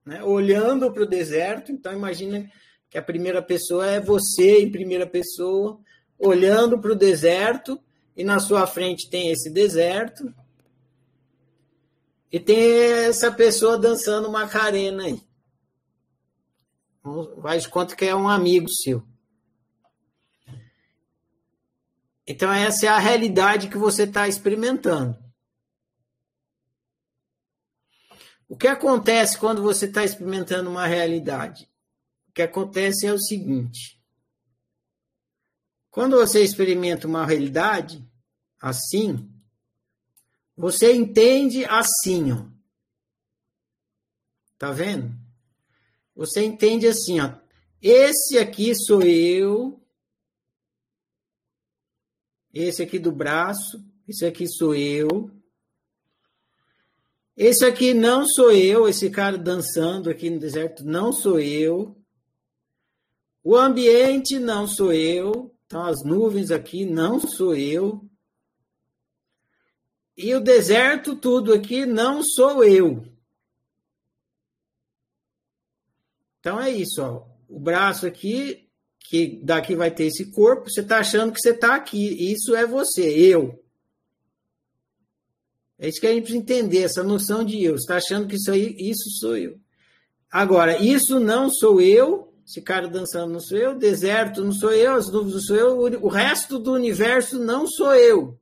né, 0.06 0.24
olhando 0.24 0.92
para 0.92 1.04
o 1.04 1.10
deserto. 1.10 1.72
Então, 1.72 1.94
imagina 1.94 2.50
que 2.90 2.98
a 2.98 3.02
primeira 3.02 3.42
pessoa 3.42 3.86
é 3.88 4.00
você 4.00 4.62
em 4.62 4.72
primeira 4.72 5.08
pessoa, 5.08 5.80
olhando 6.20 6.78
para 6.78 6.92
o 6.92 6.96
deserto, 6.96 7.82
e 8.16 8.24
na 8.24 8.40
sua 8.40 8.68
frente 8.68 9.10
tem 9.10 9.32
esse 9.32 9.50
deserto, 9.50 10.34
e 12.32 12.40
tem 12.40 12.60
essa 12.60 13.32
pessoa 13.32 13.78
dançando 13.78 14.32
Macarena 14.32 15.04
aí. 15.04 15.22
Faz 17.42 17.66
conta 17.66 17.96
que 17.96 18.06
é 18.06 18.16
um 18.16 18.28
amigo 18.28 18.70
seu. 18.70 19.04
Então, 22.28 22.54
essa 22.54 22.86
é 22.86 22.90
a 22.90 23.00
realidade 23.00 23.70
que 23.70 23.78
você 23.78 24.04
está 24.04 24.28
experimentando. 24.28 25.18
O 28.48 28.56
que 28.56 28.68
acontece 28.68 29.38
quando 29.38 29.64
você 29.64 29.86
está 29.86 30.04
experimentando 30.04 30.70
uma 30.70 30.86
realidade? 30.86 31.68
O 32.28 32.32
que 32.34 32.44
acontece 32.44 33.08
é 33.08 33.14
o 33.14 33.20
seguinte: 33.20 33.99
quando 36.00 36.16
você 36.16 36.42
experimenta 36.42 37.06
uma 37.06 37.26
realidade 37.26 38.02
assim, 38.58 39.30
você 40.56 40.94
entende 40.94 41.66
assim, 41.66 42.32
ó. 42.32 42.46
Tá 44.58 44.72
vendo? 44.72 45.14
Você 46.16 46.42
entende 46.42 46.88
assim, 46.88 47.20
ó. 47.20 47.34
Esse 47.82 48.38
aqui 48.38 48.74
sou 48.74 49.02
eu. 49.02 49.78
Esse 52.54 52.82
aqui 52.82 52.98
do 52.98 53.12
braço, 53.12 53.86
esse 54.08 54.26
aqui 54.26 54.48
sou 54.48 54.74
eu. 54.74 55.30
Esse 57.36 57.66
aqui 57.66 57.94
não 57.94 58.26
sou 58.26 58.54
eu, 58.54 58.88
esse 58.88 59.10
cara 59.10 59.38
dançando 59.38 60.10
aqui 60.10 60.30
no 60.30 60.40
deserto 60.40 60.86
não 60.86 61.12
sou 61.12 61.42
eu. 61.42 62.02
O 63.44 63.54
ambiente 63.54 64.40
não 64.40 64.66
sou 64.66 64.94
eu, 64.94 65.54
então 65.70 65.86
as 65.86 66.04
nuvens 66.04 66.50
aqui 66.50 66.84
não 66.84 67.20
sou 67.20 67.56
eu. 67.56 68.04
E 70.18 70.34
o 70.34 70.42
deserto, 70.42 71.16
tudo 71.16 71.54
aqui, 71.54 71.86
não 71.86 72.24
sou 72.24 72.64
eu. 72.64 73.06
Então 76.40 76.60
é 76.60 76.72
isso, 76.72 77.04
ó. 77.04 77.24
O 77.48 77.60
braço 77.60 78.08
aqui, 78.08 78.68
que 79.00 79.40
daqui 79.44 79.76
vai 79.76 79.92
ter 79.92 80.06
esse 80.06 80.32
corpo, 80.32 80.72
você 80.72 80.82
está 80.82 80.98
achando 80.98 81.32
que 81.32 81.40
você 81.40 81.52
está 81.52 81.76
aqui. 81.76 82.34
Isso 82.34 82.56
é 82.56 82.66
você, 82.66 83.08
eu. 83.08 83.64
É 85.78 85.88
isso 85.88 86.02
que 86.02 86.08
a 86.08 86.12
gente 86.12 86.24
precisa 86.24 86.42
entender, 86.42 86.82
essa 86.82 87.04
noção 87.04 87.46
de 87.46 87.64
eu. 87.64 87.74
Você 87.74 87.84
está 87.84 87.98
achando 87.98 88.28
que 88.28 88.38
isso 88.38 88.50
aí, 88.52 88.76
isso 88.80 89.08
sou 89.20 89.38
eu. 89.38 89.60
Agora, 90.32 90.82
isso 90.84 91.20
não 91.20 91.48
sou 91.52 91.80
eu, 91.80 92.29
esse 92.50 92.64
cara 92.64 92.88
dançando 92.88 93.32
não 93.32 93.40
sou 93.40 93.60
eu, 93.60 93.78
deserto 93.78 94.44
não 94.44 94.52
sou 94.52 94.72
eu, 94.72 94.96
as 94.96 95.12
nuvens 95.12 95.34
não 95.34 95.42
sou 95.42 95.56
eu, 95.56 96.04
o 96.04 96.08
resto 96.08 96.58
do 96.58 96.74
universo 96.74 97.38
não 97.38 97.68
sou 97.68 97.94
eu. 97.94 98.40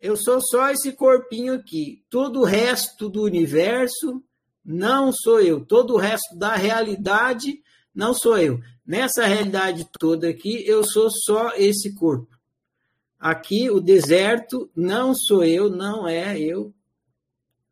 Eu 0.00 0.16
sou 0.16 0.40
só 0.40 0.70
esse 0.70 0.90
corpinho 0.90 1.54
aqui. 1.54 2.04
Todo 2.10 2.40
o 2.40 2.44
resto 2.44 3.08
do 3.08 3.22
universo 3.22 4.20
não 4.64 5.12
sou 5.12 5.40
eu. 5.40 5.64
Todo 5.64 5.94
o 5.94 5.98
resto 5.98 6.36
da 6.36 6.56
realidade 6.56 7.62
não 7.94 8.12
sou 8.12 8.36
eu. 8.36 8.60
Nessa 8.84 9.24
realidade 9.24 9.88
toda 9.98 10.28
aqui, 10.28 10.66
eu 10.66 10.82
sou 10.82 11.08
só 11.10 11.52
esse 11.54 11.94
corpo. 11.94 12.36
Aqui, 13.20 13.70
o 13.70 13.80
deserto 13.80 14.68
não 14.74 15.14
sou 15.14 15.44
eu, 15.44 15.70
não 15.70 16.08
é 16.08 16.38
eu. 16.40 16.74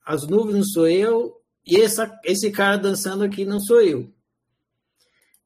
As 0.06 0.26
nuvens 0.28 0.54
não 0.54 0.64
sou 0.64 0.86
eu. 0.86 1.42
E 1.66 1.80
essa, 1.80 2.18
esse 2.24 2.52
cara 2.52 2.78
dançando 2.78 3.24
aqui 3.24 3.44
não 3.44 3.58
sou 3.58 3.82
eu. 3.82 4.08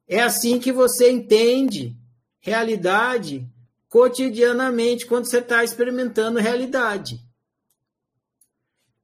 É 0.07 0.21
assim 0.21 0.59
que 0.59 0.71
você 0.71 1.11
entende 1.11 1.95
realidade 2.39 3.45
cotidianamente 3.89 5.05
quando 5.05 5.29
você 5.29 5.39
está 5.39 5.63
experimentando 5.63 6.39
realidade. 6.39 7.21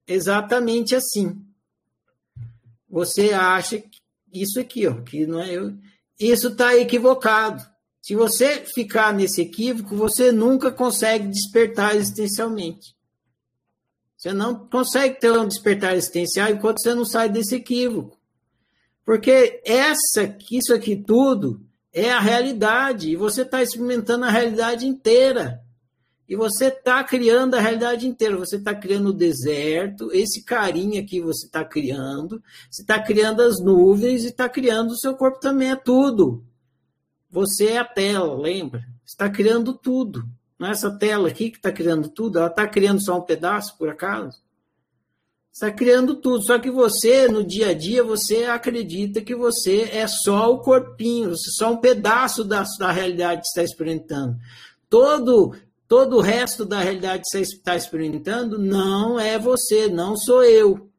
Exatamente 0.08 0.96
assim. 0.96 1.46
Você 2.90 3.34
acha 3.34 3.84
isso 4.32 4.60
aqui, 4.60 4.88
ó, 4.88 5.02
que 5.02 5.26
não 5.26 5.42
é 5.42 5.52
eu. 5.52 5.76
Isso 6.20 6.50
está 6.50 6.76
equivocado. 6.76 7.66
Se 8.02 8.16
você 8.16 8.66
ficar 8.66 9.14
nesse 9.14 9.42
equívoco, 9.42 9.96
você 9.96 10.32
nunca 10.32 10.72
consegue 10.72 11.28
despertar 11.28 11.96
existencialmente. 11.96 12.96
Você 14.18 14.34
não 14.34 14.68
consegue 14.68 15.20
ter 15.20 15.32
um 15.32 15.48
despertar 15.48 15.96
existencial 15.96 16.50
enquanto 16.50 16.82
você 16.82 16.94
não 16.94 17.06
sai 17.06 17.30
desse 17.30 17.56
equívoco. 17.56 18.18
Porque 19.06 19.62
essa, 19.66 20.36
isso 20.52 20.74
aqui 20.74 20.96
tudo 20.96 21.62
é 21.92 22.12
a 22.12 22.20
realidade. 22.20 23.10
E 23.10 23.16
você 23.16 23.42
está 23.42 23.62
experimentando 23.62 24.26
a 24.26 24.30
realidade 24.30 24.88
inteira. 24.88 25.62
E 26.28 26.36
você 26.36 26.68
está 26.68 27.04
criando 27.04 27.56
a 27.56 27.60
realidade 27.60 28.08
inteira. 28.08 28.38
Você 28.38 28.56
está 28.56 28.74
criando 28.74 29.10
o 29.10 29.14
deserto, 29.14 30.10
esse 30.14 30.44
carinha 30.44 31.06
que 31.06 31.22
você 31.22 31.46
está 31.46 31.66
criando. 31.66 32.42
Você 32.72 32.82
está 32.82 33.00
criando 33.00 33.42
as 33.42 33.60
nuvens 33.60 34.24
e 34.24 34.28
está 34.28 34.48
criando 34.48 34.92
o 34.92 34.98
seu 34.98 35.16
corpo 35.16 35.40
também. 35.40 35.72
É 35.72 35.76
tudo. 35.76 36.44
Você 37.30 37.68
é 37.68 37.78
a 37.80 37.86
tela, 37.86 38.40
lembra? 38.40 38.84
Está 39.06 39.30
criando 39.30 39.74
tudo. 39.74 40.24
Não 40.58 40.70
é 40.70 40.72
essa 40.72 40.90
tela 40.98 41.28
aqui 41.28 41.52
que 41.52 41.58
está 41.58 41.72
criando 41.72 42.08
tudo. 42.08 42.40
Ela 42.40 42.48
está 42.48 42.66
criando 42.68 43.04
só 43.04 43.18
um 43.18 43.22
pedaço, 43.22 43.78
por 43.78 43.90
acaso? 43.90 44.43
Está 45.54 45.72
criando 45.72 46.16
tudo. 46.16 46.44
Só 46.44 46.58
que 46.58 46.72
você, 46.72 47.28
no 47.28 47.44
dia 47.44 47.70
a 47.70 47.74
dia, 47.74 48.04
você 48.04 48.46
acredita 48.46 49.22
que 49.22 49.36
você 49.36 49.84
é 49.84 50.08
só 50.08 50.52
o 50.52 50.60
corpinho, 50.60 51.34
só 51.38 51.72
um 51.72 51.78
pedaço 51.78 52.44
da, 52.44 52.66
da 52.80 52.92
realidade 52.92 53.42
que 53.42 53.48
está 53.48 53.64
experimentando. 53.64 54.36
Todo, 54.90 55.56
todo 55.88 56.18
o 56.18 56.22
resto 56.22 56.66
da 56.66 56.80
realidade 56.80 57.24
que 57.24 57.30
você 57.30 57.42
está 57.42 57.76
experimentando 57.76 58.58
não 58.58 59.20
é 59.20 59.38
você, 59.38 59.88
não 59.88 60.18
sou 60.18 60.44
eu. 60.44 60.90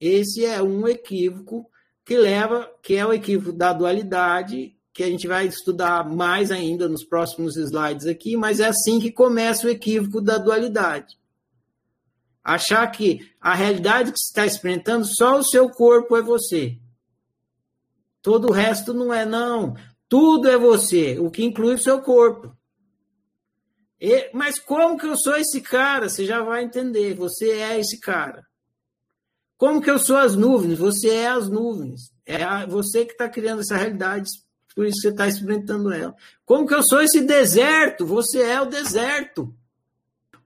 Esse 0.00 0.46
é 0.46 0.62
um 0.62 0.88
equívoco 0.88 1.70
que 2.02 2.16
leva, 2.16 2.68
que 2.82 2.96
é 2.96 3.04
o 3.04 3.12
equívoco 3.12 3.52
da 3.52 3.74
dualidade, 3.74 4.74
que 4.92 5.04
a 5.04 5.06
gente 5.06 5.28
vai 5.28 5.46
estudar 5.46 6.08
mais 6.08 6.50
ainda 6.50 6.88
nos 6.88 7.04
próximos 7.04 7.56
slides 7.56 8.06
aqui, 8.06 8.36
mas 8.36 8.58
é 8.58 8.68
assim 8.68 8.98
que 8.98 9.12
começa 9.12 9.66
o 9.66 9.70
equívoco 9.70 10.20
da 10.20 10.38
dualidade. 10.38 11.19
Achar 12.50 12.84
que 12.88 13.30
a 13.40 13.54
realidade 13.54 14.10
que 14.10 14.18
você 14.18 14.30
está 14.30 14.44
experimentando, 14.44 15.06
só 15.06 15.38
o 15.38 15.44
seu 15.44 15.70
corpo 15.70 16.16
é 16.16 16.20
você. 16.20 16.76
Todo 18.20 18.48
o 18.48 18.52
resto 18.52 18.92
não 18.92 19.14
é, 19.14 19.24
não. 19.24 19.76
Tudo 20.08 20.50
é 20.50 20.58
você, 20.58 21.16
o 21.20 21.30
que 21.30 21.44
inclui 21.44 21.74
o 21.74 21.78
seu 21.78 22.02
corpo. 22.02 22.52
E, 24.00 24.30
mas 24.34 24.58
como 24.58 24.98
que 24.98 25.06
eu 25.06 25.16
sou 25.16 25.36
esse 25.36 25.60
cara? 25.60 26.08
Você 26.08 26.26
já 26.26 26.42
vai 26.42 26.64
entender. 26.64 27.14
Você 27.14 27.50
é 27.50 27.78
esse 27.78 28.00
cara. 28.00 28.42
Como 29.56 29.80
que 29.80 29.90
eu 29.90 30.00
sou 30.00 30.16
as 30.16 30.34
nuvens? 30.34 30.76
Você 30.76 31.08
é 31.08 31.28
as 31.28 31.48
nuvens. 31.48 32.10
É 32.26 32.42
a, 32.42 32.66
você 32.66 33.06
que 33.06 33.12
está 33.12 33.28
criando 33.28 33.60
essa 33.60 33.76
realidade, 33.76 34.28
por 34.74 34.86
isso 34.86 35.02
você 35.02 35.10
está 35.10 35.28
experimentando 35.28 35.92
ela. 35.92 36.16
Como 36.44 36.66
que 36.66 36.74
eu 36.74 36.82
sou 36.82 37.00
esse 37.00 37.20
deserto? 37.20 38.04
Você 38.04 38.42
é 38.42 38.60
o 38.60 38.66
deserto. 38.66 39.54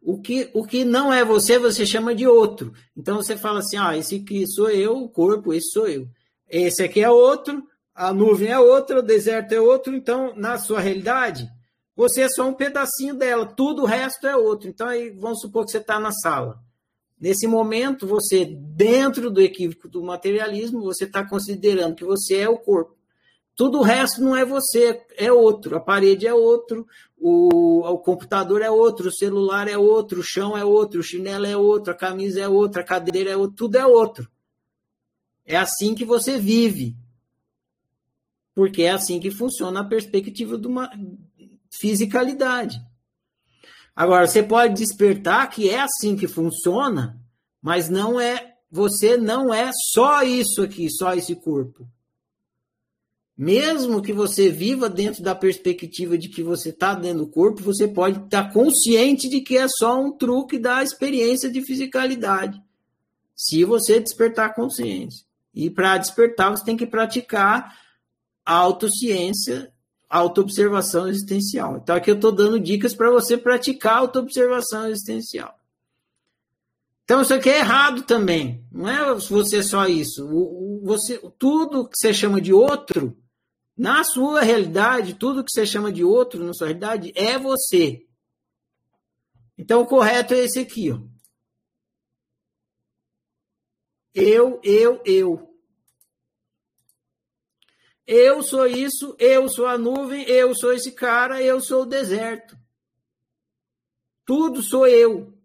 O 0.07 0.21
que, 0.21 0.51
o 0.53 0.67
que 0.67 0.85
não 0.85 1.11
é 1.11 1.25
você, 1.25 1.59
você 1.59 1.87
chama 1.87 2.15
de 2.15 2.27
outro. 2.27 2.75
Então 2.95 3.17
você 3.17 3.39
fala 3.39 3.61
assim: 3.61 3.79
ah, 3.79 3.97
esse 3.97 4.17
aqui 4.17 4.47
sou 4.47 4.69
eu, 4.69 4.99
o 4.99 5.09
corpo, 5.09 5.55
esse 5.55 5.71
sou 5.71 5.89
eu. 5.89 6.07
Esse 6.47 6.83
aqui 6.83 7.01
é 7.01 7.11
outro, 7.11 7.67
a 7.95 8.13
nuvem 8.13 8.49
é 8.49 8.59
outra, 8.59 8.99
o 8.99 9.03
deserto 9.03 9.53
é 9.53 9.61
outro. 9.61 9.97
Então, 9.97 10.35
na 10.37 10.59
sua 10.59 10.79
realidade, 10.79 11.49
você 11.97 12.21
é 12.21 12.29
só 12.29 12.47
um 12.47 12.53
pedacinho 12.53 13.15
dela, 13.15 13.47
tudo 13.47 13.83
o 13.83 13.87
resto 13.87 14.27
é 14.27 14.37
outro. 14.37 14.69
Então, 14.69 14.87
aí 14.89 15.09
vamos 15.09 15.41
supor 15.41 15.65
que 15.65 15.71
você 15.71 15.79
está 15.79 15.99
na 15.99 16.13
sala. 16.13 16.59
Nesse 17.19 17.47
momento, 17.47 18.07
você, 18.07 18.45
dentro 18.45 19.31
do 19.31 19.41
equívoco 19.41 19.89
do 19.89 20.03
materialismo, 20.03 20.83
você 20.83 21.05
está 21.05 21.27
considerando 21.27 21.95
que 21.95 22.05
você 22.05 22.37
é 22.37 22.49
o 22.49 22.59
corpo. 22.59 22.95
Tudo 23.57 23.79
o 23.79 23.83
resto 23.83 24.21
não 24.21 24.37
é 24.37 24.45
você, 24.45 25.01
é 25.17 25.31
outro. 25.33 25.77
A 25.77 25.81
parede 25.81 26.27
é 26.27 26.35
outro, 26.35 26.87
o, 27.17 27.81
o 27.87 27.99
computador 27.99 28.61
é 28.61 28.71
outro, 28.71 29.09
o 29.09 29.13
celular 29.13 29.69
é 29.69 29.79
outro, 29.79 30.21
o 30.21 30.25
chão 30.25 30.57
é 30.57 30.65
outro, 30.65 31.01
o 31.01 31.05
chinelo 31.05 31.47
é 31.47 31.57
outro, 31.57 31.93
a 31.93 31.97
camisa 31.97 32.41
é 32.41 32.49
outra, 32.49 32.83
a 32.83 32.85
cadeira 32.85 33.31
é 33.31 33.37
outra, 33.37 33.57
tudo 33.57 33.77
é 33.77 33.87
outro. 33.87 34.29
É 35.47 35.57
assim 35.57 35.95
que 35.95 36.05
você 36.05 36.39
vive. 36.39 36.97
Porque 38.55 38.83
é 38.83 38.91
assim 38.91 39.21
que 39.21 39.31
funciona 39.31 39.81
a 39.81 39.85
perspectiva 39.85 40.59
de 40.59 40.67
uma 40.67 40.91
fisicalidade. 41.71 42.81
Agora, 43.95 44.27
você 44.27 44.43
pode 44.43 44.75
despertar 44.75 45.49
que 45.51 45.71
é 45.71 45.81
assim 45.81 46.17
que 46.17 46.27
funciona, 46.27 47.21
mas 47.63 47.89
não 47.89 48.21
é, 48.21 48.57
você 48.71 49.17
não 49.17 49.55
é 49.55 49.71
só 49.93 50.23
isso 50.23 50.63
aqui, 50.63 50.91
só 50.91 51.15
esse 51.15 51.37
corpo. 51.37 51.89
Mesmo 53.37 54.01
que 54.01 54.13
você 54.13 54.49
viva 54.49 54.89
dentro 54.89 55.23
da 55.23 55.35
perspectiva 55.35 56.17
de 56.17 56.29
que 56.29 56.43
você 56.43 56.69
está 56.69 56.95
dentro 56.95 57.25
do 57.25 57.27
corpo, 57.27 57.63
você 57.63 57.89
pode 57.89 58.25
estar 58.25 58.45
tá 58.45 58.53
consciente 58.53 59.29
de 59.29 59.41
que 59.41 59.57
é 59.57 59.67
só 59.69 60.01
um 60.01 60.13
truque 60.13 60.57
da 60.57 60.83
experiência 60.83 61.51
de 61.51 61.61
fisicalidade. 61.63 62.63
Se 63.35 63.65
você 63.65 63.99
despertar 63.99 64.55
consciência. 64.55 65.27
E 65.53 65.69
para 65.69 65.99
despertar, 65.99 66.51
você 66.51 66.65
tem 66.65 66.77
que 66.77 66.87
praticar 66.87 67.77
a 68.47 68.55
autociência, 68.55 69.73
autoobservação 70.09 71.09
existencial. 71.09 71.79
Então, 71.83 71.97
aqui 71.97 72.11
eu 72.11 72.17
estou 72.17 72.31
dando 72.31 72.61
dicas 72.61 72.95
para 72.95 73.11
você 73.11 73.37
praticar 73.37 73.95
a 73.95 73.99
autoobservação 73.99 74.89
existencial. 74.89 75.59
Então, 77.05 77.21
isso 77.21 77.35
aqui 77.35 77.51
é 77.51 77.59
errado 77.59 78.03
também. 78.03 78.65
Não 78.71 78.89
é 78.89 79.15
você 79.15 79.63
só 79.63 79.87
isso. 79.87 80.27
Você, 80.83 81.21
tudo 81.39 81.89
que 81.89 81.97
você 81.97 82.15
chama 82.15 82.41
de 82.41 82.53
outro, 82.53 83.17
na 83.77 84.05
sua 84.05 84.41
realidade, 84.41 85.15
tudo 85.15 85.45
que 85.45 85.51
você 85.51 85.67
chama 85.67 85.93
de 85.93 86.05
outro 86.05 86.45
na 86.45 86.53
sua 86.53 86.69
realidade 86.69 87.13
é 87.15 87.39
você. 87.39 88.07
Então, 89.59 89.83
o 89.83 89.87
correto 89.87 90.35
é 90.35 90.39
esse 90.39 90.61
aqui. 90.61 90.93
Ó. 90.93 91.01
Eu, 94.15 94.61
eu, 94.63 95.03
eu. 95.05 95.51
Eu 98.07 98.43
sou 98.43 98.67
isso, 98.67 99.17
eu 99.19 99.49
sou 99.49 99.67
a 99.67 99.79
nuvem, 99.79 100.25
eu 100.29 100.55
sou 100.55 100.73
esse 100.73 100.93
cara, 100.93 101.43
eu 101.43 101.61
sou 101.61 101.83
o 101.83 101.87
deserto. 101.87 102.57
Tudo 104.25 104.63
sou 104.63 104.87
eu. 104.87 105.37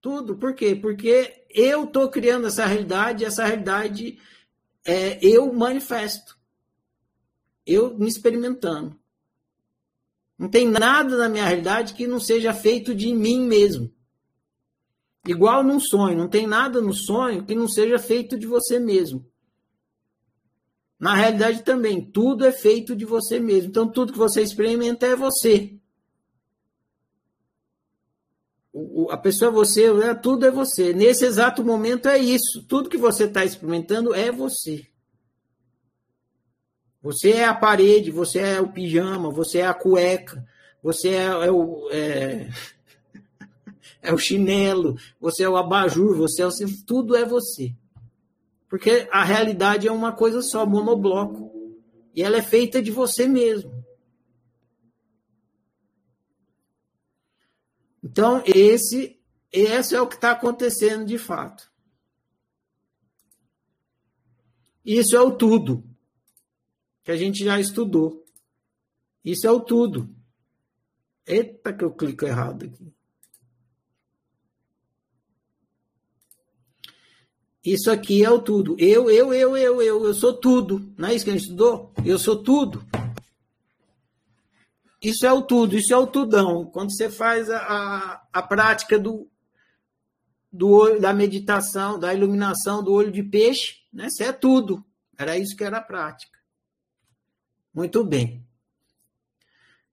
Tudo. 0.00 0.36
Por 0.36 0.54
quê? 0.54 0.74
Porque 0.74 1.46
eu 1.48 1.84
estou 1.84 2.10
criando 2.10 2.48
essa 2.48 2.66
realidade, 2.66 3.24
essa 3.24 3.44
realidade 3.44 4.20
é, 4.84 5.24
eu 5.24 5.52
manifesto. 5.52 6.41
Eu 7.66 7.96
me 7.96 8.08
experimentando. 8.08 8.98
Não 10.38 10.48
tem 10.48 10.66
nada 10.66 11.16
na 11.16 11.28
minha 11.28 11.44
realidade 11.44 11.94
que 11.94 12.06
não 12.06 12.18
seja 12.18 12.52
feito 12.52 12.94
de 12.94 13.12
mim 13.12 13.46
mesmo. 13.46 13.92
Igual 15.26 15.62
num 15.62 15.78
sonho, 15.78 16.18
não 16.18 16.28
tem 16.28 16.46
nada 16.46 16.80
no 16.80 16.92
sonho 16.92 17.44
que 17.44 17.54
não 17.54 17.68
seja 17.68 17.98
feito 17.98 18.36
de 18.36 18.46
você 18.46 18.80
mesmo. 18.80 19.24
Na 20.98 21.14
realidade 21.14 21.62
também, 21.62 22.04
tudo 22.04 22.44
é 22.44 22.52
feito 22.52 22.94
de 22.94 23.04
você 23.04 23.38
mesmo. 23.38 23.70
Então, 23.70 23.88
tudo 23.90 24.12
que 24.12 24.18
você 24.18 24.42
experimenta 24.42 25.06
é 25.06 25.16
você. 25.16 25.76
A 29.10 29.16
pessoa 29.16 29.50
é 29.50 29.52
você, 29.52 29.92
né? 29.92 30.14
tudo 30.14 30.46
é 30.46 30.50
você. 30.50 30.92
Nesse 30.92 31.24
exato 31.24 31.64
momento 31.64 32.08
é 32.08 32.18
isso. 32.18 32.64
Tudo 32.68 32.88
que 32.88 32.96
você 32.96 33.24
está 33.24 33.44
experimentando 33.44 34.14
é 34.14 34.32
você. 34.32 34.86
Você 37.02 37.32
é 37.32 37.44
a 37.44 37.54
parede, 37.54 38.10
você 38.10 38.38
é 38.38 38.60
o 38.60 38.72
pijama, 38.72 39.30
você 39.30 39.58
é 39.58 39.66
a 39.66 39.74
cueca, 39.74 40.46
você 40.82 41.08
é, 41.10 41.24
é 41.24 41.50
o. 41.50 41.90
É, 41.90 42.48
é 44.00 44.12
o 44.12 44.18
chinelo, 44.18 44.96
você 45.20 45.44
é 45.44 45.48
o 45.48 45.56
abajur, 45.56 46.16
você 46.16 46.42
é 46.42 46.46
o. 46.46 46.50
Tudo 46.86 47.16
é 47.16 47.24
você. 47.24 47.74
Porque 48.68 49.08
a 49.12 49.22
realidade 49.24 49.86
é 49.86 49.92
uma 49.92 50.12
coisa 50.12 50.40
só, 50.40 50.64
monobloco. 50.64 51.52
E 52.14 52.22
ela 52.22 52.36
é 52.36 52.42
feita 52.42 52.80
de 52.80 52.90
você 52.90 53.26
mesmo. 53.26 53.84
Então, 58.02 58.42
esse, 58.46 59.20
esse 59.50 59.94
é 59.94 60.00
o 60.00 60.06
que 60.06 60.16
está 60.16 60.32
acontecendo 60.32 61.04
de 61.04 61.18
fato. 61.18 61.70
Isso 64.84 65.14
é 65.14 65.20
o 65.20 65.30
tudo, 65.30 65.84
que 67.04 67.10
a 67.10 67.16
gente 67.16 67.44
já 67.44 67.58
estudou. 67.58 68.24
Isso 69.24 69.46
é 69.46 69.50
o 69.50 69.60
tudo. 69.60 70.08
Eita, 71.26 71.72
que 71.72 71.84
eu 71.84 71.92
clico 71.92 72.24
errado 72.24 72.64
aqui. 72.64 72.92
Isso 77.64 77.90
aqui 77.90 78.24
é 78.24 78.30
o 78.30 78.40
tudo. 78.40 78.74
Eu, 78.78 79.08
eu, 79.08 79.32
eu, 79.32 79.56
eu, 79.56 79.82
eu, 79.82 80.04
eu 80.04 80.14
sou 80.14 80.34
tudo. 80.34 80.92
Não 80.98 81.08
é 81.08 81.14
isso 81.14 81.24
que 81.24 81.30
a 81.30 81.34
gente 81.34 81.44
estudou? 81.44 81.92
Eu 82.04 82.18
sou 82.18 82.42
tudo. 82.42 82.84
Isso 85.02 85.26
é 85.26 85.32
o 85.32 85.42
tudo, 85.42 85.76
isso 85.76 85.92
é 85.92 85.96
o 85.96 86.06
tudão. 86.06 86.64
Quando 86.64 86.94
você 86.94 87.10
faz 87.10 87.50
a, 87.50 87.58
a, 87.58 88.22
a 88.32 88.42
prática 88.42 88.96
do, 88.96 89.28
do 90.50 90.70
olho, 90.70 91.00
da 91.00 91.12
meditação, 91.12 91.98
da 91.98 92.14
iluminação 92.14 92.84
do 92.84 92.92
olho 92.92 93.10
de 93.10 93.22
peixe, 93.22 93.78
né? 93.92 94.06
Isso 94.06 94.22
é 94.22 94.32
tudo. 94.32 94.84
Era 95.18 95.36
isso 95.36 95.56
que 95.56 95.64
era 95.64 95.78
a 95.78 95.82
prática. 95.82 96.38
Muito 97.72 98.04
bem. 98.04 98.46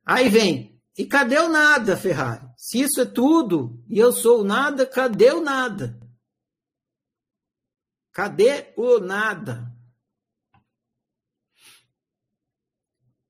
Aí 0.05 0.27
vem, 0.27 0.81
e 0.97 1.05
cadê 1.05 1.39
o 1.39 1.49
nada, 1.49 1.95
Ferrari? 1.95 2.45
Se 2.57 2.81
isso 2.81 2.99
é 2.99 3.05
tudo 3.05 3.81
e 3.87 3.97
eu 3.97 4.11
sou 4.11 4.41
o 4.41 4.43
nada, 4.43 4.85
cadê 4.85 5.31
o 5.31 5.41
nada? 5.41 5.99
Cadê 8.11 8.73
o 8.75 8.99
nada? 8.99 9.73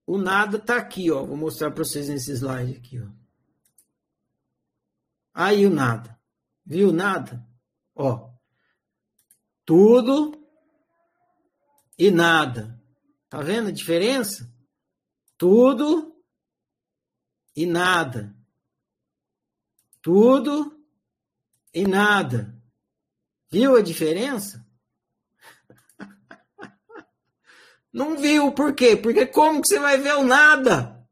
O 0.08 0.18
nada 0.18 0.58
está 0.58 0.78
aqui, 0.78 1.12
ó. 1.12 1.24
Vou 1.24 1.38
mostrar 1.38 1.70
para 1.70 1.84
vocês 1.84 2.10
nesse 2.10 2.32
slide 2.32 2.78
aqui, 2.78 3.00
ó. 3.00 3.08
Aí 5.32 5.68
o 5.68 5.70
nada. 5.70 6.20
Viu 6.66 6.92
nada? 6.92 7.48
Ó. 7.96 8.32
Tudo 9.64 10.44
e 11.98 12.10
nada. 12.10 12.79
Tá 13.30 13.42
vendo 13.42 13.70
a 13.70 13.72
diferença? 13.72 14.52
Tudo 15.38 16.16
e 17.56 17.66
nada. 17.66 18.36
Tudo 20.02 20.84
e 21.74 21.88
nada. 21.88 22.58
Viu 23.52 23.76
a 23.76 23.82
diferença? 23.82 24.66
Não 27.94 28.18
viu, 28.18 28.52
por 28.52 28.74
quê? 28.74 28.96
Porque 28.96 29.28
como 29.28 29.62
que 29.62 29.68
você 29.68 29.80
vai 29.80 30.00
ver 30.00 30.16
o 30.16 30.24
nada? 30.24 31.08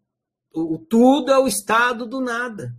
O 0.51 0.79
tudo 0.79 1.31
é 1.31 1.37
o 1.37 1.47
estado 1.47 2.07
do 2.07 2.19
nada. 2.19 2.75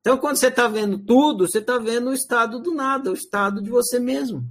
Então, 0.00 0.18
quando 0.18 0.36
você 0.36 0.48
está 0.48 0.68
vendo 0.68 0.98
tudo, 0.98 1.48
você 1.48 1.60
está 1.60 1.78
vendo 1.78 2.10
o 2.10 2.12
estado 2.12 2.60
do 2.60 2.74
nada, 2.74 3.10
o 3.10 3.14
estado 3.14 3.62
de 3.62 3.70
você 3.70 3.98
mesmo. 3.98 4.44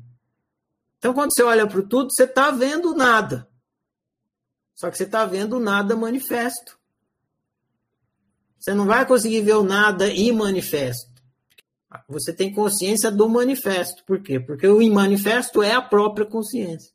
Então, 0.98 1.14
quando 1.14 1.32
você 1.32 1.44
olha 1.44 1.68
para 1.68 1.80
o 1.80 1.88
tudo, 1.88 2.10
você 2.12 2.24
está 2.24 2.50
vendo 2.50 2.96
nada. 2.96 3.48
Só 4.76 4.90
que 4.90 4.98
você 4.98 5.04
está 5.04 5.26
vendo 5.26 5.60
nada 5.60 5.96
manifesto. 5.96 6.78
Você 8.60 8.74
não 8.74 8.86
vai 8.86 9.06
conseguir 9.06 9.42
ver 9.42 9.56
o 9.56 9.64
nada 9.64 10.08
imanifesto. 10.08 11.12
Você 12.08 12.34
tem 12.34 12.54
consciência 12.54 13.12
do 13.12 13.30
manifesto. 13.30 14.04
Por 14.06 14.22
quê? 14.22 14.40
Porque 14.40 14.68
o 14.68 14.82
imanifesto 14.82 15.62
é 15.62 15.74
a 15.74 15.82
própria 15.82 16.26
consciência. 16.26 16.92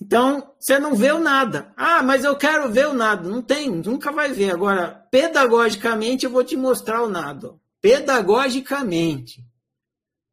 Então, 0.00 0.52
você 0.58 0.78
não 0.78 0.94
vê 0.94 1.12
o 1.12 1.20
nada. 1.20 1.72
Ah, 1.76 2.02
mas 2.02 2.24
eu 2.24 2.36
quero 2.36 2.70
ver 2.70 2.88
o 2.88 2.92
nada. 2.92 3.28
Não 3.28 3.40
tem, 3.40 3.70
nunca 3.70 4.10
vai 4.10 4.32
ver. 4.32 4.50
Agora, 4.50 5.06
pedagogicamente, 5.10 6.24
eu 6.24 6.30
vou 6.30 6.44
te 6.44 6.56
mostrar 6.56 7.02
o 7.02 7.08
nada. 7.08 7.54
Pedagogicamente. 7.80 9.44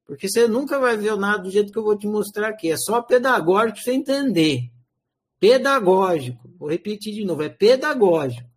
Porque 0.06 0.28
você 0.28 0.48
nunca 0.48 0.80
vai 0.80 0.98
ver 0.98 1.14
o 1.14 1.18
nada 1.18 1.44
do 1.44 1.52
jeito 1.52 1.72
que 1.72 1.78
eu 1.78 1.84
vou 1.84 1.98
te 1.98 2.08
mostrar 2.08 2.50
aqui. 2.50 2.72
É 2.72 2.78
só 2.78 3.02
pedagógico 3.02 3.80
você 3.80 3.92
entender. 3.92 4.72
Pedagógico. 5.40 6.50
Vou 6.58 6.70
repetir 6.70 7.14
de 7.14 7.26
novo. 7.26 7.44
É 7.44 7.50
pedagógico. 7.50 8.50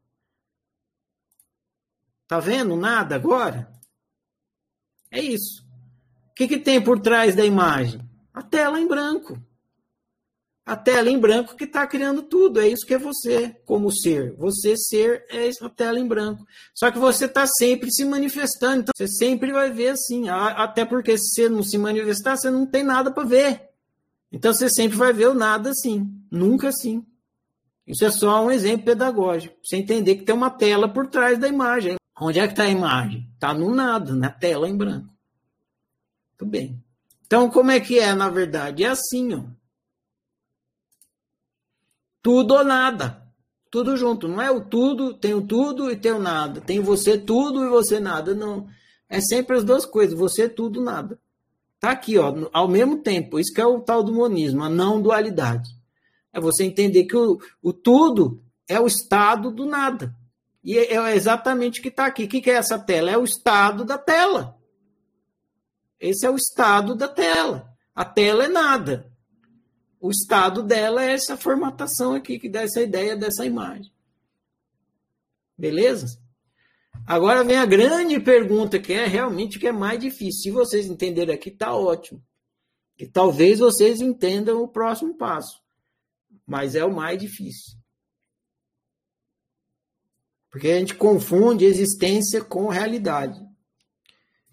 Tá 2.26 2.40
vendo 2.40 2.76
nada 2.76 3.14
agora? 3.14 3.70
É 5.10 5.20
isso. 5.20 5.62
O 6.30 6.34
que, 6.34 6.48
que 6.48 6.58
tem 6.58 6.82
por 6.82 7.00
trás 7.00 7.34
da 7.34 7.44
imagem? 7.44 8.00
A 8.32 8.42
tela 8.42 8.80
em 8.80 8.88
branco 8.88 9.38
a 10.64 10.76
tela 10.76 11.10
em 11.10 11.18
branco 11.18 11.56
que 11.56 11.64
está 11.64 11.86
criando 11.86 12.22
tudo. 12.22 12.60
É 12.60 12.68
isso 12.68 12.86
que 12.86 12.94
é 12.94 12.98
você, 12.98 13.56
como 13.64 13.90
ser. 13.90 14.34
Você 14.36 14.76
ser 14.76 15.26
é 15.28 15.50
a 15.60 15.68
tela 15.68 15.98
em 15.98 16.06
branco. 16.06 16.46
Só 16.74 16.90
que 16.90 16.98
você 16.98 17.24
está 17.24 17.46
sempre 17.46 17.90
se 17.90 18.04
manifestando. 18.04 18.82
Então, 18.82 18.92
você 18.96 19.08
sempre 19.08 19.52
vai 19.52 19.70
ver 19.70 19.88
assim. 19.88 20.28
Até 20.28 20.84
porque 20.84 21.18
se 21.18 21.34
você 21.34 21.48
não 21.48 21.62
se 21.62 21.76
manifestar, 21.76 22.36
você 22.36 22.50
não 22.50 22.64
tem 22.64 22.84
nada 22.84 23.10
para 23.10 23.24
ver. 23.24 23.70
Então, 24.30 24.52
você 24.52 24.68
sempre 24.68 24.96
vai 24.96 25.12
ver 25.12 25.28
o 25.28 25.34
nada 25.34 25.70
assim. 25.70 26.08
Nunca 26.32 26.68
assim. 26.68 27.04
Isso 27.86 28.06
é 28.06 28.10
só 28.10 28.42
um 28.42 28.50
exemplo 28.50 28.86
pedagógico. 28.86 29.54
Você 29.62 29.76
entender 29.76 30.14
que 30.16 30.24
tem 30.24 30.34
uma 30.34 30.48
tela 30.48 30.88
por 30.88 31.06
trás 31.06 31.38
da 31.38 31.46
imagem. 31.46 31.96
Onde 32.18 32.40
é 32.40 32.46
que 32.46 32.54
está 32.54 32.62
a 32.62 32.70
imagem? 32.70 33.28
Está 33.34 33.52
no 33.52 33.74
nada, 33.74 34.14
na 34.14 34.30
tela 34.30 34.66
em 34.66 34.74
branco. 34.74 35.12
Muito 36.30 36.50
bem. 36.50 36.82
Então, 37.26 37.50
como 37.50 37.70
é 37.70 37.80
que 37.80 37.98
é, 37.98 38.14
na 38.14 38.30
verdade? 38.30 38.82
É 38.82 38.88
assim, 38.88 39.34
ó. 39.34 39.42
tudo 42.22 42.54
ou 42.54 42.64
nada. 42.64 43.30
Tudo 43.70 43.94
junto. 43.94 44.26
Não 44.26 44.40
é 44.40 44.50
o 44.50 44.64
tudo, 44.64 45.12
tem 45.12 45.34
o 45.34 45.46
tudo 45.46 45.90
e 45.90 45.96
tem 45.96 46.12
o 46.12 46.18
nada. 46.18 46.62
Tem 46.62 46.80
você 46.80 47.18
tudo 47.18 47.62
e 47.62 47.68
você 47.68 48.00
nada. 48.00 48.34
Não. 48.34 48.68
É 49.06 49.20
sempre 49.20 49.58
as 49.58 49.64
duas 49.64 49.84
coisas. 49.84 50.18
Você 50.18 50.48
tudo, 50.48 50.80
nada. 50.80 51.20
Tá 51.78 51.90
aqui, 51.90 52.16
ó, 52.16 52.48
ao 52.54 52.68
mesmo 52.68 53.02
tempo. 53.02 53.38
Isso 53.38 53.52
que 53.52 53.60
é 53.60 53.66
o 53.66 53.80
tal 53.80 54.02
do 54.02 54.14
monismo, 54.14 54.62
a 54.62 54.70
não 54.70 55.02
dualidade. 55.02 55.81
É 56.32 56.40
você 56.40 56.64
entender 56.64 57.04
que 57.04 57.16
o, 57.16 57.38
o 57.62 57.72
tudo 57.72 58.42
é 58.66 58.80
o 58.80 58.86
estado 58.86 59.50
do 59.50 59.66
nada. 59.66 60.14
E 60.64 60.78
é, 60.78 60.94
é 60.94 61.14
exatamente 61.14 61.80
o 61.80 61.82
que 61.82 61.88
está 61.88 62.06
aqui. 62.06 62.24
O 62.24 62.28
que 62.28 62.50
é 62.50 62.54
essa 62.54 62.78
tela? 62.78 63.10
É 63.10 63.18
o 63.18 63.24
estado 63.24 63.84
da 63.84 63.98
tela. 63.98 64.58
Esse 66.00 66.26
é 66.26 66.30
o 66.30 66.36
estado 66.36 66.94
da 66.94 67.08
tela. 67.08 67.72
A 67.94 68.04
tela 68.04 68.44
é 68.44 68.48
nada. 68.48 69.12
O 70.00 70.10
estado 70.10 70.62
dela 70.62 71.04
é 71.04 71.12
essa 71.12 71.36
formatação 71.36 72.12
aqui, 72.14 72.38
que 72.38 72.48
dá 72.48 72.62
essa 72.62 72.80
ideia 72.80 73.16
dessa 73.16 73.46
imagem. 73.46 73.92
Beleza? 75.56 76.20
Agora 77.06 77.44
vem 77.44 77.56
a 77.56 77.64
grande 77.64 78.18
pergunta, 78.18 78.80
que 78.80 78.92
é 78.92 79.06
realmente 79.06 79.56
o 79.56 79.60
que 79.60 79.68
é 79.68 79.72
mais 79.72 80.00
difícil. 80.00 80.42
Se 80.42 80.50
vocês 80.50 80.86
entenderem 80.86 81.34
aqui, 81.34 81.50
está 81.50 81.72
ótimo. 81.72 82.20
E 82.98 83.06
talvez 83.06 83.60
vocês 83.60 84.00
entendam 84.00 84.60
o 84.60 84.68
próximo 84.68 85.16
passo. 85.16 85.61
Mas 86.46 86.74
é 86.74 86.84
o 86.84 86.94
mais 86.94 87.18
difícil. 87.18 87.78
Porque 90.50 90.68
a 90.68 90.78
gente 90.78 90.94
confunde 90.94 91.64
existência 91.64 92.44
com 92.44 92.68
realidade. 92.68 93.40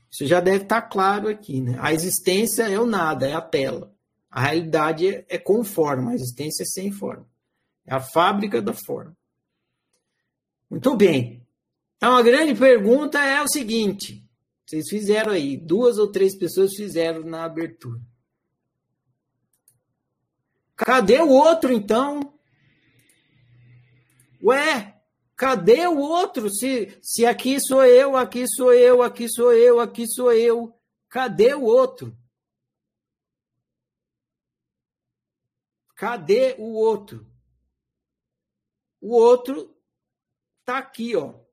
Isso 0.10 0.26
já 0.26 0.40
deve 0.40 0.64
estar 0.64 0.82
claro 0.84 1.28
aqui, 1.28 1.62
né? 1.62 1.78
A 1.80 1.94
existência 1.94 2.64
é 2.64 2.80
o 2.80 2.86
nada, 2.86 3.28
é 3.28 3.34
a 3.34 3.42
tela. 3.42 3.94
A 4.30 4.42
realidade 4.42 5.08
é, 5.08 5.26
é 5.28 5.38
com 5.38 5.64
forma, 5.64 6.12
a 6.12 6.16
existência 6.16 6.64
é 6.64 6.66
sem 6.66 6.92
forma. 6.92 7.28
É 7.86 7.94
a 7.94 8.00
fábrica 8.00 8.62
da 8.62 8.74
forma. 8.74 9.16
Muito 10.70 10.96
bem. 10.96 11.46
Então 11.98 12.16
a 12.16 12.22
grande 12.22 12.56
pergunta 12.56 13.20
é 13.20 13.42
o 13.42 13.48
seguinte: 13.48 14.24
vocês 14.66 14.88
fizeram 14.88 15.32
aí, 15.32 15.58
duas 15.58 15.98
ou 15.98 16.12
três 16.12 16.38
pessoas 16.38 16.74
fizeram 16.76 17.24
na 17.24 17.44
abertura. 17.44 18.00
Cadê 20.86 21.20
o 21.20 21.28
outro 21.28 21.74
então? 21.74 22.34
Ué, 24.42 25.02
cadê 25.36 25.86
o 25.88 25.98
outro? 25.98 26.50
Se, 26.50 26.98
se 27.02 27.26
aqui 27.26 27.60
sou 27.60 27.86
eu, 27.86 28.16
aqui 28.16 28.48
sou 28.48 28.74
eu, 28.74 29.04
aqui 29.04 29.28
sou 29.28 29.52
eu, 29.52 29.80
aqui 29.80 30.08
sou 30.08 30.32
eu, 30.32 30.74
cadê 31.10 31.54
o 31.54 31.64
outro? 31.64 32.18
Cadê 35.96 36.56
o 36.58 36.74
outro? 36.74 37.30
O 39.02 39.14
outro 39.14 39.76
tá 40.64 40.78
aqui, 40.78 41.16
ó 41.16 41.50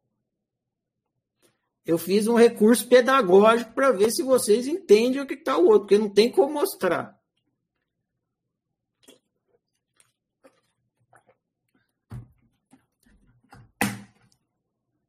eu 1.86 1.96
fiz 1.96 2.26
um 2.26 2.34
recurso 2.34 2.88
pedagógico 2.88 3.72
para 3.72 3.92
ver 3.92 4.10
se 4.10 4.20
vocês 4.24 4.66
entendem 4.66 5.22
o 5.22 5.26
que 5.26 5.34
está 5.34 5.56
o 5.56 5.66
outro, 5.66 5.82
porque 5.82 5.98
não 5.98 6.10
tem 6.12 6.30
como 6.30 6.54
mostrar. 6.54 7.15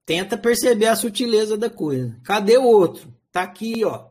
Tenta 0.08 0.38
perceber 0.38 0.86
a 0.86 0.95
sutileza 0.95 1.58
da 1.58 1.70
coisa. 1.70 2.18
Cadê 2.24 2.58
o 2.58 2.64
outro? 2.64 3.14
Tá 3.30 3.41
aqui, 3.43 3.84
ó. 3.84 4.10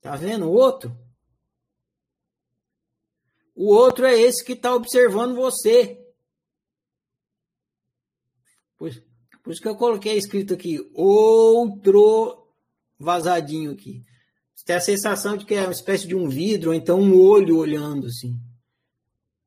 Tá 0.00 0.16
vendo 0.16 0.46
o 0.46 0.52
outro? 0.52 0.96
O 3.54 3.66
outro 3.66 4.06
é 4.06 4.18
esse 4.18 4.42
que 4.42 4.54
está 4.54 4.74
observando 4.74 5.36
você. 5.36 6.02
Por, 8.78 8.90
por 9.42 9.52
isso 9.52 9.60
que 9.60 9.68
eu 9.68 9.76
coloquei 9.76 10.16
escrito 10.16 10.54
aqui, 10.54 10.78
outro 10.94 12.50
vazadinho 12.98 13.72
aqui. 13.72 14.02
Você 14.54 14.64
tem 14.64 14.76
a 14.76 14.80
sensação 14.80 15.36
de 15.36 15.44
que 15.44 15.54
é 15.54 15.60
uma 15.64 15.72
espécie 15.72 16.08
de 16.08 16.16
um 16.16 16.30
vidro, 16.30 16.70
ou 16.70 16.74
então 16.74 16.98
um 16.98 17.20
olho 17.20 17.58
olhando 17.58 18.06
assim. 18.06 18.40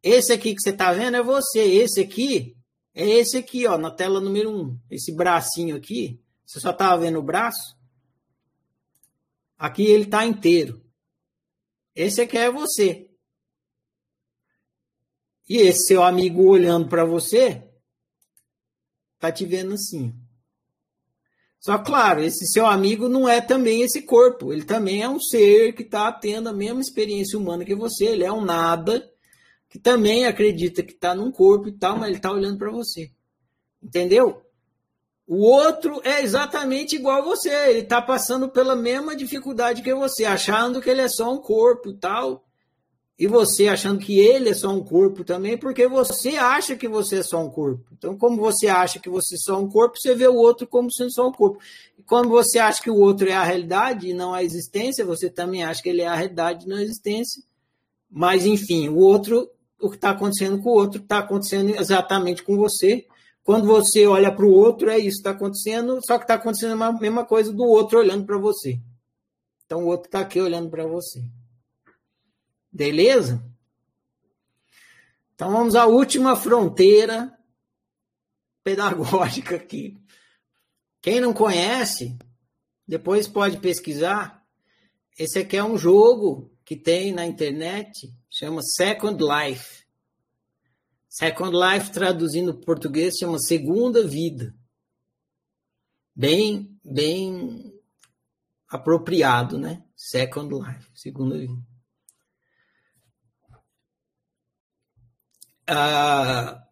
Esse 0.01 0.33
aqui 0.33 0.55
que 0.55 0.61
você 0.61 0.69
está 0.69 0.93
vendo 0.93 1.17
é 1.17 1.23
você. 1.23 1.59
Esse 1.59 2.01
aqui 2.01 2.55
é 2.93 3.07
esse 3.07 3.37
aqui, 3.37 3.65
ó, 3.67 3.77
na 3.77 3.91
tela 3.91 4.19
número 4.19 4.49
1. 4.49 4.61
Um. 4.61 4.79
Esse 4.89 5.13
bracinho 5.13 5.75
aqui. 5.75 6.21
Você 6.45 6.59
só 6.59 6.71
estava 6.71 7.01
vendo 7.01 7.19
o 7.19 7.23
braço? 7.23 7.77
Aqui 9.57 9.83
ele 9.83 10.05
está 10.05 10.25
inteiro. 10.25 10.83
Esse 11.95 12.21
aqui 12.21 12.37
é 12.37 12.49
você. 12.49 13.09
E 15.47 15.57
esse 15.57 15.87
seu 15.87 16.03
amigo 16.03 16.43
olhando 16.43 16.87
para 16.87 17.03
você 17.03 17.69
tá 19.19 19.31
te 19.31 19.45
vendo 19.45 19.73
assim. 19.73 20.13
Só 21.59 21.77
claro, 21.77 22.21
esse 22.21 22.47
seu 22.47 22.65
amigo 22.65 23.09
não 23.09 23.27
é 23.27 23.41
também 23.41 23.81
esse 23.81 24.01
corpo, 24.03 24.53
ele 24.53 24.63
também 24.63 25.01
é 25.01 25.09
um 25.09 25.19
ser 25.19 25.73
que 25.73 25.83
está 25.83 26.09
tendo 26.09 26.47
a 26.47 26.53
mesma 26.53 26.79
experiência 26.79 27.37
humana 27.37 27.65
que 27.65 27.75
você, 27.75 28.05
ele 28.05 28.23
é 28.23 28.31
um 28.31 28.45
nada 28.45 29.05
que 29.69 29.77
também 29.77 30.25
acredita 30.25 30.83
que 30.83 30.93
está 30.93 31.13
num 31.13 31.31
corpo 31.31 31.69
e 31.69 31.71
tal, 31.71 31.97
mas 31.97 32.07
ele 32.07 32.17
está 32.17 32.31
olhando 32.31 32.57
para 32.57 32.71
você. 32.71 33.11
Entendeu? 33.81 34.41
O 35.27 35.37
outro 35.43 36.01
é 36.03 36.23
exatamente 36.23 36.95
igual 36.95 37.19
a 37.19 37.25
você, 37.25 37.49
ele 37.69 37.79
está 37.81 38.01
passando 38.01 38.49
pela 38.49 38.75
mesma 38.75 39.15
dificuldade 39.15 39.83
que 39.83 39.93
você, 39.93 40.25
achando 40.25 40.81
que 40.81 40.89
ele 40.89 41.01
é 41.01 41.07
só 41.07 41.31
um 41.31 41.37
corpo 41.37 41.89
e 41.89 41.93
tal, 41.93 42.43
e 43.19 43.27
você 43.27 43.67
achando 43.67 43.99
que 43.99 44.17
ele 44.17 44.49
é 44.49 44.53
só 44.53 44.69
um 44.69 44.81
corpo 44.81 45.25
também, 45.25 45.57
porque 45.57 45.87
você 45.87 46.29
acha 46.29 46.75
que 46.75 46.87
você 46.87 47.17
é 47.17 47.23
só 47.23 47.43
um 47.43 47.49
corpo. 47.49 47.85
Então, 47.91 48.17
como 48.17 48.37
você 48.37 48.67
acha 48.67 48.97
que 48.97 49.09
você 49.09 49.35
é 49.35 49.37
só 49.37 49.59
um 49.59 49.69
corpo, 49.69 49.99
você 49.99 50.15
vê 50.15 50.25
o 50.25 50.35
outro 50.37 50.65
como 50.65 50.89
sendo 50.91 51.11
só 51.11 51.27
um 51.27 51.31
corpo. 51.31 51.59
E 51.97 52.01
quando 52.01 52.29
você 52.29 52.57
acha 52.57 52.81
que 52.81 52.89
o 52.89 52.95
outro 52.95 53.27
é 53.27 53.33
a 53.33 53.43
realidade 53.43 54.07
e 54.07 54.13
não 54.13 54.33
a 54.33 54.41
existência, 54.41 55.05
você 55.05 55.29
também 55.29 55.65
acha 55.65 55.83
que 55.83 55.89
ele 55.89 56.01
é 56.01 56.07
a 56.07 56.15
realidade 56.15 56.65
e 56.65 56.69
não 56.69 56.77
a 56.77 56.81
existência. 56.81 57.43
Mas, 58.09 58.45
enfim, 58.45 58.87
o 58.87 58.97
outro, 58.97 59.47
o 59.79 59.89
que 59.89 59.95
está 59.95 60.11
acontecendo 60.11 60.61
com 60.61 60.69
o 60.69 60.73
outro, 60.73 61.01
está 61.01 61.19
acontecendo 61.19 61.75
exatamente 61.75 62.43
com 62.43 62.55
você. 62.57 63.05
Quando 63.43 63.65
você 63.65 64.05
olha 64.05 64.31
para 64.31 64.45
o 64.45 64.51
outro, 64.51 64.89
é 64.89 64.97
isso 64.97 65.17
que 65.17 65.29
está 65.29 65.31
acontecendo, 65.31 65.99
só 66.05 66.17
que 66.17 66.23
está 66.23 66.35
acontecendo 66.35 66.81
a 66.83 66.91
mesma 66.93 67.25
coisa 67.25 67.51
do 67.51 67.63
outro 67.63 67.99
olhando 67.99 68.25
para 68.25 68.37
você. 68.37 68.79
Então, 69.65 69.83
o 69.83 69.87
outro 69.87 70.07
está 70.07 70.19
aqui 70.19 70.39
olhando 70.39 70.69
para 70.69 70.85
você. 70.85 71.23
Beleza? 72.71 73.43
Então 75.33 75.51
vamos 75.51 75.73
à 75.73 75.85
última 75.85 76.35
fronteira 76.35 77.33
pedagógica 78.61 79.55
aqui. 79.55 79.97
Quem 81.01 81.21
não 81.21 81.33
conhece, 81.33 82.17
depois 82.85 83.25
pode 83.27 83.57
pesquisar. 83.57 84.45
Esse 85.17 85.39
aqui 85.39 85.55
é 85.55 85.63
um 85.63 85.77
jogo 85.77 86.51
que 86.65 86.75
tem 86.75 87.13
na 87.13 87.25
internet, 87.25 88.13
chama 88.39 88.61
Second 88.61 89.21
Life. 89.21 89.83
Second 91.09 91.51
Life, 91.51 91.91
traduzindo 91.91 92.53
para 92.53 92.65
português, 92.65 93.17
chama 93.17 93.37
Segunda 93.37 94.07
Vida. 94.07 94.55
Bem, 96.15 96.79
bem 96.83 97.73
apropriado, 98.69 99.57
né? 99.57 99.83
Second 99.93 100.55
Life, 100.55 100.89
Segunda 100.93 101.37
Vida. 101.37 101.61
Ah, 105.67 106.63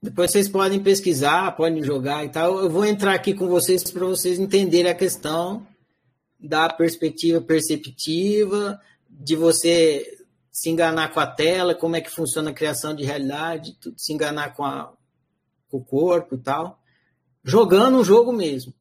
depois 0.00 0.30
vocês 0.30 0.48
podem 0.48 0.80
pesquisar, 0.80 1.56
podem 1.56 1.82
jogar 1.82 2.24
e 2.24 2.28
tal. 2.28 2.60
Eu 2.60 2.70
vou 2.70 2.84
entrar 2.84 3.14
aqui 3.14 3.34
com 3.34 3.48
vocês 3.48 3.82
para 3.90 4.06
vocês 4.06 4.38
entenderem 4.38 4.92
a 4.92 4.94
questão 4.94 5.66
da 6.38 6.68
perspectiva 6.68 7.40
perceptiva, 7.40 8.80
de 9.08 9.34
você 9.34 10.18
se 10.50 10.70
enganar 10.70 11.12
com 11.12 11.20
a 11.20 11.26
tela, 11.26 11.74
como 11.74 11.96
é 11.96 12.00
que 12.00 12.10
funciona 12.10 12.50
a 12.50 12.54
criação 12.54 12.94
de 12.94 13.04
realidade, 13.04 13.76
se 13.96 14.12
enganar 14.12 14.54
com, 14.54 14.64
a, 14.64 14.92
com 15.68 15.78
o 15.78 15.84
corpo 15.84 16.34
e 16.34 16.38
tal. 16.38 16.82
Jogando 17.44 17.98
um 17.98 18.04
jogo 18.04 18.32
mesmo. 18.32 18.74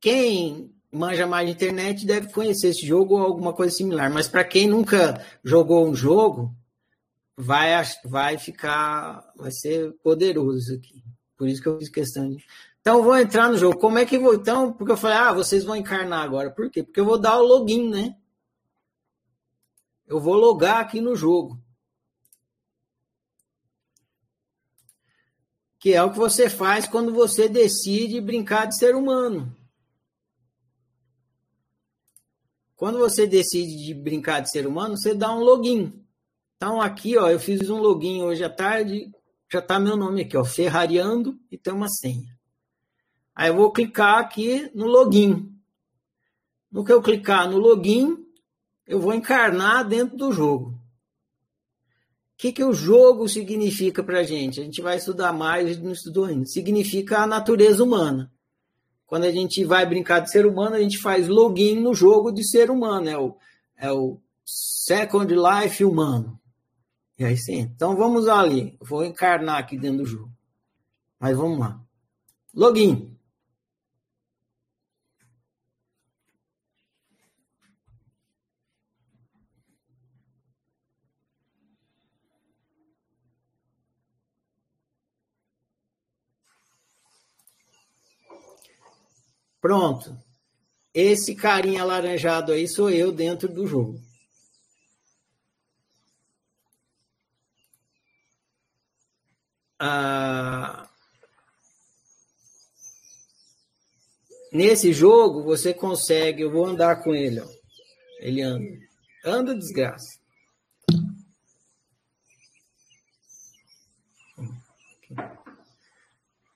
Quem 0.00 0.72
manja 0.92 1.26
mais 1.26 1.46
de 1.46 1.54
internet 1.54 2.04
deve 2.04 2.32
conhecer 2.32 2.68
esse 2.68 2.86
jogo 2.86 3.14
ou 3.14 3.22
alguma 3.22 3.52
coisa 3.52 3.74
similar. 3.74 4.10
Mas 4.12 4.28
para 4.28 4.44
quem 4.44 4.68
nunca 4.68 5.24
jogou 5.42 5.88
um 5.88 5.94
jogo, 5.94 6.54
vai, 7.36 7.70
vai 8.04 8.38
ficar, 8.38 9.32
vai 9.36 9.50
ser 9.50 9.92
poderoso 10.02 10.74
aqui. 10.74 11.02
Por 11.36 11.48
isso 11.48 11.62
que 11.62 11.68
eu 11.68 11.78
fiz 11.78 11.88
questão 11.88 12.28
de. 12.30 12.44
Então, 12.82 13.02
vou 13.02 13.16
entrar 13.16 13.48
no 13.48 13.56
jogo. 13.56 13.78
Como 13.78 13.98
é 13.98 14.04
que 14.04 14.18
vou? 14.18 14.34
Então, 14.34 14.72
porque 14.72 14.92
eu 14.92 14.96
falei, 14.96 15.16
ah, 15.16 15.32
vocês 15.32 15.64
vão 15.64 15.74
encarnar 15.74 16.22
agora. 16.22 16.50
Por 16.50 16.70
quê? 16.70 16.82
Porque 16.82 17.00
eu 17.00 17.06
vou 17.06 17.18
dar 17.18 17.38
o 17.38 17.46
login, 17.46 17.88
né? 17.88 18.14
Eu 20.06 20.20
vou 20.20 20.34
logar 20.34 20.80
aqui 20.80 21.00
no 21.00 21.16
jogo. 21.16 21.58
Que 25.78 25.94
é 25.94 26.02
o 26.02 26.10
que 26.10 26.18
você 26.18 26.50
faz 26.50 26.86
quando 26.86 27.14
você 27.14 27.48
decide 27.48 28.20
brincar 28.20 28.66
de 28.66 28.76
ser 28.76 28.94
humano. 28.94 29.56
quando 32.82 32.98
você 32.98 33.28
decide 33.28 33.76
de 33.76 33.94
brincar 33.94 34.40
de 34.40 34.50
ser 34.50 34.66
humano, 34.66 34.96
você 34.96 35.14
dá 35.14 35.32
um 35.32 35.38
login. 35.38 36.04
Então, 36.56 36.80
aqui, 36.80 37.16
ó, 37.16 37.30
eu 37.30 37.38
fiz 37.38 37.70
um 37.70 37.78
login 37.78 38.24
hoje 38.24 38.42
à 38.42 38.50
tarde, 38.50 39.08
já 39.48 39.60
está 39.60 39.78
meu 39.78 39.96
nome 39.96 40.22
aqui, 40.22 40.36
ó, 40.36 40.44
Ferrariando, 40.44 41.38
e 41.48 41.56
tem 41.56 41.72
uma 41.72 41.88
senha. 41.88 42.31
Aí 43.34 43.48
eu 43.48 43.56
vou 43.56 43.72
clicar 43.72 44.18
aqui 44.18 44.70
no 44.74 44.86
login. 44.86 45.50
No 46.70 46.84
que 46.84 46.92
eu 46.92 47.02
clicar 47.02 47.50
no 47.50 47.58
login, 47.58 48.16
eu 48.86 49.00
vou 49.00 49.14
encarnar 49.14 49.86
dentro 49.86 50.16
do 50.16 50.32
jogo. 50.32 50.70
O 50.70 50.78
que, 52.42 52.52
que 52.52 52.64
o 52.64 52.72
jogo 52.72 53.28
significa 53.28 54.02
para 54.02 54.20
a 54.20 54.24
gente? 54.24 54.60
A 54.60 54.64
gente 54.64 54.82
vai 54.82 54.96
estudar 54.96 55.32
mais, 55.32 55.66
a 55.66 55.72
gente 55.72 55.82
não 55.82 55.92
estudou 55.92 56.24
ainda. 56.24 56.44
Significa 56.46 57.20
a 57.20 57.26
natureza 57.26 57.84
humana. 57.84 58.32
Quando 59.06 59.24
a 59.24 59.30
gente 59.30 59.64
vai 59.64 59.86
brincar 59.86 60.20
de 60.20 60.30
ser 60.30 60.46
humano, 60.46 60.74
a 60.74 60.80
gente 60.80 60.98
faz 60.98 61.28
login 61.28 61.80
no 61.80 61.94
jogo 61.94 62.32
de 62.32 62.42
ser 62.48 62.70
humano. 62.70 63.08
É 63.08 63.18
o, 63.18 63.36
é 63.76 63.92
o 63.92 64.18
Second 64.44 65.32
Life 65.32 65.84
humano. 65.84 66.40
E 67.18 67.24
aí 67.24 67.36
sim. 67.36 67.60
Então 67.60 67.94
vamos 67.94 68.26
ali. 68.26 68.76
Vou 68.80 69.04
encarnar 69.04 69.58
aqui 69.58 69.78
dentro 69.78 69.98
do 69.98 70.06
jogo. 70.06 70.32
Mas 71.20 71.36
vamos 71.36 71.58
lá. 71.58 71.80
Login. 72.54 73.11
Pronto. 89.62 90.18
Esse 90.92 91.36
carinha 91.36 91.82
alaranjado 91.82 92.50
aí 92.52 92.66
sou 92.66 92.90
eu 92.90 93.12
dentro 93.12 93.48
do 93.48 93.64
jogo. 93.64 94.02
Ah, 99.78 100.88
nesse 104.52 104.92
jogo 104.92 105.44
você 105.44 105.72
consegue, 105.72 106.42
eu 106.42 106.50
vou 106.50 106.66
andar 106.66 107.02
com 107.02 107.14
ele, 107.14 107.40
ó. 107.40 107.48
Ele 108.18 108.42
anda. 108.42 108.78
Anda 109.24 109.54
desgraça. 109.54 110.20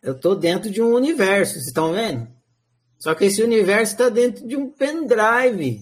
Eu 0.03 0.15
estou 0.17 0.35
dentro 0.37 0.71
de 0.71 0.83
um 0.83 0.93
universo, 0.93 1.55
vocês 1.55 1.67
estão 1.67 1.93
vendo? 1.93 2.36
Só 2.99 3.15
que 3.15 3.27
esse 3.27 3.43
universo 3.43 3.93
está 3.93 4.09
dentro 4.09 4.47
de 4.47 4.57
um 4.57 4.71
pendrive. 4.71 5.81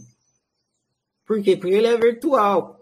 Por 1.26 1.42
quê? 1.42 1.56
Porque 1.56 1.74
ele 1.74 1.86
é 1.86 1.96
virtual. 1.96 2.80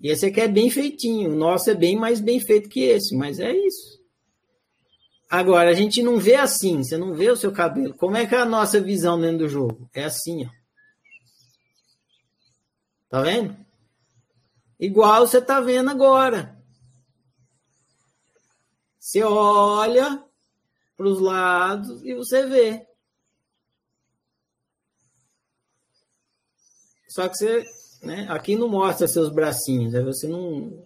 E 0.00 0.08
esse 0.10 0.26
aqui 0.26 0.40
é 0.40 0.48
bem 0.48 0.68
feitinho. 0.68 1.32
O 1.32 1.36
nosso 1.36 1.70
é 1.70 1.74
bem 1.74 1.96
mais 1.96 2.20
bem 2.20 2.40
feito 2.40 2.68
que 2.68 2.80
esse, 2.80 3.16
mas 3.16 3.38
é 3.38 3.52
isso. 3.52 4.02
Agora, 5.30 5.70
a 5.70 5.74
gente 5.74 6.02
não 6.02 6.18
vê 6.18 6.34
assim, 6.34 6.82
você 6.82 6.98
não 6.98 7.14
vê 7.14 7.30
o 7.30 7.36
seu 7.36 7.52
cabelo. 7.52 7.94
Como 7.94 8.16
é 8.16 8.26
que 8.26 8.34
é 8.34 8.38
a 8.38 8.44
nossa 8.44 8.80
visão 8.80 9.18
dentro 9.18 9.38
do 9.38 9.48
jogo? 9.48 9.88
É 9.94 10.04
assim, 10.04 10.44
ó. 10.44 10.50
Tá 13.08 13.22
vendo? 13.22 13.56
Igual 14.78 15.26
você 15.26 15.40
tá 15.40 15.60
vendo 15.60 15.90
agora. 15.90 16.60
Você 18.98 19.22
olha 19.22 20.22
para 20.96 21.06
os 21.06 21.20
lados 21.20 22.02
e 22.04 22.14
você 22.14 22.46
vê. 22.46 22.86
Só 27.12 27.28
que 27.28 27.36
você, 27.36 27.62
né, 28.02 28.26
aqui 28.30 28.56
não 28.56 28.70
mostra 28.70 29.06
seus 29.06 29.30
bracinhos, 29.30 29.94
aí 29.94 30.02
você 30.02 30.26
não. 30.26 30.82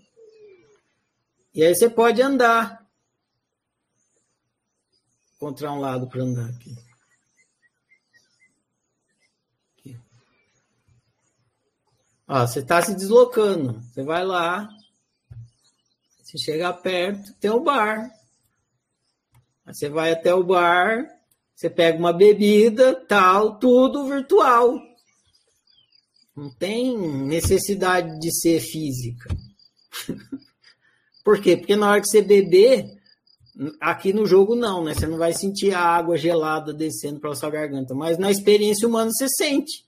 E 1.54 1.62
aí 1.62 1.72
você 1.72 1.88
pode 1.88 2.20
andar. 2.20 2.84
Encontrar 5.36 5.70
um 5.70 5.78
lado 5.78 6.08
para 6.08 6.24
andar 6.24 6.48
aqui. 6.48 6.76
aqui. 9.78 10.00
Ó, 12.26 12.44
você 12.44 12.58
está 12.58 12.82
se 12.82 12.92
deslocando. 12.92 13.80
Você 13.82 14.02
vai 14.02 14.24
lá. 14.24 14.68
Você 16.24 16.38
chega 16.38 16.72
perto, 16.72 17.34
tem 17.34 17.52
o 17.52 17.60
bar. 17.60 18.10
Aí 19.64 19.72
você 19.72 19.88
vai 19.88 20.10
até 20.10 20.34
o 20.34 20.42
bar, 20.42 21.06
você 21.54 21.70
pega 21.70 21.96
uma 21.96 22.12
bebida, 22.12 22.96
tal, 23.06 23.60
tudo 23.60 24.08
virtual. 24.08 24.95
Não 26.36 26.50
tem 26.50 26.98
necessidade 26.98 28.18
de 28.20 28.30
ser 28.30 28.60
física. 28.60 29.34
Por 31.24 31.40
quê? 31.40 31.56
Porque 31.56 31.74
na 31.74 31.90
hora 31.90 32.00
que 32.00 32.08
você 32.08 32.20
beber, 32.20 32.84
aqui 33.80 34.12
no 34.12 34.26
jogo 34.26 34.54
não, 34.54 34.84
né? 34.84 34.94
Você 34.94 35.06
não 35.06 35.16
vai 35.16 35.32
sentir 35.32 35.74
a 35.74 35.80
água 35.80 36.16
gelada 36.16 36.74
descendo 36.74 37.18
para 37.20 37.34
sua 37.34 37.50
garganta, 37.50 37.94
mas 37.94 38.18
na 38.18 38.30
experiência 38.30 38.86
humana 38.86 39.10
você 39.10 39.26
sente. 39.28 39.86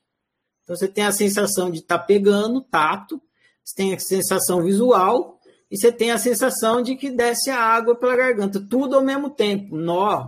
Então 0.65 0.75
você 0.75 0.89
tem 0.89 1.05
a 1.05 1.13
sensação 1.13 1.71
de 1.71 1.79
estar 1.79 1.99
tá 1.99 2.05
pegando, 2.05 2.63
tato, 2.63 3.21
você 3.63 3.75
tem 3.77 3.95
a 3.95 3.99
sensação 3.99 4.63
visual 4.63 5.39
e 5.71 5.77
você 5.77 5.93
tem 5.93 6.11
a 6.11 6.19
sensação 6.19 6.81
de 6.81 6.97
que 6.97 7.11
desce 7.11 7.51
a 7.51 7.61
água 7.61 7.95
pela 7.95 8.17
garganta, 8.17 8.59
tudo 8.59 8.97
ao 8.97 9.03
mesmo 9.03 9.31
tempo. 9.31 9.77
Nó, 9.77 10.27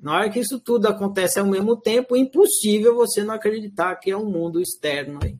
na 0.00 0.14
hora 0.14 0.30
que 0.30 0.40
isso 0.40 0.58
tudo 0.58 0.86
acontece 0.86 1.38
ao 1.38 1.46
mesmo 1.46 1.76
tempo, 1.76 2.16
é 2.16 2.18
impossível 2.18 2.94
você 2.94 3.22
não 3.22 3.34
acreditar 3.34 3.96
que 3.96 4.10
é 4.10 4.16
um 4.16 4.30
mundo 4.30 4.60
externo 4.60 5.18
aí. 5.22 5.36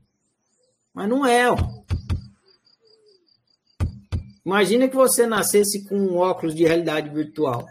Mas 0.93 1.09
não 1.09 1.25
é. 1.25 1.51
Ó. 1.51 1.57
Imagina 4.45 4.89
que 4.89 4.97
você 4.97 5.27
nascesse 5.27 5.89
com 5.89 5.97
um 5.97 6.17
óculos 6.17 6.55
de 6.55 6.65
realidade 6.65 7.09
virtual. 7.09 7.67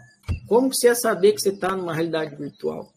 Como 0.48 0.68
que 0.68 0.76
você 0.76 0.88
ia 0.88 0.94
saber 0.96 1.32
que 1.32 1.40
você 1.40 1.50
está 1.50 1.76
numa 1.76 1.94
realidade 1.94 2.34
virtual? 2.34 2.92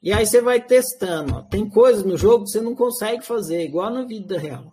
E 0.00 0.12
aí 0.12 0.24
você 0.24 0.40
vai 0.40 0.64
testando. 0.64 1.34
Ó. 1.34 1.42
Tem 1.42 1.68
coisas 1.68 2.04
no 2.04 2.16
jogo 2.16 2.44
que 2.44 2.50
você 2.50 2.60
não 2.60 2.76
consegue 2.76 3.26
fazer, 3.26 3.64
igual 3.64 3.90
na 3.90 4.04
vida 4.04 4.38
real. 4.38 4.72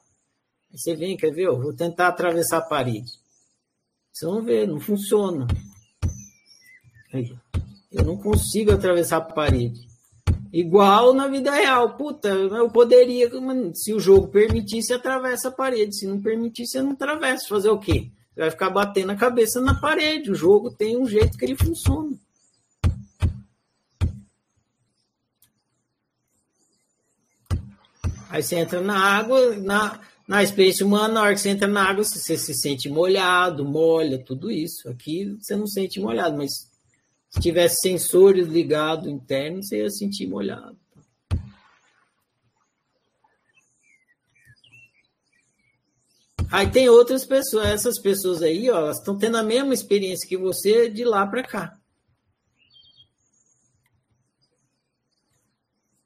Aí 0.72 0.78
você 0.78 0.95
vem, 0.95 1.18
quer 1.18 1.32
ver? 1.32 1.47
Eu 1.47 1.60
vou 1.60 1.74
tentar 1.74 2.07
atravessar 2.07 2.60
a 2.60 2.68
parede. 2.68 3.12
Você 4.14 4.26
não 4.26 4.43
vê, 4.43 4.68
não 4.68 4.80
funciona. 4.80 5.47
Eu 7.91 8.03
não 8.03 8.18
consigo 8.18 8.72
atravessar 8.72 9.18
a 9.18 9.22
parede. 9.22 9.88
Igual 10.51 11.14
na 11.14 11.28
vida 11.28 11.51
real. 11.51 11.95
Puta, 11.95 12.30
eu 12.30 12.70
poderia, 12.70 13.30
se 13.74 13.93
o 13.93 13.99
jogo 13.99 14.28
permitisse, 14.28 14.93
atravessa 14.93 15.49
a 15.49 15.51
parede. 15.51 15.95
Se 15.95 16.07
não 16.07 16.22
permitisse, 16.22 16.78
eu 16.78 16.84
não 16.84 16.91
atravessa. 16.91 17.47
Fazer 17.47 17.70
o 17.70 17.80
quê? 17.80 18.10
Você 18.34 18.41
vai 18.41 18.51
ficar 18.51 18.70
batendo 18.70 19.12
a 19.12 19.16
cabeça 19.16 19.60
na 19.60 19.80
parede. 19.80 20.32
O 20.32 20.36
jogo 20.36 20.72
tem 20.72 20.97
um 20.97 21.07
jeito 21.07 21.38
que 21.38 21.45
ele 21.45 21.55
funciona. 21.55 22.12
Aí 28.30 28.43
você 28.43 28.57
entra 28.57 28.80
na 28.80 28.95
água, 28.95 29.55
na, 29.55 29.99
na 30.28 30.43
experiência 30.43 30.86
humana, 30.86 31.16
na 31.16 31.22
hora 31.24 31.34
que 31.34 31.41
você 31.41 31.49
entra 31.49 31.68
na 31.68 31.89
água, 31.89 32.03
você 32.03 32.38
se 32.38 32.53
sente 32.53 32.88
molhado, 32.88 33.66
molha, 33.66 34.24
tudo 34.24 34.51
isso. 34.51 34.88
Aqui 34.88 35.36
você 35.41 35.55
não 35.55 35.66
sente 35.66 35.99
molhado, 35.99 36.38
mas 36.38 36.69
se 37.30 37.40
tivesse 37.40 37.78
sensores 37.82 38.48
ligados 38.48 39.08
internos, 39.08 39.68
você 39.68 39.78
ia 39.78 39.90
sentir 39.90 40.28
molhado. 40.28 40.78
Aí 46.52 46.70
tem 46.72 46.90
outras 46.90 47.24
pessoas, 47.24 47.68
essas 47.68 48.02
pessoas 48.02 48.42
aí, 48.42 48.72
ó, 48.72 48.78
elas 48.78 48.98
estão 48.98 49.16
tendo 49.16 49.38
a 49.38 49.44
mesma 49.44 49.74
experiência 49.74 50.28
que 50.28 50.36
você 50.36 50.90
de 50.90 51.06
lá 51.06 51.26
para 51.28 51.44
cá. 51.44 51.80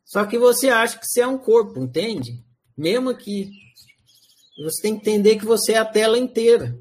Só 0.04 0.26
que 0.26 0.38
você 0.38 0.70
acha 0.70 1.00
que 1.00 1.08
você 1.08 1.22
é 1.22 1.28
um 1.28 1.38
corpo, 1.38 1.80
entende? 1.80 2.44
Mesmo 2.78 3.10
aqui. 3.10 3.50
Você 4.64 4.82
tem 4.82 4.94
que 4.94 5.10
entender 5.10 5.40
que 5.40 5.46
você 5.46 5.74
é 5.74 5.78
a 5.78 5.86
tela 5.86 6.20
inteira. 6.20 6.78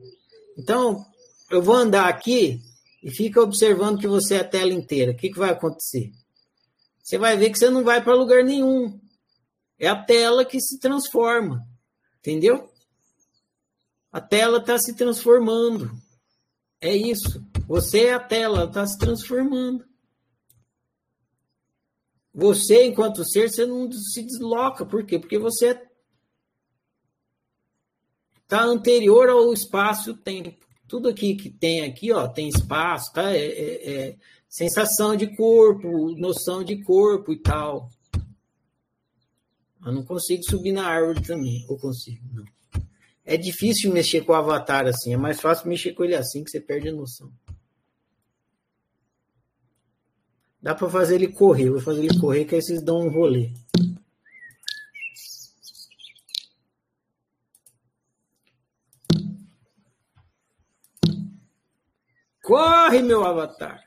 Então, 0.58 1.06
eu 1.50 1.62
vou 1.62 1.74
andar 1.74 2.08
aqui, 2.08 2.60
e 3.02 3.10
fica 3.10 3.42
observando 3.42 3.98
que 3.98 4.06
você 4.06 4.36
é 4.36 4.40
a 4.40 4.48
tela 4.48 4.72
inteira, 4.72 5.12
o 5.12 5.16
que, 5.16 5.30
que 5.30 5.38
vai 5.38 5.50
acontecer? 5.50 6.12
Você 7.02 7.18
vai 7.18 7.36
ver 7.36 7.50
que 7.50 7.58
você 7.58 7.68
não 7.68 7.82
vai 7.82 8.02
para 8.02 8.14
lugar 8.14 8.44
nenhum. 8.44 9.00
É 9.76 9.88
a 9.88 10.00
tela 10.00 10.44
que 10.44 10.60
se 10.60 10.78
transforma. 10.78 11.66
Entendeu? 12.20 12.72
A 14.12 14.20
tela 14.20 14.58
está 14.58 14.78
se 14.78 14.94
transformando. 14.94 15.90
É 16.80 16.94
isso. 16.94 17.44
Você 17.66 18.04
é 18.04 18.14
a 18.14 18.20
tela, 18.20 18.66
está 18.66 18.86
se 18.86 18.96
transformando. 18.96 19.84
Você, 22.32 22.86
enquanto 22.86 23.24
ser, 23.24 23.50
você 23.50 23.66
não 23.66 23.90
se 23.90 24.22
desloca. 24.22 24.86
Por 24.86 25.04
quê? 25.04 25.18
Porque 25.18 25.38
você 25.38 25.76
está 28.44 28.62
anterior 28.62 29.28
ao 29.28 29.52
espaço-tempo 29.52 30.71
tudo 30.92 31.08
aqui 31.08 31.34
que 31.34 31.48
tem 31.48 31.80
aqui, 31.80 32.12
ó, 32.12 32.28
tem 32.28 32.50
espaço, 32.50 33.14
tá? 33.14 33.34
É, 33.34 33.46
é, 33.46 34.08
é 34.10 34.16
sensação 34.46 35.16
de 35.16 35.34
corpo, 35.34 36.14
noção 36.18 36.62
de 36.62 36.82
corpo 36.82 37.32
e 37.32 37.38
tal. 37.38 37.88
Eu 39.82 39.90
não 39.90 40.04
consigo 40.04 40.42
subir 40.44 40.70
na 40.70 40.86
árvore 40.86 41.22
também. 41.22 41.64
Ou 41.70 41.78
consigo? 41.78 42.22
Não. 42.30 42.44
É 43.24 43.38
difícil 43.38 43.90
mexer 43.90 44.20
com 44.20 44.32
o 44.32 44.34
avatar 44.34 44.86
assim. 44.86 45.14
É 45.14 45.16
mais 45.16 45.40
fácil 45.40 45.66
mexer 45.66 45.94
com 45.94 46.04
ele 46.04 46.14
assim 46.14 46.44
que 46.44 46.50
você 46.50 46.60
perde 46.60 46.90
a 46.90 46.92
noção. 46.92 47.32
Dá 50.60 50.74
para 50.74 50.90
fazer 50.90 51.14
ele 51.14 51.28
correr. 51.28 51.70
Vou 51.70 51.80
fazer 51.80 52.04
ele 52.04 52.20
correr 52.20 52.44
que 52.44 52.54
aí 52.54 52.60
vocês 52.60 52.82
dão 52.82 53.00
um 53.00 53.08
rolê. 53.08 53.50
Corre, 62.42 63.02
meu 63.02 63.24
avatar. 63.24 63.84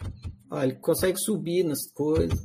Olha, 0.50 0.66
ele 0.66 0.76
consegue 0.76 1.20
subir 1.20 1.64
nas 1.64 1.92
coisas. 1.92 2.40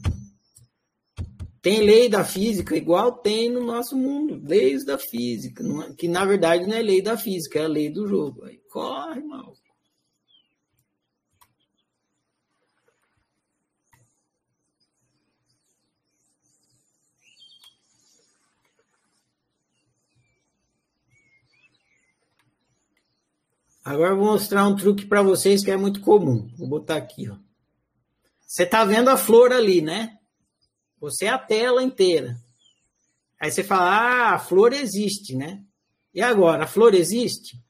Tem 1.62 1.82
lei 1.82 2.08
da 2.08 2.24
física, 2.24 2.74
igual 2.74 3.12
tem 3.12 3.50
no 3.50 3.62
nosso 3.62 3.96
mundo, 3.96 4.40
leis 4.42 4.84
da 4.84 4.98
física, 4.98 5.62
é, 5.62 5.94
que 5.94 6.08
na 6.08 6.24
verdade 6.24 6.66
não 6.66 6.74
é 6.74 6.82
lei 6.82 7.02
da 7.02 7.18
física, 7.18 7.58
é 7.58 7.64
a 7.64 7.68
lei 7.68 7.90
do 7.90 8.08
jogo. 8.08 8.44
Aí 8.44 8.58
corre, 8.70 9.20
mal. 9.20 9.52
Agora 23.90 24.10
eu 24.10 24.16
vou 24.16 24.26
mostrar 24.26 24.68
um 24.68 24.76
truque 24.76 25.04
para 25.04 25.20
vocês 25.20 25.64
que 25.64 25.70
é 25.70 25.76
muito 25.76 26.00
comum. 26.00 26.48
Vou 26.56 26.68
botar 26.68 26.94
aqui, 26.94 27.28
ó. 27.28 27.36
Você 28.46 28.64
tá 28.64 28.84
vendo 28.84 29.10
a 29.10 29.16
flor 29.16 29.52
ali, 29.52 29.82
né? 29.82 30.16
Você 31.00 31.24
é 31.24 31.30
a 31.30 31.38
tela 31.38 31.82
inteira. 31.82 32.36
Aí 33.40 33.50
você 33.50 33.64
fala: 33.64 33.90
"Ah, 33.90 34.34
a 34.34 34.38
flor 34.38 34.72
existe, 34.72 35.34
né?" 35.34 35.64
E 36.14 36.22
agora, 36.22 36.62
a 36.62 36.66
flor 36.68 36.94
existe? 36.94 37.60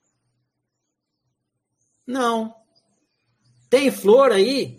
Não. 2.06 2.54
Tem 3.70 3.90
flor 3.90 4.30
aí 4.30 4.78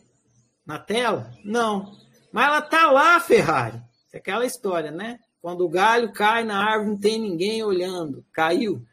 na 0.63 0.77
tela? 0.77 1.33
Não. 1.43 1.97
Mas 2.31 2.45
ela 2.45 2.61
tá 2.61 2.91
lá, 2.91 3.19
Ferrari. 3.19 3.81
É 4.13 4.19
aquela 4.19 4.45
história, 4.45 4.91
né? 4.91 5.17
Quando 5.41 5.65
o 5.65 5.69
galho 5.69 6.13
cai 6.13 6.43
na 6.43 6.63
árvore, 6.63 6.91
não 6.91 6.99
tem 6.99 7.19
ninguém 7.19 7.63
olhando. 7.63 8.23
Caiu. 8.31 8.85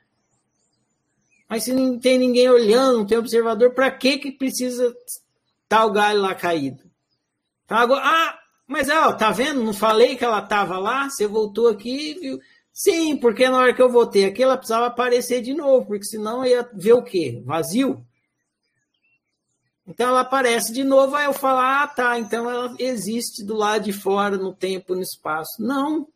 Mas 1.49 1.64
se 1.64 1.72
não 1.72 1.99
tem 1.99 2.18
ninguém 2.18 2.49
olhando, 2.49 2.99
não 2.99 3.07
tem 3.07 3.16
observador, 3.16 3.72
para 3.72 3.90
que 3.90 4.18
que 4.18 4.30
precisa 4.30 4.94
estar 5.62 5.86
o 5.86 5.92
galho 5.92 6.20
lá 6.20 6.34
caído? 6.34 6.82
Então 7.64 7.78
agora, 7.78 8.03
ah, 8.05 8.38
mas 8.66 8.88
ó, 8.90 9.12
tá 9.12 9.30
vendo? 9.30 9.62
Não 9.62 9.72
falei 9.72 10.16
que 10.16 10.24
ela 10.24 10.40
estava 10.40 10.78
lá? 10.78 11.09
Você 11.09 11.26
voltou 11.26 11.68
aqui 11.68 12.14
viu? 12.14 12.38
Sim, 12.72 13.16
porque 13.16 13.49
na 13.49 13.59
hora 13.59 13.74
que 13.74 13.82
eu 13.82 13.90
voltei 13.90 14.24
aqui, 14.24 14.42
ela 14.42 14.57
precisava 14.57 14.86
aparecer 14.86 15.42
de 15.42 15.53
novo, 15.53 15.86
porque 15.86 16.05
senão 16.05 16.46
ia 16.46 16.68
ver 16.72 16.92
o 16.92 17.03
quê? 17.03 17.42
Vazio? 17.44 18.07
Então 19.84 20.11
ela 20.11 20.20
aparece 20.20 20.72
de 20.72 20.84
novo, 20.84 21.16
aí 21.16 21.24
eu 21.24 21.32
falo, 21.32 21.61
ah, 21.61 21.88
tá, 21.88 22.18
então 22.18 22.49
ela 22.49 22.76
existe 22.78 23.42
do 23.42 23.57
lado 23.57 23.84
de 23.84 23.92
fora, 23.92 24.36
no 24.36 24.55
tempo, 24.55 24.94
no 24.94 25.01
espaço. 25.01 25.61
Não. 25.61 26.07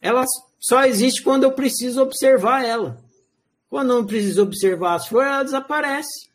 Ela 0.00 0.24
só 0.58 0.82
existe 0.84 1.22
quando 1.22 1.44
eu 1.44 1.52
preciso 1.52 2.02
observar 2.02 2.64
ela. 2.64 3.05
Quando 3.68 3.88
não 3.88 4.06
preciso 4.06 4.42
observar 4.42 4.94
as 4.94 5.08
flores, 5.08 5.30
ela 5.30 5.42
desaparece. 5.42 6.30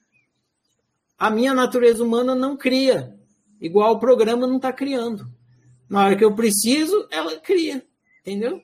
A 1.18 1.30
minha 1.30 1.54
natureza 1.54 2.04
humana 2.04 2.34
não 2.36 2.58
cria, 2.58 3.16
igual 3.60 3.94
o 3.94 4.00
programa 4.00 4.48
não 4.48 4.58
está 4.58 4.74
criando. 4.74 5.26
Na 5.90 6.06
hora 6.06 6.16
que 6.16 6.26
eu 6.26 6.36
preciso, 6.36 7.08
ela 7.12 7.38
cria, 7.40 7.86
entendeu? 8.22 8.62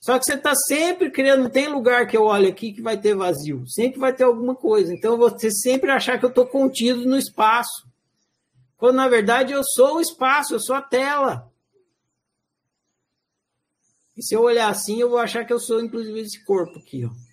Só 0.00 0.18
que 0.18 0.24
você 0.24 0.34
está 0.34 0.54
sempre 0.54 1.10
criando, 1.10 1.42
não 1.42 1.50
tem 1.50 1.68
lugar 1.68 2.06
que 2.06 2.16
eu 2.16 2.22
olho 2.22 2.48
aqui 2.48 2.72
que 2.72 2.80
vai 2.80 2.96
ter 2.96 3.14
vazio, 3.14 3.66
sempre 3.66 3.98
vai 3.98 4.14
ter 4.14 4.24
alguma 4.24 4.54
coisa. 4.54 4.94
Então 4.94 5.18
você 5.18 5.50
sempre 5.50 5.90
achar 5.90 6.18
que 6.18 6.24
eu 6.24 6.28
estou 6.30 6.46
contido 6.46 7.04
no 7.04 7.18
espaço. 7.18 7.86
Quando 8.76 8.96
na 8.96 9.08
verdade 9.08 9.52
eu 9.52 9.62
sou 9.64 9.96
o 9.96 10.00
espaço, 10.00 10.54
eu 10.54 10.60
sou 10.60 10.76
a 10.76 10.82
tela. 10.82 11.52
E 14.16 14.22
se 14.22 14.34
eu 14.34 14.42
olhar 14.42 14.68
assim, 14.68 15.00
eu 15.00 15.10
vou 15.10 15.18
achar 15.18 15.44
que 15.44 15.52
eu 15.52 15.58
sou 15.58 15.82
inclusive 15.82 16.20
esse 16.20 16.44
corpo 16.44 16.78
aqui, 16.78 17.04
ó. 17.04 17.27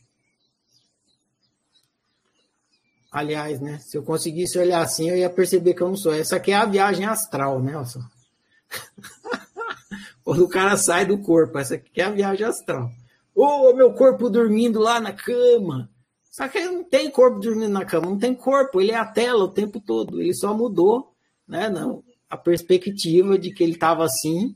Aliás, 3.15 3.61
né? 3.61 3.79
Se 3.79 3.97
eu 3.97 4.03
conseguisse 4.03 4.59
olhar 4.59 4.81
assim, 4.81 5.09
eu 5.09 5.15
ia 5.15 5.29
perceber 5.29 5.73
que 5.73 5.81
eu 5.81 5.87
não 5.87 5.95
sou. 5.95 6.13
Essa 6.13 6.35
aqui 6.35 6.51
é 6.51 6.55
a 6.55 6.65
viagem 6.65 7.05
astral, 7.05 7.61
né? 7.61 7.71
Quando 10.21 10.43
o 10.43 10.49
cara 10.49 10.75
sai 10.75 11.05
do 11.05 11.17
corpo, 11.19 11.57
essa 11.57 11.75
aqui 11.75 12.01
é 12.01 12.03
a 12.03 12.11
viagem 12.11 12.45
astral. 12.45 12.91
Ô, 13.33 13.69
oh, 13.69 13.73
meu 13.73 13.93
corpo 13.93 14.29
dormindo 14.29 14.81
lá 14.81 14.99
na 14.99 15.13
cama. 15.13 15.89
Só 16.29 16.49
que 16.49 16.59
não 16.65 16.83
tem 16.83 17.09
corpo 17.09 17.39
dormindo 17.39 17.69
na 17.69 17.85
cama, 17.85 18.07
não 18.07 18.19
tem 18.19 18.35
corpo, 18.35 18.81
ele 18.81 18.91
é 18.91 18.97
a 18.97 19.05
tela 19.05 19.45
o 19.45 19.53
tempo 19.53 19.79
todo. 19.79 20.21
Ele 20.21 20.33
só 20.33 20.53
mudou, 20.53 21.15
né? 21.47 21.69
Não, 21.69 22.03
a 22.29 22.35
perspectiva 22.35 23.39
de 23.39 23.53
que 23.53 23.63
ele 23.63 23.75
estava 23.75 24.03
assim 24.03 24.53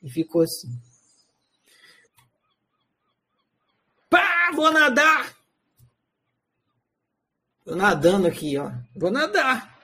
e 0.00 0.08
ficou 0.08 0.42
assim. 0.42 0.68
Pá, 4.08 4.52
vou 4.54 4.70
nadar! 4.70 5.37
Tô 7.68 7.76
nadando 7.76 8.26
aqui, 8.26 8.56
ó. 8.56 8.72
Vou 8.96 9.10
nadar. 9.10 9.78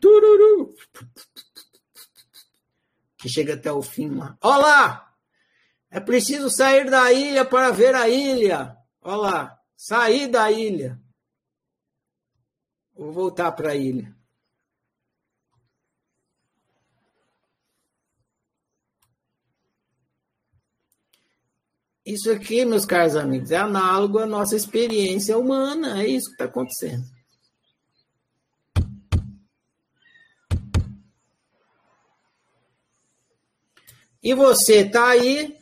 Tururu. 0.00 0.72
Que 3.18 3.28
chega 3.28 3.54
até 3.54 3.72
o 3.72 3.82
fim 3.82 4.14
lá. 4.14 4.38
Olá! 4.40 5.12
É 5.90 5.98
preciso 5.98 6.48
sair 6.48 6.88
da 6.88 7.12
ilha 7.12 7.44
para 7.44 7.72
ver 7.72 7.96
a 7.96 8.08
ilha. 8.08 8.76
Olá, 9.00 9.58
sair 9.76 10.28
da 10.28 10.52
ilha. 10.52 11.02
Vou 12.94 13.10
voltar 13.12 13.50
para 13.50 13.72
a 13.72 13.74
ilha. 13.74 14.16
Isso 22.04 22.30
aqui, 22.30 22.64
meus 22.64 22.86
caros 22.86 23.14
amigos, 23.14 23.50
é 23.50 23.56
análogo 23.56 24.18
à 24.18 24.26
nossa 24.26 24.56
experiência 24.56 25.36
humana. 25.36 26.02
É 26.02 26.06
isso 26.06 26.28
que 26.28 26.32
está 26.32 26.44
acontecendo. 26.46 27.04
E 34.22 34.34
você 34.34 34.82
está 34.82 35.08
aí 35.08 35.56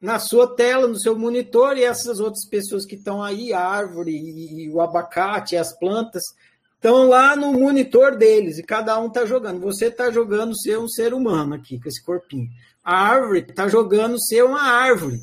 na 0.00 0.18
sua 0.18 0.54
tela, 0.54 0.88
no 0.88 0.98
seu 0.98 1.16
monitor, 1.16 1.76
e 1.76 1.84
essas 1.84 2.18
outras 2.18 2.46
pessoas 2.48 2.84
que 2.84 2.96
estão 2.96 3.22
aí, 3.22 3.52
a 3.52 3.60
árvore 3.60 4.10
e 4.10 4.68
o 4.70 4.80
abacate, 4.80 5.56
as 5.56 5.78
plantas, 5.78 6.22
estão 6.82 7.08
lá 7.08 7.36
no 7.36 7.52
monitor 7.52 8.16
deles, 8.16 8.58
e 8.58 8.62
cada 8.64 8.98
um 8.98 9.06
está 9.06 9.24
jogando. 9.24 9.60
Você 9.60 9.86
está 9.86 10.10
jogando 10.10 10.60
ser 10.60 10.80
um 10.80 10.88
ser 10.88 11.14
humano 11.14 11.54
aqui, 11.54 11.80
com 11.80 11.88
esse 11.88 12.02
corpinho. 12.02 12.50
A 12.82 12.96
árvore 12.96 13.46
está 13.48 13.68
jogando 13.68 14.20
ser 14.20 14.44
uma 14.44 14.60
árvore. 14.60 15.20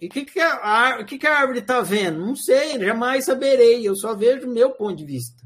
E 0.00 0.06
o 0.06 0.10
que, 0.10 0.24
que, 0.24 0.40
a, 0.40 1.04
que, 1.04 1.18
que 1.18 1.26
a 1.26 1.38
árvore 1.38 1.58
está 1.58 1.82
vendo? 1.82 2.18
Não 2.18 2.34
sei, 2.34 2.80
jamais 2.80 3.26
saberei. 3.26 3.86
Eu 3.86 3.94
só 3.94 4.14
vejo 4.14 4.48
o 4.48 4.52
meu 4.52 4.70
ponto 4.70 4.96
de 4.96 5.04
vista. 5.04 5.42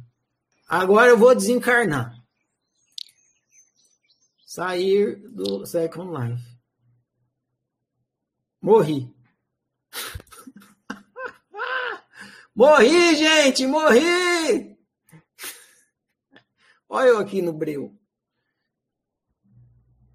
Agora 0.68 1.10
eu 1.10 1.18
vou 1.18 1.34
desencarnar. 1.34 2.14
Sair 4.46 5.16
do 5.28 5.66
Second 5.66 6.10
Life. 6.12 6.42
Morri. 8.62 9.15
Morri, 12.56 13.14
gente! 13.14 13.66
Morri! 13.66 14.76
Olha 16.88 17.08
eu 17.08 17.18
aqui 17.18 17.42
no 17.42 17.52
breu. 17.52 17.94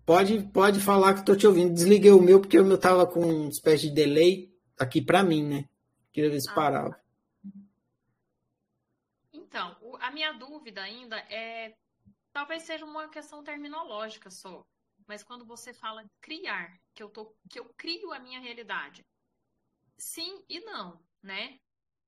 Pode, 0.05 0.41
pode 0.51 0.79
falar 0.81 1.13
que 1.13 1.19
estou 1.19 1.37
te 1.37 1.45
ouvindo. 1.45 1.73
Desliguei 1.73 2.11
o 2.11 2.21
meu 2.21 2.41
porque 2.41 2.59
o 2.59 2.65
meu 2.65 2.79
tava 2.79 3.05
com 3.05 3.19
uma 3.21 3.49
espécie 3.49 3.87
de 3.87 3.95
delay 3.95 4.51
aqui 4.77 5.01
para 5.01 5.23
mim, 5.23 5.47
né? 5.47 5.69
Queria 6.11 6.29
ver 6.29 6.41
se 6.41 6.49
ah. 6.49 6.53
parava. 6.53 7.01
Então, 9.31 9.77
a 9.99 10.11
minha 10.11 10.33
dúvida 10.33 10.81
ainda 10.81 11.17
é. 11.29 11.75
Talvez 12.33 12.63
seja 12.63 12.85
uma 12.85 13.07
questão 13.09 13.43
terminológica 13.43 14.29
só. 14.29 14.65
Mas 15.07 15.23
quando 15.23 15.45
você 15.45 15.73
fala 15.73 16.09
criar, 16.21 16.79
que 16.93 17.03
eu, 17.03 17.09
tô, 17.09 17.35
que 17.49 17.59
eu 17.59 17.65
crio 17.77 18.11
a 18.13 18.19
minha 18.19 18.39
realidade. 18.39 19.05
Sim 19.97 20.43
e 20.49 20.59
não, 20.61 20.99
né? 21.21 21.59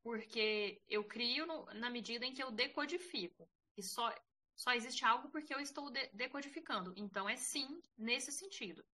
Porque 0.03 0.81
eu 0.87 1.03
crio 1.03 1.45
no, 1.45 1.65
na 1.75 1.89
medida 1.89 2.25
em 2.25 2.33
que 2.33 2.43
eu 2.43 2.51
decodifico. 2.51 3.49
E 3.77 3.81
só 3.81 4.13
só 4.55 4.71
existe 4.73 5.03
algo 5.03 5.29
porque 5.29 5.53
eu 5.53 5.59
estou 5.59 5.89
de 5.89 6.07
decodificando. 6.13 6.93
Então 6.95 7.27
é 7.27 7.35
sim 7.35 7.81
nesse 7.97 8.31
sentido. 8.31 8.85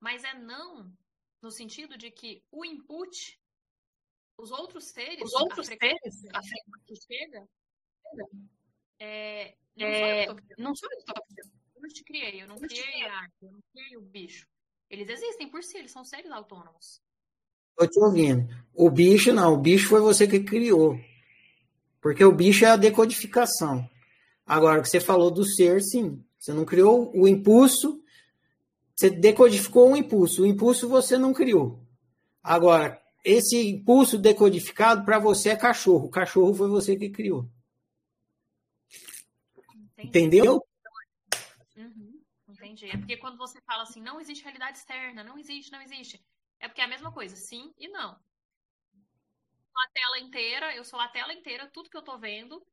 Mas 0.00 0.24
é 0.24 0.34
não 0.34 0.92
no 1.40 1.50
sentido 1.50 1.96
de 1.96 2.10
que 2.10 2.42
o 2.50 2.64
input, 2.64 3.40
os 4.38 4.50
outros 4.50 4.84
seres, 4.84 5.22
os 5.22 5.34
outros 5.34 5.68
a 5.68 5.76
seres, 5.76 6.24
a 6.32 6.42
frequência 6.42 6.84
que 6.86 6.96
chega, 6.96 7.48
é, 8.98 9.56
é, 9.76 10.26
não 10.58 10.74
sou 10.74 10.88
eu 10.90 10.96
que 10.96 11.10
estou 11.10 11.88
te 11.88 12.04
criei, 12.04 12.42
eu 12.42 12.48
não 12.48 12.56
criei 12.56 13.02
a 13.04 13.18
arte, 13.18 13.36
eu 13.42 13.52
não 13.52 13.60
criei 13.72 13.96
o 13.96 14.00
bicho. 14.00 14.48
Eles 14.88 15.08
existem 15.08 15.48
por 15.48 15.62
si, 15.62 15.76
eles 15.76 15.92
são 15.92 16.04
seres 16.04 16.30
autônomos. 16.30 17.02
Estou 17.74 17.88
te 17.88 18.00
ouvindo. 18.00 18.48
O 18.72 18.90
bicho 18.90 19.32
não, 19.32 19.54
o 19.54 19.58
bicho 19.58 19.88
foi 19.88 20.00
você 20.00 20.26
que 20.26 20.40
criou. 20.40 20.98
Porque 22.00 22.24
o 22.24 22.32
bicho 22.32 22.64
é 22.64 22.68
a 22.68 22.76
decodificação. 22.76 23.88
Agora, 24.46 24.80
o 24.80 24.82
que 24.82 24.88
você 24.88 25.00
falou 25.00 25.30
do 25.30 25.44
ser, 25.44 25.82
sim. 25.82 26.22
Você 26.38 26.52
não 26.52 26.64
criou 26.64 27.10
o 27.14 27.26
impulso, 27.26 28.02
você 28.94 29.10
decodificou 29.10 29.90
um 29.90 29.96
impulso. 29.96 30.42
O 30.42 30.46
impulso 30.46 30.88
você 30.88 31.18
não 31.18 31.32
criou. 31.32 31.82
Agora, 32.42 33.00
esse 33.24 33.56
impulso 33.56 34.18
decodificado 34.18 35.04
para 35.04 35.18
você 35.18 35.50
é 35.50 35.56
cachorro. 35.56 36.06
O 36.06 36.10
cachorro 36.10 36.54
foi 36.54 36.68
você 36.68 36.94
que 36.94 37.08
criou. 37.08 37.48
Entendi. 39.98 40.08
Entendeu? 40.08 40.62
Uhum, 41.76 42.20
entendi. 42.50 42.90
É 42.90 42.98
porque 42.98 43.16
quando 43.16 43.38
você 43.38 43.58
fala 43.62 43.84
assim, 43.84 44.02
não 44.02 44.20
existe 44.20 44.44
realidade 44.44 44.76
externa, 44.76 45.24
não 45.24 45.38
existe, 45.38 45.72
não 45.72 45.80
existe. 45.80 46.22
É 46.64 46.68
porque 46.68 46.80
é 46.80 46.84
a 46.84 46.88
mesma 46.88 47.12
coisa, 47.12 47.36
sim 47.36 47.74
e 47.78 47.88
não. 47.88 48.12
A 48.12 49.90
tela 49.92 50.18
inteira, 50.18 50.74
eu 50.74 50.82
sou 50.82 50.98
a 50.98 51.06
tela 51.08 51.34
inteira, 51.34 51.70
tudo 51.70 51.90
que 51.90 51.96
eu 51.96 52.02
tô 52.02 52.16
vendo. 52.16 52.66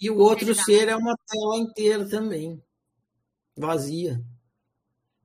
E 0.00 0.08
o 0.08 0.16
outro 0.16 0.54
ser 0.54 0.88
é 0.88 0.96
uma 0.96 1.14
tela 1.14 1.58
inteira 1.58 2.08
também. 2.08 2.64
Vazia. 3.54 4.18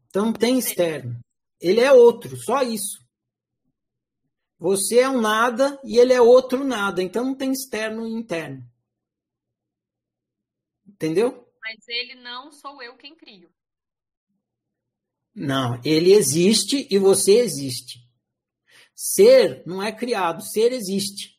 Então 0.09 0.25
não 0.25 0.33
tem 0.33 0.59
externo. 0.59 1.17
Ele 1.61 1.79
é 1.79 1.93
outro, 1.93 2.35
só 2.35 2.61
isso. 2.61 3.01
Você 4.59 4.99
é 4.99 5.07
um 5.07 5.21
nada 5.21 5.79
e 5.81 5.97
ele 5.97 6.11
é 6.11 6.19
outro 6.19 6.65
nada. 6.65 7.01
Então 7.01 7.23
não 7.23 7.35
tem 7.35 7.53
externo 7.53 8.05
e 8.05 8.11
interno. 8.11 8.69
Entendeu? 10.85 11.49
Mas 11.61 11.87
ele 11.87 12.15
não 12.15 12.51
sou 12.51 12.83
eu 12.83 12.97
quem 12.97 13.15
crio. 13.15 13.49
Não, 15.35 15.79
ele 15.83 16.13
existe 16.13 16.87
e 16.89 16.97
você 16.97 17.39
existe. 17.39 17.99
Ser 18.95 19.63
não 19.65 19.81
é 19.81 19.91
criado, 19.91 20.43
ser 20.43 20.71
existe. 20.71 21.33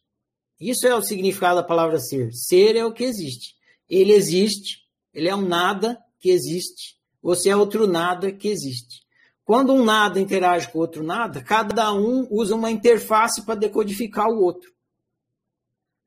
Isso 0.58 0.86
é 0.86 0.94
o 0.94 1.02
significado 1.02 1.56
da 1.56 1.66
palavra 1.66 1.98
ser. 1.98 2.32
Ser 2.32 2.76
é 2.76 2.84
o 2.84 2.92
que 2.92 3.04
existe. 3.04 3.54
Ele 3.88 4.12
existe, 4.12 4.78
ele 5.12 5.28
é 5.28 5.34
um 5.34 5.46
nada 5.46 6.02
que 6.18 6.30
existe. 6.30 6.96
Você 7.22 7.50
é 7.50 7.56
outro 7.56 7.86
nada 7.86 8.32
que 8.32 8.48
existe. 8.48 9.04
Quando 9.44 9.74
um 9.74 9.84
nada 9.84 10.20
interage 10.20 10.70
com 10.70 10.78
outro 10.78 11.04
nada, 11.04 11.42
cada 11.42 11.92
um 11.92 12.26
usa 12.30 12.54
uma 12.54 12.70
interface 12.70 13.44
para 13.44 13.54
decodificar 13.54 14.26
o 14.28 14.42
outro. 14.42 14.72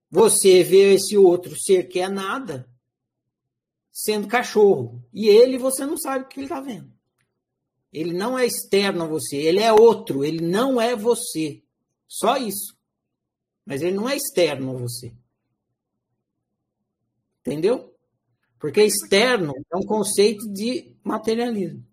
Você 0.10 0.64
vê 0.64 0.96
esse 0.96 1.18
outro 1.18 1.56
ser 1.56 1.88
que 1.88 2.00
é 2.00 2.10
nada 2.10 2.68
sendo 3.92 4.28
cachorro. 4.28 5.04
E 5.14 5.28
ele, 5.28 5.58
você 5.58 5.86
não 5.86 5.98
sabe 5.98 6.26
o 6.26 6.28
que 6.28 6.40
ele 6.40 6.46
está 6.46 6.60
vendo. 6.60 6.97
Ele 7.98 8.14
não 8.14 8.38
é 8.38 8.46
externo 8.46 9.06
a 9.06 9.08
você, 9.08 9.38
ele 9.38 9.60
é 9.60 9.74
outro, 9.74 10.24
ele 10.24 10.40
não 10.40 10.80
é 10.80 10.96
você. 10.96 11.64
Só 12.08 12.38
isso. 12.38 12.78
Mas 13.66 13.82
ele 13.82 13.96
não 13.96 14.08
é 14.08 14.16
externo 14.16 14.76
a 14.76 14.80
você. 14.80 15.12
Entendeu? 17.40 17.98
Porque 18.60 18.84
externo 18.84 19.52
é 19.74 19.76
um 19.76 19.82
conceito 19.82 20.48
de 20.54 20.96
materialismo. 21.04 21.84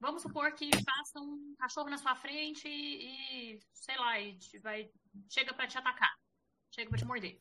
Vamos 0.00 0.22
supor 0.22 0.52
que 0.54 0.68
passa 0.84 1.20
um 1.20 1.54
cachorro 1.56 1.90
na 1.90 1.98
sua 1.98 2.16
frente 2.16 2.66
e, 2.66 3.60
sei 3.72 3.96
lá, 3.96 4.20
e 4.20 4.36
vai, 4.60 4.90
chega 5.28 5.54
para 5.54 5.68
te 5.68 5.78
atacar, 5.78 6.12
chega 6.74 6.90
para 6.90 6.98
te 6.98 7.04
morder. 7.04 7.40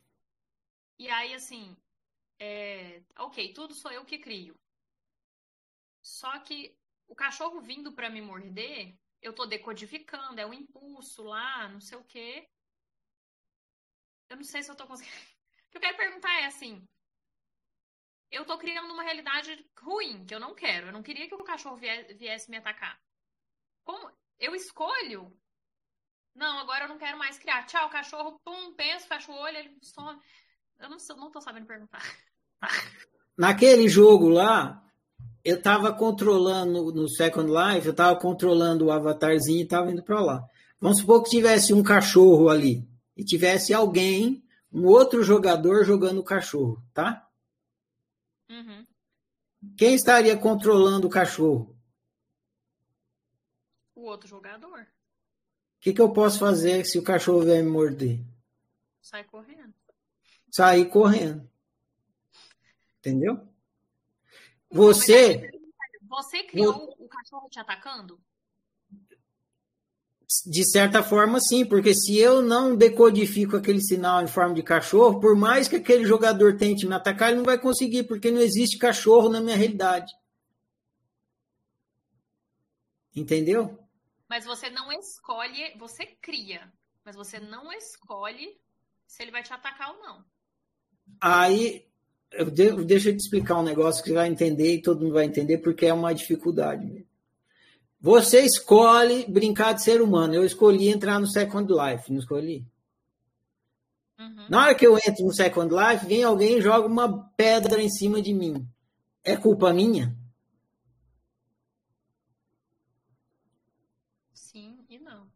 E 1.00 1.10
aí, 1.10 1.34
assim, 1.34 1.76
é, 2.40 3.02
ok, 3.18 3.52
tudo 3.52 3.74
sou 3.74 3.92
eu 3.92 4.06
que 4.06 4.20
crio. 4.20 4.56
Só 6.04 6.38
que 6.40 6.78
o 7.08 7.16
cachorro 7.16 7.62
vindo 7.62 7.94
para 7.94 8.10
me 8.10 8.22
morder, 8.22 8.96
eu 9.22 9.34
tô 9.34 9.46
decodificando, 9.46 10.40
é 10.40 10.46
um 10.46 10.54
impulso 10.54 11.24
lá, 11.24 11.68
não 11.70 11.80
sei 11.80 11.98
o 11.98 12.04
quê. 12.04 12.48
Eu 14.30 14.38
não 14.38 14.44
sei 14.44 14.62
se 14.62 14.70
eu 14.70 14.76
tô 14.76 14.86
conseguindo. 14.86 15.16
O 15.68 15.70
que 15.70 15.78
eu 15.80 15.82
quero 15.82 15.98
perguntar 15.98 16.32
é 16.40 16.46
assim: 16.46 16.88
eu 18.32 18.46
tô 18.46 18.58
criando 18.58 18.94
uma 18.94 19.04
realidade 19.04 19.70
ruim, 19.80 20.26
que 20.26 20.34
eu 20.34 20.40
não 20.40 20.56
quero. 20.56 20.88
Eu 20.88 20.94
não 20.94 21.04
queria 21.04 21.28
que 21.28 21.36
o 21.36 21.44
cachorro 21.44 21.76
viesse 21.76 22.50
me 22.50 22.58
atacar. 22.58 22.98
Como 23.84 24.10
eu 24.40 24.56
escolho? 24.56 25.38
Não, 26.34 26.60
agora 26.60 26.86
eu 26.86 26.90
não 26.90 26.98
quero 26.98 27.18
mais 27.18 27.38
criar. 27.38 27.66
Tchau, 27.66 27.90
cachorro, 27.90 28.40
pum, 28.44 28.74
penso, 28.76 29.08
fecha 29.08 29.32
o 29.32 29.36
olho, 29.36 29.58
ele 29.58 29.78
some. 29.82 30.22
Eu 30.80 30.90
não, 30.90 30.98
não 31.18 31.32
tô 31.32 31.42
sabendo 31.42 31.66
perguntar. 31.66 32.02
Naquele 33.38 33.90
jogo 33.90 34.30
lá, 34.30 34.87
eu 35.48 35.56
estava 35.56 35.94
controlando 35.94 36.92
no 36.92 37.08
Second 37.08 37.50
Life, 37.50 37.88
eu 37.88 37.92
estava 37.92 38.20
controlando 38.20 38.88
o 38.88 38.92
avatarzinho 38.92 39.60
e 39.60 39.64
estava 39.64 39.90
indo 39.90 40.04
para 40.04 40.20
lá. 40.20 40.50
Vamos 40.78 41.00
supor 41.00 41.24
que 41.24 41.30
tivesse 41.30 41.74
um 41.74 41.82
cachorro 41.82 42.50
ali 42.50 42.86
e 43.16 43.24
tivesse 43.24 43.74
alguém, 43.74 44.44
um 44.70 44.86
outro 44.86 45.24
jogador 45.24 45.86
jogando 45.86 46.20
o 46.20 46.24
cachorro, 46.24 46.84
tá? 46.94 47.26
Uhum. 48.50 48.86
Quem 49.78 49.96
estaria 49.96 50.36
controlando 50.36 51.08
o 51.08 51.10
cachorro? 51.10 51.74
O 53.96 54.02
outro 54.02 54.28
jogador. 54.28 54.82
O 54.82 54.86
que, 55.80 55.94
que 55.94 56.02
eu 56.02 56.12
posso 56.12 56.40
fazer 56.40 56.84
se 56.84 57.00
o 57.00 57.04
cachorro 57.04 57.44
vier 57.44 57.64
me 57.64 57.72
morder? 57.72 58.20
Sai 59.02 59.24
correndo. 59.24 59.74
Sair 60.52 60.90
correndo. 60.90 61.50
Entendeu? 63.00 63.47
Você. 64.70 65.50
Você 66.10 66.44
criou 66.44 66.96
o 67.00 67.08
cachorro 67.08 67.50
te 67.50 67.60
atacando? 67.60 68.20
De 70.46 70.70
certa 70.70 71.02
forma, 71.02 71.40
sim, 71.40 71.66
porque 71.66 71.94
se 71.94 72.18
eu 72.18 72.42
não 72.42 72.76
decodifico 72.76 73.56
aquele 73.56 73.82
sinal 73.82 74.22
em 74.22 74.28
forma 74.28 74.54
de 74.54 74.62
cachorro, 74.62 75.22
por 75.22 75.36
mais 75.38 75.70
que 75.70 75.78
aquele 75.78 76.06
jogador 76.06 76.58
tente 76.58 76.86
me 76.86 76.94
atacar, 76.94 77.30
ele 77.30 77.38
não 77.38 77.46
vai 77.46 77.58
conseguir, 77.58 78.04
porque 78.04 78.30
não 78.30 78.42
existe 78.42 78.78
cachorro 78.78 79.30
na 79.30 79.40
minha 79.40 79.56
realidade. 79.56 80.14
Entendeu? 83.16 83.80
Mas 84.30 84.44
você 84.44 84.70
não 84.70 84.92
escolhe, 84.92 85.78
você 85.78 86.06
cria, 86.06 86.72
mas 87.06 87.16
você 87.16 87.40
não 87.40 87.72
escolhe 87.72 88.60
se 89.08 89.24
ele 89.24 89.32
vai 89.32 89.44
te 89.44 89.54
atacar 89.54 89.92
ou 89.96 90.00
não. 90.02 90.26
Aí 91.22 91.90
eu 92.32 92.50
de, 92.52 92.72
deixa 92.86 93.10
eu 93.10 93.18
te 93.18 93.20
explicar 93.20 93.60
um 93.60 93.64
negócio 93.64 94.04
que 94.04 94.10
você 94.10 94.16
vai 94.16 94.28
entender 94.28 94.76
e 94.76 94.82
todo 94.82 95.02
mundo 95.02 95.14
vai 95.14 95.26
entender 95.26 95.60
porque 95.60 95.86
é 95.86 95.94
uma 95.94 96.14
dificuldade. 96.14 97.06
Você 98.00 98.42
escolhe 98.42 99.26
brincar 99.26 99.74
de 99.74 99.84
ser 99.84 100.02
humano. 100.02 100.34
Eu 100.34 100.46
escolhi 100.46 100.90
entrar 100.90 101.20
no 101.20 101.28
Second 101.28 101.72
Life, 101.72 102.12
não 102.12 102.20
escolhi? 102.20 102.66
Uhum. 104.20 104.46
Na 104.50 104.64
hora 104.64 104.76
que 104.76 104.86
eu 104.86 104.98
entro 104.98 105.26
no 105.26 105.34
Second 105.34 105.74
Life, 105.74 106.06
vem 106.06 106.24
alguém 106.24 106.58
e 106.58 106.62
joga 106.62 106.88
uma 106.88 107.30
pedra 107.36 107.82
em 107.82 107.90
cima 107.90 108.22
de 108.22 108.34
mim. 108.34 108.68
É 109.24 109.36
culpa 109.36 109.74
minha? 109.74 110.16
Sim 114.34 114.80
e 114.90 115.00
não. 115.00 115.28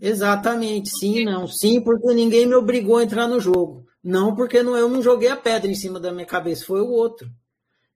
Exatamente, 0.00 0.90
sim 0.90 1.18
e 1.18 1.24
não. 1.24 1.46
Sim, 1.46 1.80
porque 1.80 2.12
ninguém 2.14 2.46
me 2.46 2.54
obrigou 2.54 2.96
a 2.96 3.04
entrar 3.04 3.26
no 3.28 3.40
jogo. 3.40 3.86
Não 4.02 4.34
porque 4.34 4.62
não, 4.62 4.76
eu 4.76 4.88
não 4.88 5.00
joguei 5.00 5.28
a 5.28 5.36
pedra 5.36 5.70
em 5.70 5.74
cima 5.74 6.00
da 6.00 6.12
minha 6.12 6.26
cabeça, 6.26 6.64
foi 6.64 6.80
o 6.80 6.90
outro. 6.90 7.30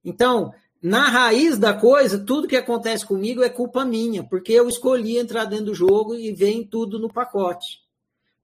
Então, 0.04 0.52
na 0.80 1.08
raiz 1.08 1.58
da 1.58 1.74
coisa, 1.74 2.18
tudo 2.18 2.46
que 2.46 2.56
acontece 2.56 3.04
comigo 3.04 3.42
é 3.42 3.48
culpa 3.48 3.84
minha, 3.84 4.22
porque 4.22 4.52
eu 4.52 4.68
escolhi 4.68 5.18
entrar 5.18 5.44
dentro 5.46 5.66
do 5.66 5.74
jogo 5.74 6.14
e 6.14 6.32
vem 6.32 6.64
tudo 6.64 6.98
no 6.98 7.12
pacote. 7.12 7.84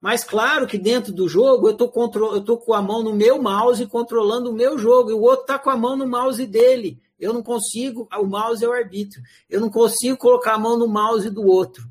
Mas 0.00 0.24
claro 0.24 0.66
que 0.66 0.76
dentro 0.76 1.12
do 1.12 1.28
jogo 1.28 1.68
eu 1.68 1.76
tô 1.76 1.88
com 1.88 2.74
a 2.74 2.82
mão 2.82 3.04
no 3.04 3.14
meu 3.14 3.40
mouse 3.40 3.86
controlando 3.86 4.50
o 4.50 4.54
meu 4.54 4.76
jogo, 4.76 5.10
e 5.10 5.14
o 5.14 5.20
outro 5.20 5.46
tá 5.46 5.56
com 5.56 5.70
a 5.70 5.76
mão 5.76 5.96
no 5.96 6.08
mouse 6.08 6.44
dele. 6.44 7.00
Eu 7.16 7.32
não 7.32 7.44
consigo, 7.44 8.08
o 8.12 8.26
mouse 8.26 8.64
é 8.64 8.68
o 8.68 8.72
arbítrio. 8.72 9.22
Eu 9.48 9.60
não 9.60 9.70
consigo 9.70 10.16
colocar 10.16 10.54
a 10.54 10.58
mão 10.58 10.76
no 10.76 10.88
mouse 10.88 11.30
do 11.30 11.46
outro. 11.46 11.88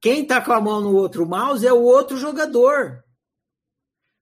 Quem 0.00 0.24
tá 0.24 0.40
com 0.40 0.52
a 0.52 0.60
mão 0.60 0.80
no 0.80 0.96
outro 0.96 1.26
mouse 1.28 1.66
é 1.66 1.72
o 1.72 1.82
outro 1.82 2.16
jogador. 2.16 3.03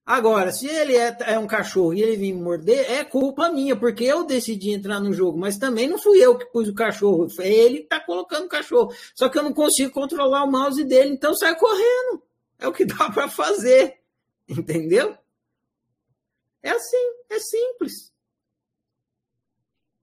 Agora, 0.04 0.50
se 0.50 0.66
ele 0.66 0.96
é, 0.96 1.16
é, 1.20 1.38
um 1.38 1.46
cachorro 1.46 1.94
e 1.94 2.02
ele 2.02 2.16
vir 2.16 2.32
me 2.32 2.42
morder, 2.42 2.90
é 2.90 3.04
culpa 3.04 3.50
minha, 3.50 3.76
porque 3.76 4.02
eu 4.02 4.24
decidi 4.24 4.72
entrar 4.72 4.98
no 4.98 5.12
jogo, 5.12 5.38
mas 5.38 5.56
também 5.56 5.88
não 5.88 5.96
fui 5.96 6.18
eu 6.18 6.36
que 6.36 6.46
pus 6.46 6.68
o 6.68 6.74
cachorro, 6.74 7.30
foi 7.30 7.46
ele 7.46 7.78
que 7.80 7.88
tá 7.88 8.00
colocando 8.00 8.46
o 8.46 8.48
cachorro. 8.48 8.92
Só 9.14 9.28
que 9.28 9.38
eu 9.38 9.44
não 9.44 9.52
consigo 9.52 9.92
controlar 9.92 10.42
o 10.42 10.50
mouse 10.50 10.82
dele, 10.82 11.10
então 11.10 11.34
sai 11.36 11.56
correndo. 11.56 12.22
É 12.58 12.66
o 12.66 12.72
que 12.72 12.84
dá 12.86 13.10
para 13.10 13.28
fazer. 13.28 13.98
Entendeu? 14.48 15.16
É 16.62 16.70
assim, 16.70 17.12
é 17.30 17.38
simples. 17.38 18.11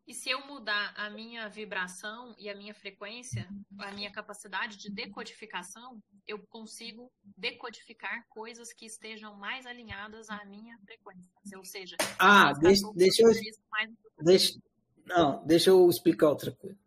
E 0.09 0.13
se 0.15 0.27
eu 0.27 0.43
mudar 0.47 0.91
a 0.97 1.07
minha 1.07 1.47
vibração 1.47 2.33
e 2.39 2.49
a 2.49 2.55
minha 2.55 2.73
frequência, 2.73 3.47
a 3.77 3.91
minha 3.91 4.11
capacidade 4.11 4.75
de 4.75 4.89
decodificação, 4.89 6.01
eu 6.27 6.39
consigo 6.49 7.11
decodificar 7.37 8.25
coisas 8.27 8.73
que 8.73 8.87
estejam 8.87 9.35
mais 9.35 9.67
alinhadas 9.67 10.27
à 10.31 10.43
minha 10.45 10.75
frequência. 10.79 11.55
Ou 11.55 11.63
seja, 11.63 11.95
ah, 12.17 12.53
deixa, 12.53 12.91
deixa 12.95 13.21
eu. 13.21 13.27
Mais... 13.69 13.91
Deixa, 14.19 14.59
Não, 15.05 15.45
deixa 15.45 15.69
eu 15.69 15.87
explicar 15.87 16.29
outra 16.29 16.51
coisa. 16.53 16.79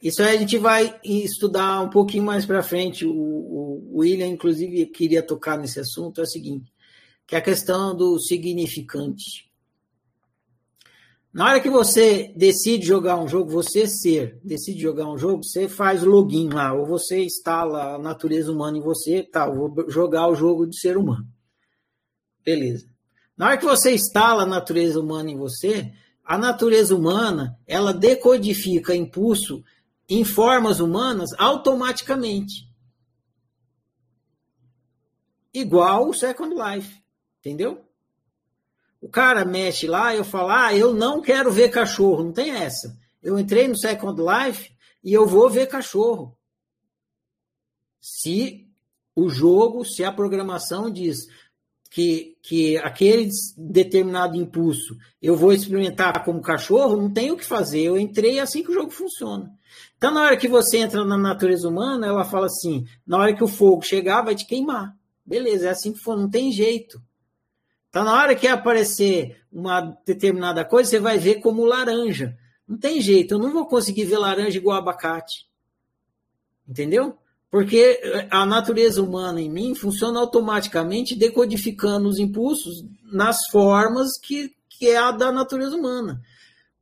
Isso 0.00 0.22
aí 0.22 0.34
a 0.34 0.40
gente 0.40 0.56
vai 0.56 0.98
estudar 1.04 1.82
um 1.82 1.90
pouquinho 1.90 2.24
mais 2.24 2.46
para 2.46 2.62
frente. 2.62 3.04
O, 3.04 3.12
o, 3.12 3.98
William, 3.98 4.26
inclusive, 4.26 4.86
queria 4.86 5.22
tocar 5.22 5.58
nesse 5.58 5.78
assunto. 5.78 6.22
É 6.22 6.24
o 6.24 6.26
seguinte: 6.26 6.72
que 7.26 7.34
é 7.34 7.38
a 7.38 7.42
questão 7.42 7.94
do 7.94 8.18
significante. 8.18 9.51
Na 11.32 11.46
hora 11.46 11.60
que 11.60 11.70
você 11.70 12.30
decide 12.36 12.86
jogar 12.86 13.16
um 13.16 13.26
jogo, 13.26 13.50
você 13.50 13.88
ser, 13.88 14.38
decide 14.44 14.78
jogar 14.78 15.08
um 15.08 15.16
jogo, 15.16 15.42
você 15.42 15.66
faz 15.66 16.02
login 16.02 16.50
lá, 16.50 16.74
ou 16.74 16.84
você 16.84 17.24
instala 17.24 17.94
a 17.94 17.98
natureza 17.98 18.52
humana 18.52 18.76
em 18.76 18.82
você, 18.82 19.22
tá, 19.22 19.48
vou 19.48 19.74
jogar 19.88 20.28
o 20.28 20.34
jogo 20.34 20.66
de 20.66 20.78
ser 20.78 20.98
humano. 20.98 21.26
Beleza. 22.44 22.86
Na 23.34 23.46
hora 23.46 23.56
que 23.56 23.64
você 23.64 23.94
instala 23.94 24.42
a 24.42 24.46
natureza 24.46 25.00
humana 25.00 25.30
em 25.30 25.38
você, 25.38 25.90
a 26.22 26.36
natureza 26.36 26.94
humana, 26.94 27.58
ela 27.66 27.94
decodifica 27.94 28.94
impulso 28.94 29.64
em 30.08 30.24
formas 30.24 30.80
humanas 30.80 31.30
automaticamente. 31.38 32.70
Igual 35.54 36.10
o 36.10 36.14
Second 36.14 36.54
Life, 36.54 37.02
entendeu? 37.40 37.82
O 39.02 39.08
cara 39.08 39.44
mexe 39.44 39.88
lá, 39.88 40.14
eu 40.14 40.24
falo, 40.24 40.50
ah, 40.50 40.72
eu 40.72 40.94
não 40.94 41.20
quero 41.20 41.50
ver 41.50 41.70
cachorro. 41.70 42.22
Não 42.22 42.32
tem 42.32 42.52
essa. 42.52 42.96
Eu 43.20 43.36
entrei 43.36 43.66
no 43.66 43.76
Second 43.76 44.22
Life 44.22 44.70
e 45.02 45.12
eu 45.12 45.26
vou 45.26 45.50
ver 45.50 45.66
cachorro. 45.66 46.38
Se 48.00 48.68
o 49.14 49.28
jogo, 49.28 49.84
se 49.84 50.04
a 50.04 50.12
programação 50.12 50.88
diz 50.88 51.26
que, 51.90 52.38
que 52.42 52.78
aquele 52.78 53.28
determinado 53.58 54.36
impulso 54.36 54.96
eu 55.20 55.36
vou 55.36 55.52
experimentar 55.52 56.24
como 56.24 56.40
cachorro, 56.40 56.96
não 56.96 57.12
tem 57.12 57.32
o 57.32 57.36
que 57.36 57.44
fazer. 57.44 57.82
Eu 57.82 57.98
entrei 57.98 58.38
assim 58.38 58.62
que 58.62 58.70
o 58.70 58.74
jogo 58.74 58.92
funciona. 58.92 59.52
Então, 59.96 60.14
na 60.14 60.22
hora 60.22 60.36
que 60.36 60.46
você 60.46 60.78
entra 60.78 61.04
na 61.04 61.18
natureza 61.18 61.68
humana, 61.68 62.06
ela 62.06 62.24
fala 62.24 62.46
assim: 62.46 62.86
na 63.04 63.18
hora 63.18 63.34
que 63.34 63.42
o 63.42 63.48
fogo 63.48 63.82
chegar, 63.82 64.22
vai 64.22 64.36
te 64.36 64.46
queimar. 64.46 64.96
Beleza, 65.26 65.66
é 65.66 65.70
assim 65.70 65.92
que 65.92 65.98
for, 65.98 66.16
não 66.16 66.30
tem 66.30 66.52
jeito. 66.52 67.02
Então, 67.92 68.04
na 68.04 68.14
hora 68.14 68.34
que 68.34 68.46
aparecer 68.46 69.36
uma 69.52 69.82
determinada 70.06 70.64
coisa, 70.64 70.88
você 70.88 70.98
vai 70.98 71.18
ver 71.18 71.42
como 71.42 71.62
laranja. 71.62 72.34
Não 72.66 72.78
tem 72.78 73.02
jeito, 73.02 73.34
eu 73.34 73.38
não 73.38 73.52
vou 73.52 73.66
conseguir 73.66 74.06
ver 74.06 74.16
laranja 74.16 74.56
igual 74.56 74.78
abacate. 74.78 75.46
Entendeu? 76.66 77.18
Porque 77.50 78.00
a 78.30 78.46
natureza 78.46 79.02
humana 79.02 79.42
em 79.42 79.50
mim 79.50 79.74
funciona 79.74 80.18
automaticamente 80.20 81.14
decodificando 81.14 82.08
os 82.08 82.18
impulsos 82.18 82.82
nas 83.12 83.36
formas 83.50 84.18
que, 84.22 84.54
que 84.70 84.88
é 84.88 84.96
a 84.96 85.10
da 85.10 85.30
natureza 85.30 85.76
humana. 85.76 86.22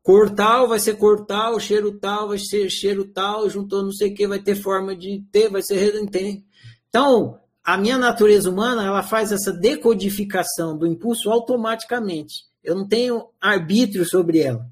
Cor 0.05 0.31
tal 0.31 0.69
vai 0.69 0.79
ser 0.79 0.95
cor 0.95 1.27
tal, 1.27 1.59
cheiro 1.59 1.99
tal 1.99 2.29
vai 2.29 2.39
ser 2.39 2.71
cheiro 2.71 3.05
tal, 3.05 3.51
juntou 3.51 3.83
não 3.83 3.91
sei 3.91 4.13
o 4.13 4.15
que, 4.15 4.29
vai 4.29 4.39
ter 4.39 4.55
forma 4.55 4.95
de 4.95 5.25
ter, 5.33 5.51
vai 5.51 5.61
ser 5.61 5.75
redundante. 5.75 6.45
Então, 6.89 7.41
a 7.73 7.77
minha 7.77 7.97
natureza 7.97 8.51
humana 8.51 8.85
ela 8.85 9.01
faz 9.01 9.31
essa 9.31 9.53
decodificação 9.53 10.77
do 10.77 10.89
impulso 10.89 11.31
automaticamente. 11.31 12.43
Eu 12.65 12.75
não 12.75 12.89
tenho 12.89 13.29
arbítrio 13.41 14.05
sobre 14.05 14.41
ela. 14.41 14.69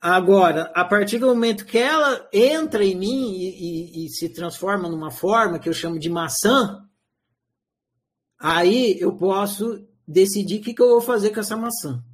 Agora, 0.00 0.70
a 0.72 0.84
partir 0.84 1.18
do 1.18 1.26
momento 1.26 1.66
que 1.66 1.78
ela 1.78 2.28
entra 2.32 2.84
em 2.84 2.94
mim 2.94 3.32
e, 3.32 3.48
e, 3.48 4.06
e, 4.06 4.08
se 4.08 4.28
transforma 4.28 4.88
numa 4.88 5.10
forma 5.10 5.58
que 5.58 5.68
eu 5.68 5.72
chamo 5.72 5.98
de 5.98 6.08
maçã, 6.08 6.86
aí 8.38 8.96
eu 9.00 9.16
posso 9.16 9.84
decidir 10.06 10.60
o 10.60 10.62
que, 10.62 10.74
que 10.74 10.82
eu 10.82 10.90
vou 10.90 11.00
fazer 11.00 11.30
com 11.30 11.40
essa 11.40 11.56
maçã. 11.56 12.04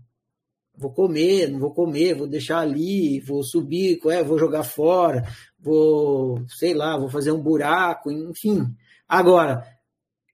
Vou 0.80 0.90
comer, 0.90 1.50
não 1.50 1.58
vou 1.58 1.74
comer, 1.74 2.14
vou 2.14 2.26
deixar 2.26 2.60
ali, 2.60 3.20
vou 3.20 3.44
subir, 3.44 4.00
é, 4.06 4.24
vou 4.24 4.38
jogar 4.38 4.62
fora, 4.62 5.28
vou, 5.58 6.42
sei 6.48 6.72
lá, 6.72 6.96
vou 6.96 7.10
fazer 7.10 7.32
um 7.32 7.42
buraco, 7.42 8.10
enfim. 8.10 8.66
Agora, 9.06 9.62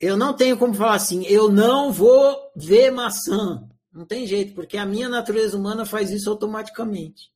eu 0.01 0.16
não 0.16 0.32
tenho 0.36 0.57
como 0.57 0.72
falar 0.72 0.94
assim, 0.94 1.26
eu 1.26 1.51
não 1.51 1.90
vou 1.92 2.53
ver 2.55 2.92
maçã. 2.92 3.68
Não 3.92 4.07
tem 4.07 4.24
jeito, 4.24 4.55
porque 4.55 4.76
a 4.76 4.86
minha 4.86 5.09
natureza 5.09 5.57
humana 5.57 5.84
faz 5.84 6.12
isso 6.12 6.30
automaticamente. 6.30 7.32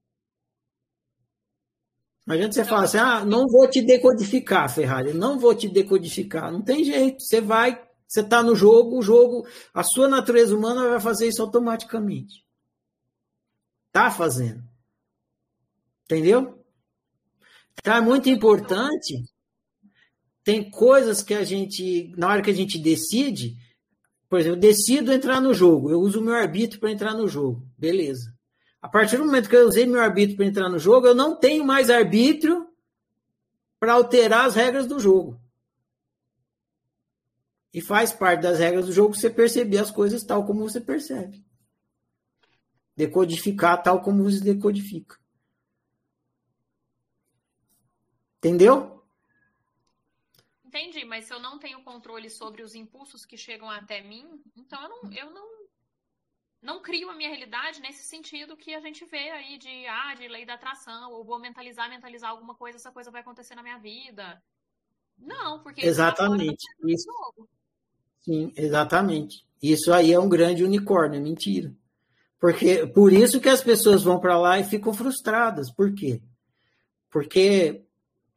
Não 2.24 2.36
adianta 2.36 2.54
você 2.54 2.64
falar 2.64 2.84
assim, 2.84 2.98
ah, 2.98 3.24
não 3.24 3.48
vou 3.48 3.68
te 3.68 3.82
decodificar, 3.82 4.72
Ferrari, 4.72 5.12
não 5.12 5.36
vou 5.36 5.52
te 5.52 5.68
decodificar. 5.68 6.52
Não 6.52 6.62
tem 6.62 6.84
jeito, 6.84 7.24
você 7.24 7.40
vai, 7.40 7.82
você 8.06 8.20
está 8.20 8.40
no 8.40 8.54
jogo, 8.54 8.98
o 8.98 9.02
jogo, 9.02 9.44
a 9.74 9.82
sua 9.82 10.06
natureza 10.06 10.54
humana 10.54 10.88
vai 10.90 11.00
fazer 11.00 11.26
isso 11.26 11.42
automaticamente. 11.42 12.48
Tá 13.92 14.10
fazendo. 14.10 14.62
Entendeu? 16.04 16.64
Então 17.78 17.94
é 17.94 18.00
muito 18.00 18.28
importante. 18.28 19.24
Tem 20.42 20.70
coisas 20.70 21.22
que 21.22 21.34
a 21.34 21.44
gente, 21.44 22.12
na 22.16 22.28
hora 22.28 22.42
que 22.42 22.50
a 22.50 22.54
gente 22.54 22.78
decide, 22.78 23.56
por 24.28 24.38
exemplo, 24.38 24.56
eu 24.56 24.60
decido 24.60 25.12
entrar 25.12 25.40
no 25.40 25.52
jogo, 25.52 25.90
eu 25.90 26.00
uso 26.00 26.20
o 26.20 26.24
meu 26.24 26.34
arbítrio 26.34 26.80
para 26.80 26.92
entrar 26.92 27.14
no 27.14 27.26
jogo. 27.28 27.66
Beleza. 27.76 28.32
A 28.80 28.88
partir 28.88 29.18
do 29.18 29.26
momento 29.26 29.48
que 29.48 29.56
eu 29.56 29.66
usei 29.66 29.86
meu 29.86 30.00
arbítrio 30.00 30.36
para 30.36 30.46
entrar 30.46 30.68
no 30.68 30.78
jogo, 30.78 31.06
eu 31.06 31.14
não 31.14 31.36
tenho 31.36 31.64
mais 31.64 31.90
arbítrio 31.90 32.66
para 33.78 33.94
alterar 33.94 34.46
as 34.46 34.54
regras 34.54 34.86
do 34.86 35.00
jogo. 35.00 35.40
E 37.72 37.80
faz 37.80 38.12
parte 38.12 38.42
das 38.42 38.58
regras 38.58 38.86
do 38.86 38.92
jogo 38.92 39.14
você 39.14 39.30
perceber 39.30 39.78
as 39.78 39.90
coisas 39.90 40.22
tal 40.22 40.44
como 40.44 40.68
você 40.68 40.80
percebe. 40.80 41.44
Decodificar 43.00 43.82
tal 43.82 44.02
como 44.02 44.22
você 44.24 44.40
decodifica. 44.44 45.18
Entendeu? 48.36 49.02
Entendi, 50.62 51.02
mas 51.06 51.24
se 51.24 51.32
eu 51.32 51.40
não 51.40 51.58
tenho 51.58 51.82
controle 51.82 52.28
sobre 52.28 52.62
os 52.62 52.74
impulsos 52.74 53.24
que 53.24 53.38
chegam 53.38 53.70
até 53.70 54.02
mim, 54.02 54.38
então 54.54 54.82
eu 54.82 54.88
não, 54.90 55.12
eu 55.14 55.30
não, 55.30 55.48
não 56.60 56.82
crio 56.82 57.08
a 57.08 57.14
minha 57.14 57.30
realidade 57.30 57.80
nesse 57.80 58.04
sentido 58.04 58.54
que 58.54 58.74
a 58.74 58.80
gente 58.80 59.06
vê 59.06 59.30
aí 59.30 59.56
de, 59.56 59.86
ah, 59.86 60.14
de 60.14 60.28
lei 60.28 60.44
da 60.44 60.54
atração, 60.54 61.10
ou 61.12 61.24
vou 61.24 61.38
mentalizar, 61.38 61.88
mentalizar 61.88 62.30
alguma 62.30 62.54
coisa, 62.54 62.76
essa 62.76 62.92
coisa 62.92 63.10
vai 63.10 63.22
acontecer 63.22 63.54
na 63.54 63.62
minha 63.62 63.78
vida. 63.78 64.42
Não, 65.16 65.62
porque... 65.62 65.80
Exatamente. 65.80 66.66
Isso, 66.84 67.10
sim, 68.20 68.52
exatamente. 68.54 69.46
Isso 69.62 69.90
aí 69.90 70.12
é 70.12 70.20
um 70.20 70.28
grande 70.28 70.62
unicórnio, 70.64 71.16
é 71.16 71.22
mentira. 71.22 71.74
Porque 72.40 72.86
por 72.86 73.12
isso 73.12 73.38
que 73.38 73.50
as 73.50 73.62
pessoas 73.62 74.02
vão 74.02 74.18
para 74.18 74.38
lá 74.38 74.58
e 74.58 74.64
ficam 74.64 74.94
frustradas. 74.94 75.70
Por 75.70 75.94
quê? 75.94 76.22
Porque 77.10 77.84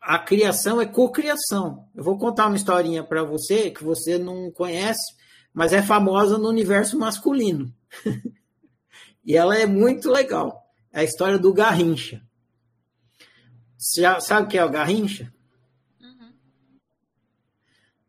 a 0.01 0.19
criação 0.19 0.81
é 0.81 0.85
cocriação. 0.85 1.87
Eu 1.95 2.03
vou 2.03 2.17
contar 2.17 2.47
uma 2.47 2.57
historinha 2.57 3.01
para 3.01 3.23
você 3.23 3.71
que 3.71 3.83
você 3.83 4.17
não 4.17 4.51
conhece, 4.51 5.15
mas 5.53 5.71
é 5.71 5.81
famosa 5.81 6.37
no 6.37 6.49
universo 6.49 6.99
masculino. 6.99 7.73
e 9.25 9.37
ela 9.37 9.57
é 9.57 9.65
muito 9.65 10.11
legal. 10.11 10.61
É 10.91 10.99
a 10.99 11.03
história 11.05 11.39
do 11.39 11.53
Garrincha. 11.53 12.21
Você 13.77 14.01
já 14.01 14.19
sabe 14.19 14.47
o 14.47 14.49
que 14.49 14.57
é 14.57 14.65
o 14.65 14.69
Garrincha? 14.69 15.33
Uhum. 16.01 16.33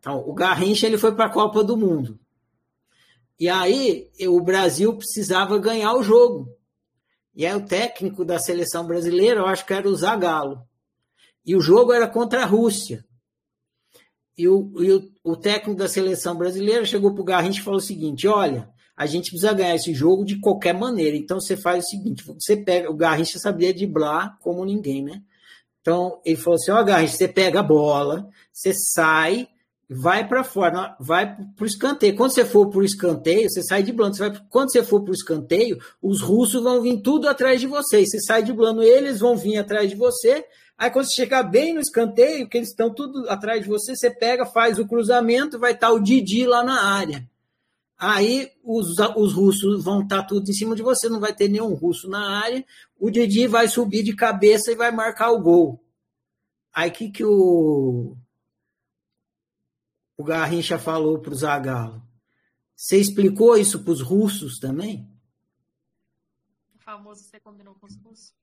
Então, 0.01 0.29
o 0.29 0.35
Garrincha 0.35 0.87
ele 0.87 0.99
foi 0.99 1.15
para 1.15 1.27
a 1.27 1.33
Copa 1.33 1.63
do 1.63 1.77
Mundo. 1.77 2.19
E 3.39 3.49
aí 3.49 4.09
o 4.29 4.41
Brasil 4.41 4.97
precisava 4.97 5.59
ganhar 5.59 5.95
o 5.95 6.03
jogo. 6.03 6.49
E 7.35 7.45
aí 7.45 7.55
o 7.55 7.67
técnico 7.67 8.25
da 8.25 8.39
seleção 8.39 8.87
brasileira, 8.87 9.41
eu 9.41 9.47
acho 9.47 9.67
que 9.67 9.75
era 9.75 9.89
o 9.89 9.97
Zagallo. 9.97 10.63
E 11.45 11.57
o 11.57 11.61
jogo 11.61 11.93
era 11.93 12.09
contra 12.09 12.43
a 12.43 12.47
Rússia. 12.47 13.05
E 14.37 14.49
o, 14.49 14.73
e 14.83 14.93
o, 14.93 15.13
o 15.23 15.37
técnico 15.37 15.79
da 15.79 15.89
seleção 15.89 16.37
brasileira 16.37 16.85
chegou 16.85 17.13
para 17.13 17.23
o 17.23 17.25
Garrincha 17.25 17.61
e 17.61 17.65
falou 17.65 17.79
o 17.79 17.83
seguinte: 17.83 18.27
olha, 18.27 18.69
a 18.97 19.07
gente 19.07 19.31
precisa 19.31 19.53
ganhar 19.53 19.75
esse 19.75 19.93
jogo 19.93 20.25
de 20.25 20.41
qualquer 20.41 20.75
maneira. 20.75 21.17
Então 21.17 21.41
você 21.41 21.57
faz 21.57 21.85
o 21.85 21.89
seguinte: 21.89 22.25
você 22.25 22.57
pega. 22.57 22.91
O 22.91 22.97
Garrincha 22.97 23.39
sabia 23.39 23.75
driblar 23.75 24.39
como 24.41 24.65
ninguém, 24.65 25.05
né? 25.05 25.23
Então 25.81 26.21
ele 26.25 26.37
falou 26.37 26.57
assim: 26.57 26.71
ó, 26.71 26.81
oh, 26.81 26.85
Garrincha, 26.85 27.17
você 27.17 27.29
pega 27.29 27.61
a 27.61 27.65
bola, 27.65 28.29
você 28.53 28.73
sai, 28.73 29.49
vai 29.89 30.27
para 30.27 30.43
fora, 30.43 30.97
vai 30.99 31.37
para 31.37 31.63
o 31.63 31.67
escanteio. 31.67 32.17
Quando 32.17 32.33
você 32.33 32.45
for 32.45 32.69
para 32.69 32.81
o 32.81 32.85
escanteio, 32.85 33.49
você 33.49 33.63
sai 33.63 33.83
de 33.83 33.93
blando. 33.93 34.17
Você 34.17 34.29
vai, 34.29 34.43
quando 34.49 34.73
você 34.73 34.83
for 34.83 35.03
para 35.03 35.11
o 35.11 35.15
escanteio, 35.15 35.79
os 36.03 36.21
russos 36.21 36.63
vão 36.63 36.81
vir 36.81 37.01
tudo 37.01 37.29
atrás 37.29 37.61
de 37.61 37.67
você. 37.67 38.05
Você 38.05 38.21
sai 38.21 38.43
de 38.43 38.53
blando, 38.53 38.83
eles 38.83 39.21
vão 39.21 39.37
vir 39.37 39.59
atrás 39.59 39.91
de 39.91 39.97
você. 39.97 40.45
Aí 40.77 40.91
quando 40.91 41.07
você 41.07 41.23
chegar 41.23 41.43
bem 41.45 41.75
no 41.75 41.81
escanteio, 41.81 42.49
que 42.49 42.59
eles 42.59 42.71
estão 42.71 42.93
tudo 42.93 43.29
atrás 43.29 43.63
de 43.63 43.69
você, 43.69 43.95
você 43.95 44.11
pega, 44.11 44.45
faz 44.45 44.79
o 44.79 44.87
cruzamento, 44.87 45.59
vai 45.59 45.73
estar 45.73 45.93
o 45.93 46.01
Didi 46.01 46.47
lá 46.47 46.65
na 46.65 46.83
área. 46.83 47.29
Aí 47.97 48.51
os, 48.63 48.99
os 49.17 49.33
russos 49.33 49.85
vão 49.85 50.03
estar 50.03 50.25
tudo 50.25 50.51
em 50.51 50.53
cima 50.53 50.75
de 50.75 50.83
você, 50.83 51.09
não 51.09 51.21
vai 51.21 51.33
ter 51.33 51.49
nenhum 51.49 51.75
russo 51.75 52.09
na 52.09 52.41
área. 52.41 52.65
O 52.99 53.11
Didi 53.11 53.47
vai 53.47 53.69
subir 53.69 54.03
de 54.03 54.17
cabeça 54.17 54.73
e 54.73 54.77
vai 54.77 54.91
marcar 54.91 55.31
o 55.31 55.41
gol. 55.41 55.81
Aí 56.75 56.91
que 56.91 57.09
que 57.09 57.25
o 57.25 58.17
o 60.17 60.25
Garrincha 60.25 60.79
falou 60.79 61.19
para 61.19 61.33
o 61.33 61.37
Zagallo? 61.37 62.03
Você 62.77 62.99
explicou 62.99 63.57
isso 63.57 63.83
para 63.83 63.93
os 63.93 64.01
russos 64.01 64.59
também? 64.59 65.09
famoso 66.85 67.25
você 67.25 67.41
combinou 67.41 67.75
com 67.75 67.87
os 67.87 67.97
russos. 67.97 68.35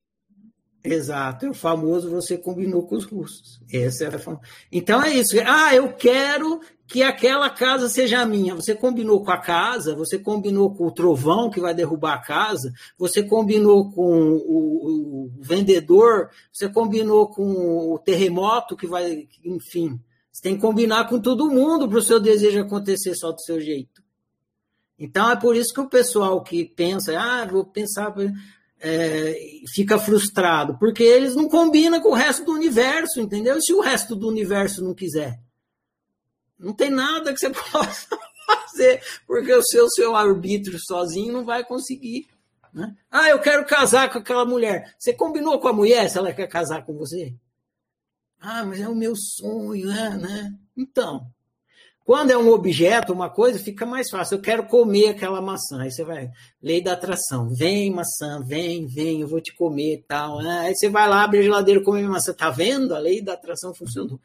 Exato, 0.83 1.45
é 1.45 1.49
o 1.49 1.53
famoso 1.53 2.09
você 2.09 2.39
combinou 2.39 2.87
com 2.87 2.95
os 2.95 3.05
russos. 3.05 3.61
Essa 3.71 4.05
era 4.05 4.17
a 4.17 4.39
Então 4.71 5.01
é 5.03 5.11
isso. 5.11 5.35
Ah, 5.45 5.75
eu 5.75 5.93
quero 5.93 6.59
que 6.87 7.03
aquela 7.03 7.51
casa 7.51 7.87
seja 7.87 8.25
minha. 8.25 8.55
Você 8.55 8.73
combinou 8.73 9.23
com 9.23 9.31
a 9.31 9.37
casa, 9.37 9.95
você 9.95 10.17
combinou 10.17 10.73
com 10.73 10.87
o 10.87 10.91
trovão 10.91 11.51
que 11.51 11.59
vai 11.59 11.75
derrubar 11.75 12.15
a 12.15 12.21
casa, 12.21 12.73
você 12.97 13.21
combinou 13.21 13.91
com 13.91 14.31
o, 14.31 15.25
o 15.25 15.31
vendedor, 15.39 16.31
você 16.51 16.67
combinou 16.67 17.29
com 17.29 17.93
o 17.93 17.99
terremoto 17.99 18.75
que 18.75 18.87
vai, 18.87 19.27
enfim. 19.45 19.99
Você 20.31 20.41
tem 20.41 20.55
que 20.55 20.61
combinar 20.61 21.09
com 21.09 21.19
todo 21.19 21.49
mundo 21.49 21.87
para 21.89 21.97
o 21.97 22.01
seu 22.01 22.19
desejo 22.19 22.61
acontecer 22.61 23.15
só 23.15 23.31
do 23.31 23.41
seu 23.41 23.59
jeito. 23.59 24.01
Então 24.97 25.29
é 25.31 25.35
por 25.35 25.55
isso 25.55 25.73
que 25.73 25.81
o 25.81 25.89
pessoal 25.89 26.41
que 26.41 26.63
pensa, 26.63 27.19
ah, 27.19 27.45
vou 27.45 27.65
pensar 27.65 28.13
é, 28.79 29.35
fica 29.73 29.99
frustrado, 29.99 30.77
porque 30.77 31.03
eles 31.03 31.35
não 31.35 31.49
combinam 31.49 31.99
com 31.99 32.09
o 32.09 32.15
resto 32.15 32.45
do 32.45 32.53
universo, 32.53 33.19
entendeu? 33.19 33.61
Se 33.61 33.73
o 33.73 33.81
resto 33.81 34.15
do 34.15 34.27
universo 34.27 34.83
não 34.83 34.93
quiser? 34.93 35.39
Não 36.57 36.73
tem 36.73 36.89
nada 36.89 37.33
que 37.33 37.39
você 37.39 37.49
possa 37.71 38.07
fazer, 38.45 39.01
porque 39.27 39.53
o 39.53 39.63
seu, 39.63 39.89
seu 39.89 40.15
arbítrio 40.15 40.79
sozinho 40.79 41.33
não 41.33 41.45
vai 41.45 41.63
conseguir. 41.63 42.27
Né? 42.73 42.95
Ah, 43.09 43.29
eu 43.29 43.39
quero 43.39 43.65
casar 43.65 44.11
com 44.11 44.19
aquela 44.19 44.45
mulher. 44.45 44.95
Você 44.97 45.13
combinou 45.13 45.59
com 45.59 45.67
a 45.67 45.73
mulher 45.73 46.09
se 46.09 46.17
ela 46.17 46.33
quer 46.33 46.47
casar 46.47 46.85
com 46.85 46.93
você? 46.93 47.33
Ah, 48.41 48.65
mas 48.65 48.81
é 48.81 48.89
o 48.89 48.95
meu 48.95 49.13
sonho, 49.15 49.87
né? 49.87 50.17
né? 50.19 50.53
Então, 50.75 51.27
quando 52.03 52.31
é 52.31 52.37
um 52.37 52.49
objeto, 52.49 53.13
uma 53.13 53.29
coisa, 53.29 53.59
fica 53.59 53.85
mais 53.85 54.09
fácil. 54.09 54.35
Eu 54.35 54.41
quero 54.41 54.65
comer 54.65 55.09
aquela 55.09 55.39
maçã. 55.39 55.79
Aí 55.79 55.91
você 55.91 56.03
vai, 56.03 56.31
lei 56.61 56.83
da 56.83 56.93
atração. 56.93 57.47
Vem, 57.49 57.91
maçã, 57.91 58.41
vem, 58.43 58.87
vem, 58.87 59.21
eu 59.21 59.27
vou 59.27 59.39
te 59.39 59.55
comer 59.55 59.93
e 59.93 60.03
tal. 60.07 60.39
Aí 60.39 60.75
você 60.75 60.89
vai 60.89 61.07
lá, 61.07 61.23
abre 61.23 61.39
a 61.39 61.43
geladeira 61.43 61.83
come 61.83 62.01
maçã. 62.01 62.33
Tá 62.33 62.49
vendo? 62.49 62.95
A 62.95 62.99
lei 62.99 63.21
da 63.21 63.33
atração 63.33 63.75
funcionou. 63.75 64.19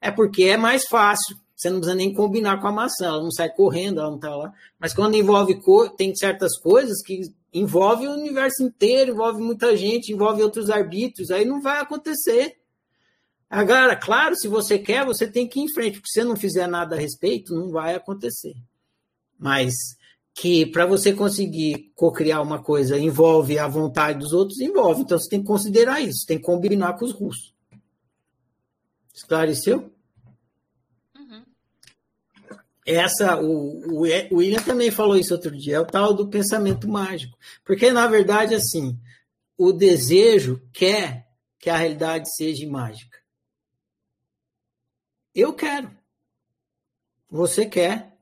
É 0.00 0.10
porque 0.10 0.44
é 0.44 0.58
mais 0.58 0.84
fácil. 0.86 1.36
Você 1.56 1.70
não 1.70 1.78
precisa 1.78 1.96
nem 1.96 2.12
combinar 2.12 2.60
com 2.60 2.68
a 2.68 2.72
maçã. 2.72 3.06
Ela 3.06 3.22
não 3.22 3.30
sai 3.30 3.48
correndo, 3.48 4.00
ela 4.00 4.10
não 4.10 4.18
tá 4.18 4.36
lá. 4.36 4.52
Mas 4.78 4.92
quando 4.92 5.16
envolve 5.16 5.60
cor, 5.62 5.90
tem 5.96 6.14
certas 6.14 6.58
coisas 6.60 7.02
que 7.02 7.22
envolve 7.54 8.06
o 8.06 8.12
universo 8.12 8.62
inteiro, 8.62 9.12
envolve 9.12 9.40
muita 9.40 9.74
gente, 9.76 10.12
envolve 10.12 10.42
outros 10.42 10.68
arbítrios. 10.68 11.30
Aí 11.30 11.46
não 11.46 11.62
vai 11.62 11.80
acontecer. 11.80 12.61
Agora, 13.52 13.94
claro, 13.94 14.34
se 14.34 14.48
você 14.48 14.78
quer, 14.78 15.04
você 15.04 15.30
tem 15.30 15.46
que 15.46 15.60
ir 15.60 15.64
em 15.64 15.68
frente, 15.74 15.98
porque 15.98 16.08
se 16.08 16.20
você 16.20 16.24
não 16.24 16.34
fizer 16.34 16.66
nada 16.66 16.96
a 16.96 16.98
respeito, 16.98 17.54
não 17.54 17.70
vai 17.70 17.94
acontecer. 17.94 18.54
Mas 19.38 19.74
que 20.34 20.64
para 20.64 20.86
você 20.86 21.12
conseguir 21.12 21.92
co-criar 21.94 22.40
uma 22.40 22.62
coisa 22.62 22.98
envolve 22.98 23.58
a 23.58 23.68
vontade 23.68 24.20
dos 24.20 24.32
outros, 24.32 24.58
envolve. 24.58 25.02
Então 25.02 25.18
você 25.18 25.28
tem 25.28 25.40
que 25.42 25.46
considerar 25.46 26.00
isso, 26.00 26.24
tem 26.26 26.38
que 26.38 26.44
combinar 26.44 26.94
com 26.94 27.04
os 27.04 27.12
russos. 27.12 27.54
Esclareceu? 29.12 29.92
Uhum. 31.14 31.42
Essa, 32.86 33.38
o, 33.38 33.98
o, 33.98 34.06
o 34.30 34.36
William 34.36 34.62
também 34.62 34.90
falou 34.90 35.18
isso 35.18 35.34
outro 35.34 35.54
dia, 35.54 35.76
é 35.76 35.80
o 35.80 35.84
tal 35.84 36.14
do 36.14 36.26
pensamento 36.26 36.88
mágico. 36.88 37.36
Porque, 37.66 37.92
na 37.92 38.06
verdade, 38.06 38.54
assim, 38.54 38.98
o 39.58 39.72
desejo 39.72 40.58
quer 40.72 41.28
que 41.58 41.68
a 41.68 41.76
realidade 41.76 42.34
seja 42.34 42.66
mágica. 42.66 43.21
Eu 45.34 45.52
quero. 45.52 45.90
Você 47.30 47.66
quer. 47.66 48.12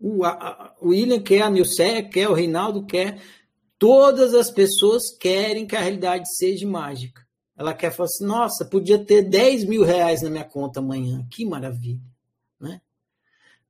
O, 0.00 0.24
a, 0.24 0.74
o 0.80 0.88
William 0.88 1.20
quer, 1.20 1.42
a 1.42 1.50
Nilceia 1.50 2.08
quer, 2.08 2.28
o 2.28 2.34
Reinaldo 2.34 2.84
quer. 2.84 3.20
Todas 3.78 4.34
as 4.34 4.50
pessoas 4.50 5.10
querem 5.10 5.66
que 5.66 5.74
a 5.74 5.80
realidade 5.80 6.24
seja 6.36 6.66
mágica. 6.66 7.26
Ela 7.56 7.74
quer 7.74 7.90
falar 7.90 8.06
assim, 8.06 8.24
nossa, 8.24 8.64
podia 8.64 8.98
ter 8.98 9.22
10 9.22 9.64
mil 9.64 9.82
reais 9.82 10.22
na 10.22 10.30
minha 10.30 10.44
conta 10.44 10.78
amanhã. 10.78 11.26
Que 11.30 11.44
maravilha. 11.44 12.00
Né? 12.60 12.80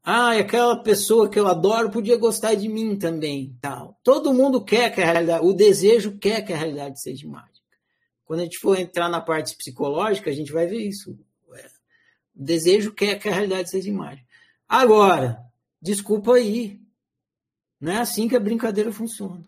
Ah, 0.02 0.32
aquela 0.32 0.82
pessoa 0.82 1.28
que 1.28 1.38
eu 1.38 1.46
adoro 1.46 1.90
podia 1.90 2.16
gostar 2.16 2.54
de 2.54 2.68
mim 2.68 2.96
também. 2.96 3.56
tal. 3.60 3.98
Todo 4.02 4.34
mundo 4.34 4.62
quer 4.62 4.92
que 4.92 5.00
a 5.00 5.04
realidade, 5.04 5.46
o 5.46 5.52
desejo 5.52 6.18
quer 6.18 6.42
que 6.42 6.52
a 6.52 6.56
realidade 6.56 7.00
seja 7.00 7.26
mágica. 7.26 7.58
Quando 8.24 8.40
a 8.40 8.44
gente 8.44 8.58
for 8.58 8.78
entrar 8.78 9.08
na 9.08 9.20
parte 9.20 9.56
psicológica, 9.56 10.28
a 10.28 10.34
gente 10.34 10.52
vai 10.52 10.66
ver 10.66 10.80
isso. 10.80 11.18
O 12.38 12.44
desejo 12.44 12.94
quer 12.94 13.18
que 13.18 13.28
a 13.28 13.32
realidade 13.32 13.68
seja 13.68 13.88
imagem. 13.88 14.24
Agora, 14.68 15.44
desculpa 15.82 16.34
aí. 16.34 16.80
Não 17.80 17.92
é 17.92 17.98
assim 17.98 18.28
que 18.28 18.36
a 18.36 18.40
brincadeira 18.40 18.92
funciona. 18.92 19.44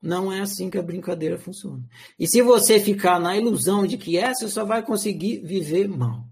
Não 0.00 0.32
é 0.32 0.40
assim 0.40 0.70
que 0.70 0.78
a 0.78 0.82
brincadeira 0.82 1.36
funciona. 1.36 1.82
E 2.18 2.28
se 2.28 2.40
você 2.40 2.78
ficar 2.78 3.18
na 3.18 3.36
ilusão 3.36 3.84
de 3.84 3.98
que 3.98 4.16
é, 4.16 4.32
você 4.32 4.48
só 4.48 4.64
vai 4.64 4.84
conseguir 4.84 5.40
viver 5.40 5.88
mal. 5.88 6.28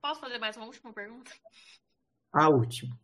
Posso 0.00 0.20
fazer 0.20 0.38
mais 0.38 0.56
uma 0.56 0.66
última 0.66 0.92
pergunta? 0.92 1.30
A 2.32 2.48
última. 2.48 2.98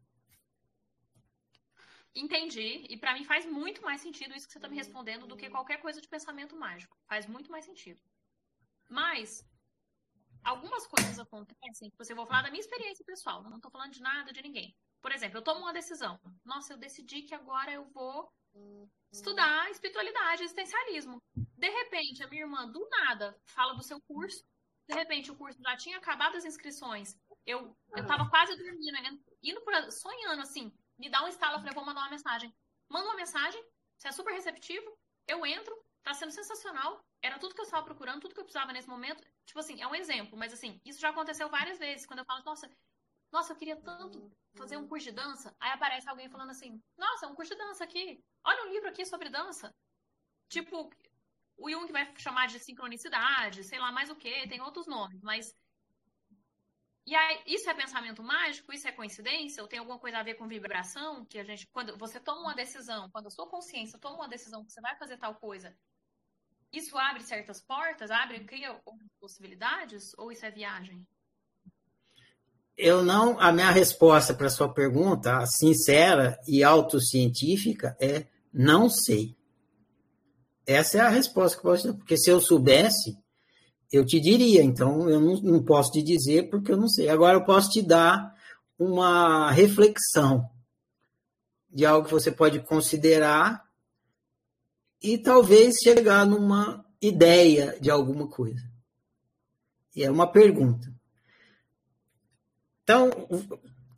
Entendi. 2.14 2.86
E 2.88 2.96
para 2.96 3.14
mim 3.14 3.24
faz 3.24 3.44
muito 3.44 3.82
mais 3.82 4.00
sentido 4.00 4.34
isso 4.34 4.46
que 4.46 4.52
você 4.52 4.58
está 4.58 4.68
me 4.68 4.76
respondendo 4.76 5.26
do 5.26 5.36
que 5.36 5.50
qualquer 5.50 5.78
coisa 5.80 6.00
de 6.00 6.08
pensamento 6.08 6.56
mágico. 6.56 6.96
Faz 7.08 7.26
muito 7.26 7.50
mais 7.50 7.64
sentido. 7.64 8.00
Mas 8.88 9.44
algumas 10.44 10.86
coisas 10.86 11.18
acontecem, 11.18 11.90
você 11.98 12.14
vou 12.14 12.26
falar 12.26 12.42
da 12.42 12.50
minha 12.50 12.60
experiência 12.60 13.04
pessoal, 13.04 13.42
não 13.42 13.56
estou 13.56 13.70
falando 13.70 13.92
de 13.92 14.00
nada 14.00 14.32
de 14.32 14.42
ninguém. 14.42 14.76
Por 15.02 15.10
exemplo, 15.10 15.38
eu 15.38 15.42
tomo 15.42 15.60
uma 15.60 15.72
decisão. 15.72 16.18
Nossa, 16.44 16.72
eu 16.72 16.78
decidi 16.78 17.22
que 17.22 17.34
agora 17.34 17.72
eu 17.72 17.84
vou 17.92 18.30
estudar 19.12 19.70
espiritualidade, 19.70 20.42
existencialismo. 20.44 21.20
De 21.34 21.68
repente, 21.68 22.22
a 22.22 22.28
minha 22.28 22.42
irmã 22.42 22.70
do 22.70 22.86
nada 22.88 23.36
fala 23.46 23.74
do 23.74 23.82
seu 23.82 24.00
curso. 24.02 24.44
De 24.88 24.94
repente, 24.94 25.30
o 25.30 25.36
curso 25.36 25.58
já 25.62 25.76
tinha 25.76 25.98
acabado 25.98 26.36
as 26.36 26.44
inscrições. 26.44 27.16
Eu 27.46 27.76
eu 27.96 28.06
tava 28.06 28.28
quase 28.28 28.56
dormindo, 28.56 29.20
indo 29.42 29.60
por, 29.62 29.74
sonhando 29.90 30.42
assim, 30.42 30.72
me 30.98 31.08
dá 31.08 31.24
um 31.24 31.28
estalo, 31.28 31.54
eu 31.54 31.58
falei, 31.60 31.74
vou 31.74 31.84
mandar 31.84 32.02
uma 32.02 32.10
mensagem. 32.10 32.54
Manda 32.88 33.06
uma 33.06 33.16
mensagem, 33.16 33.62
você 33.98 34.08
é 34.08 34.12
super 34.12 34.32
receptivo, 34.32 34.96
eu 35.26 35.44
entro, 35.46 35.74
tá 36.02 36.12
sendo 36.14 36.32
sensacional, 36.32 37.02
era 37.22 37.38
tudo 37.38 37.54
que 37.54 37.60
eu 37.60 37.64
estava 37.64 37.84
procurando, 37.84 38.20
tudo 38.20 38.34
que 38.34 38.40
eu 38.40 38.44
precisava 38.44 38.72
nesse 38.72 38.88
momento. 38.88 39.22
Tipo 39.46 39.58
assim, 39.60 39.80
é 39.80 39.86
um 39.86 39.94
exemplo, 39.94 40.38
mas 40.38 40.52
assim, 40.52 40.80
isso 40.84 41.00
já 41.00 41.10
aconteceu 41.10 41.48
várias 41.48 41.78
vezes, 41.78 42.06
quando 42.06 42.20
eu 42.20 42.24
falo, 42.24 42.42
nossa, 42.44 42.70
nossa, 43.32 43.52
eu 43.52 43.56
queria 43.56 43.76
tanto 43.76 44.30
fazer 44.56 44.76
um 44.76 44.86
curso 44.86 45.06
de 45.06 45.12
dança. 45.12 45.54
Aí 45.58 45.72
aparece 45.72 46.08
alguém 46.08 46.28
falando 46.28 46.50
assim, 46.50 46.80
nossa, 46.96 47.26
um 47.26 47.34
curso 47.34 47.52
de 47.52 47.58
dança 47.58 47.82
aqui, 47.82 48.22
olha 48.44 48.64
um 48.64 48.72
livro 48.72 48.88
aqui 48.88 49.04
sobre 49.04 49.28
dança. 49.28 49.74
Tipo, 50.48 50.88
o 51.56 51.70
Jung 51.70 51.90
vai 51.90 52.12
chamar 52.16 52.46
de 52.46 52.58
sincronicidade, 52.60 53.64
sei 53.64 53.78
lá 53.78 53.90
mais 53.90 54.10
o 54.10 54.16
que, 54.16 54.46
tem 54.48 54.60
outros 54.60 54.86
nomes, 54.86 55.20
mas 55.22 55.54
e 57.06 57.14
aí, 57.14 57.42
isso 57.46 57.68
é 57.68 57.74
pensamento 57.74 58.22
mágico? 58.22 58.72
Isso 58.72 58.88
é 58.88 58.92
coincidência? 58.92 59.62
Ou 59.62 59.68
tem 59.68 59.78
alguma 59.78 59.98
coisa 59.98 60.18
a 60.18 60.22
ver 60.22 60.34
com 60.34 60.48
vibração? 60.48 61.24
Que 61.26 61.38
a 61.38 61.44
gente, 61.44 61.66
quando 61.66 61.98
você 61.98 62.18
toma 62.18 62.40
uma 62.40 62.54
decisão, 62.54 63.10
quando 63.10 63.26
a 63.26 63.30
sua 63.30 63.46
consciência 63.46 63.98
toma 63.98 64.16
uma 64.16 64.28
decisão 64.28 64.64
que 64.64 64.72
você 64.72 64.80
vai 64.80 64.96
fazer 64.96 65.18
tal 65.18 65.34
coisa, 65.34 65.76
isso 66.72 66.96
abre 66.96 67.22
certas 67.22 67.60
portas, 67.60 68.10
abre, 68.10 68.42
cria 68.44 68.80
possibilidades? 69.20 70.12
Ou 70.16 70.32
isso 70.32 70.46
é 70.46 70.50
viagem? 70.50 71.06
Eu 72.76 73.04
não. 73.04 73.38
A 73.38 73.52
minha 73.52 73.70
resposta 73.70 74.32
para 74.32 74.48
sua 74.48 74.72
pergunta, 74.72 75.44
sincera 75.46 76.40
e 76.48 76.64
autocientífica, 76.64 77.96
é 78.00 78.26
não 78.52 78.88
sei. 78.88 79.36
Essa 80.66 80.98
é 80.98 81.00
a 81.02 81.08
resposta 81.08 81.60
que 81.60 81.66
eu 81.66 81.70
posso 81.70 81.86
dar. 81.86 81.94
Porque 81.94 82.16
se 82.16 82.30
eu 82.30 82.40
soubesse, 82.40 83.16
eu 83.94 84.04
te 84.04 84.18
diria, 84.18 84.62
então 84.62 85.08
eu 85.08 85.20
não, 85.20 85.40
não 85.40 85.62
posso 85.62 85.92
te 85.92 86.02
dizer 86.02 86.50
porque 86.50 86.72
eu 86.72 86.76
não 86.76 86.88
sei. 86.88 87.08
Agora 87.08 87.36
eu 87.36 87.44
posso 87.44 87.70
te 87.70 87.80
dar 87.80 88.34
uma 88.78 89.50
reflexão 89.50 90.48
de 91.70 91.84
algo 91.86 92.06
que 92.06 92.12
você 92.12 92.30
pode 92.30 92.60
considerar 92.60 93.64
e 95.02 95.18
talvez 95.18 95.76
chegar 95.82 96.26
numa 96.26 96.84
ideia 97.00 97.78
de 97.80 97.90
alguma 97.90 98.26
coisa. 98.26 98.62
E 99.94 100.02
é 100.02 100.10
uma 100.10 100.26
pergunta. 100.26 100.92
Então, 102.82 103.10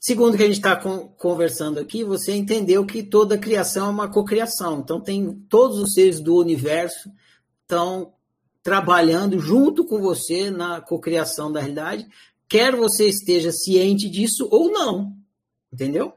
segundo 0.00 0.34
o 0.34 0.36
que 0.36 0.42
a 0.42 0.46
gente 0.46 0.56
está 0.56 0.76
conversando 0.76 1.78
aqui, 1.78 2.04
você 2.04 2.34
entendeu 2.34 2.84
que 2.84 3.02
toda 3.02 3.38
criação 3.38 3.86
é 3.86 3.90
uma 3.90 4.10
cocriação. 4.10 4.80
Então, 4.80 5.00
tem 5.00 5.32
todos 5.48 5.78
os 5.78 5.92
seres 5.92 6.20
do 6.20 6.36
universo 6.36 7.10
estão 7.62 8.12
trabalhando 8.66 9.38
junto 9.38 9.84
com 9.84 10.00
você 10.00 10.50
na 10.50 10.80
cocriação 10.80 11.52
da 11.52 11.60
realidade, 11.60 12.04
quer 12.48 12.74
você 12.74 13.06
esteja 13.06 13.52
ciente 13.52 14.10
disso 14.10 14.48
ou 14.50 14.72
não. 14.72 15.16
Entendeu? 15.72 16.14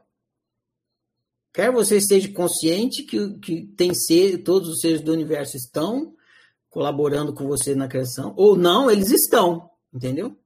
Quer 1.54 1.70
você 1.70 1.98
esteja 1.98 2.28
consciente 2.32 3.04
que, 3.04 3.38
que 3.38 3.66
tem 3.76 3.94
ser, 3.94 4.38
todos 4.38 4.68
os 4.68 4.80
seres 4.80 5.00
do 5.00 5.12
universo 5.12 5.56
estão 5.56 6.12
colaborando 6.68 7.32
com 7.32 7.46
você 7.46 7.72
na 7.72 7.86
criação, 7.86 8.34
ou 8.36 8.56
não, 8.56 8.90
eles 8.90 9.12
estão, 9.12 9.70
entendeu? 9.94 10.36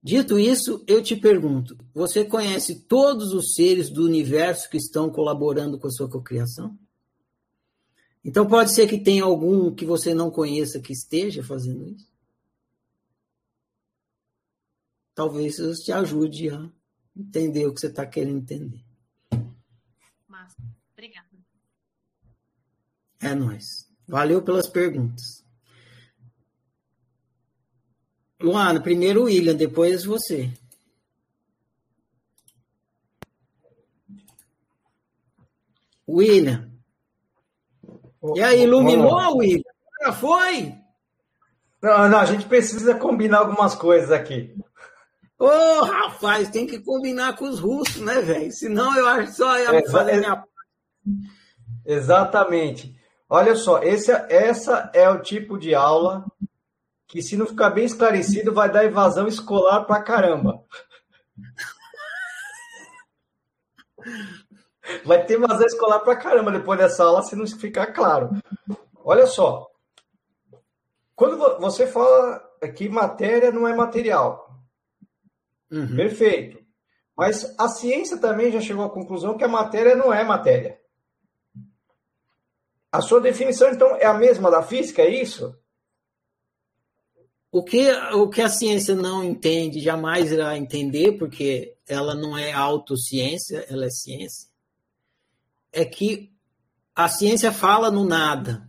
Dito 0.00 0.38
isso, 0.38 0.84
eu 0.86 1.02
te 1.02 1.16
pergunto: 1.16 1.76
você 1.92 2.24
conhece 2.24 2.86
todos 2.86 3.32
os 3.32 3.54
seres 3.54 3.90
do 3.90 4.04
universo 4.04 4.70
que 4.70 4.76
estão 4.76 5.10
colaborando 5.10 5.80
com 5.80 5.88
a 5.88 5.90
sua 5.90 6.08
cocriação? 6.08 6.78
Então 8.24 8.46
pode 8.46 8.72
ser 8.72 8.88
que 8.88 8.98
tenha 8.98 9.24
algum 9.24 9.74
que 9.74 9.84
você 9.84 10.14
não 10.14 10.30
conheça 10.30 10.80
que 10.80 10.92
esteja 10.92 11.42
fazendo 11.42 11.88
isso. 11.88 12.12
Talvez 15.14 15.58
isso 15.58 15.84
te 15.84 15.92
ajude 15.92 16.50
a 16.50 16.70
entender 17.16 17.66
o 17.66 17.74
que 17.74 17.80
você 17.80 17.88
está 17.88 18.06
querendo 18.06 18.38
entender. 18.38 18.84
Massa. 20.26 20.56
Obrigada. 20.92 21.28
É 23.20 23.34
nóis. 23.34 23.90
Valeu 24.06 24.42
pelas 24.42 24.68
perguntas. 24.68 25.44
Luana, 28.40 28.80
primeiro 28.80 29.22
o 29.22 29.24
William, 29.24 29.54
depois 29.54 30.04
você. 30.04 30.52
William. 36.08 36.71
E 38.34 38.42
aí, 38.42 38.62
iluminou, 38.62 39.36
William? 39.38 39.62
Já 40.02 40.12
foi? 40.12 40.74
Não, 41.82 42.08
não, 42.08 42.18
a 42.18 42.24
gente 42.24 42.46
precisa 42.46 42.94
combinar 42.94 43.38
algumas 43.38 43.74
coisas 43.74 44.12
aqui. 44.12 44.54
Ô, 45.38 45.46
oh, 45.46 45.84
rapaz, 45.84 46.48
tem 46.50 46.66
que 46.66 46.78
combinar 46.78 47.36
com 47.36 47.48
os 47.48 47.58
russos, 47.58 48.00
né, 48.00 48.20
velho? 48.20 48.52
Senão 48.52 48.96
eu 48.96 49.08
acho 49.08 49.26
que 49.26 49.36
só 49.36 49.58
ia 49.58 49.74
é, 49.74 49.90
fazer 49.90 50.18
minha. 50.20 50.44
Exatamente. 51.84 52.96
Olha 53.28 53.56
só, 53.56 53.82
esse, 53.82 54.12
essa 54.12 54.88
é 54.94 55.10
o 55.10 55.20
tipo 55.20 55.58
de 55.58 55.74
aula 55.74 56.24
que, 57.08 57.20
se 57.20 57.36
não 57.36 57.46
ficar 57.46 57.70
bem 57.70 57.84
esclarecido, 57.84 58.54
vai 58.54 58.70
dar 58.70 58.84
evasão 58.84 59.26
escolar 59.26 59.84
pra 59.84 60.00
caramba. 60.00 60.62
Vai 65.04 65.24
ter 65.24 65.34
evasão 65.34 65.66
escolar 65.66 66.00
pra 66.00 66.16
caramba 66.16 66.50
depois 66.50 66.78
dessa 66.78 67.04
aula, 67.04 67.22
se 67.22 67.36
não 67.36 67.46
ficar 67.46 67.86
claro. 67.88 68.30
Olha 69.04 69.26
só. 69.26 69.68
Quando 71.14 71.38
você 71.58 71.86
fala 71.86 72.42
que 72.74 72.88
matéria 72.88 73.50
não 73.50 73.66
é 73.66 73.74
material, 73.74 74.52
Uhum. 75.72 75.96
Perfeito. 75.96 76.62
Mas 77.16 77.54
a 77.58 77.66
ciência 77.68 78.18
também 78.18 78.52
já 78.52 78.60
chegou 78.60 78.84
à 78.84 78.90
conclusão 78.90 79.36
que 79.36 79.44
a 79.44 79.48
matéria 79.48 79.96
não 79.96 80.12
é 80.12 80.22
matéria. 80.22 80.78
A 82.90 83.00
sua 83.00 83.20
definição, 83.22 83.70
então, 83.70 83.96
é 83.96 84.04
a 84.04 84.12
mesma 84.12 84.50
da 84.50 84.62
física, 84.62 85.00
é 85.00 85.08
isso? 85.08 85.56
O 87.50 87.62
que, 87.62 87.90
o 88.14 88.28
que 88.28 88.42
a 88.42 88.48
ciência 88.48 88.94
não 88.94 89.24
entende, 89.24 89.80
jamais 89.80 90.30
irá 90.30 90.56
entender, 90.56 91.12
porque 91.12 91.74
ela 91.88 92.14
não 92.14 92.36
é 92.36 92.52
autociência, 92.52 93.66
ela 93.68 93.86
é 93.86 93.90
ciência, 93.90 94.48
é 95.72 95.84
que 95.84 96.30
a 96.94 97.08
ciência 97.08 97.50
fala 97.50 97.90
no 97.90 98.04
nada. 98.04 98.68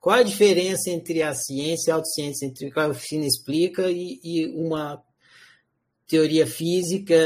Qual 0.00 0.16
a 0.16 0.22
diferença 0.22 0.90
entre 0.90 1.22
a 1.22 1.34
ciência 1.34 1.90
e 1.90 1.92
a 1.92 1.96
autociência, 1.96 2.46
entre 2.46 2.68
o 2.68 2.72
que 2.72 2.80
a 2.80 2.88
oficina 2.88 3.26
explica 3.26 3.90
e, 3.90 4.18
e 4.24 4.46
uma 4.48 5.02
teoria 6.08 6.46
física, 6.46 7.16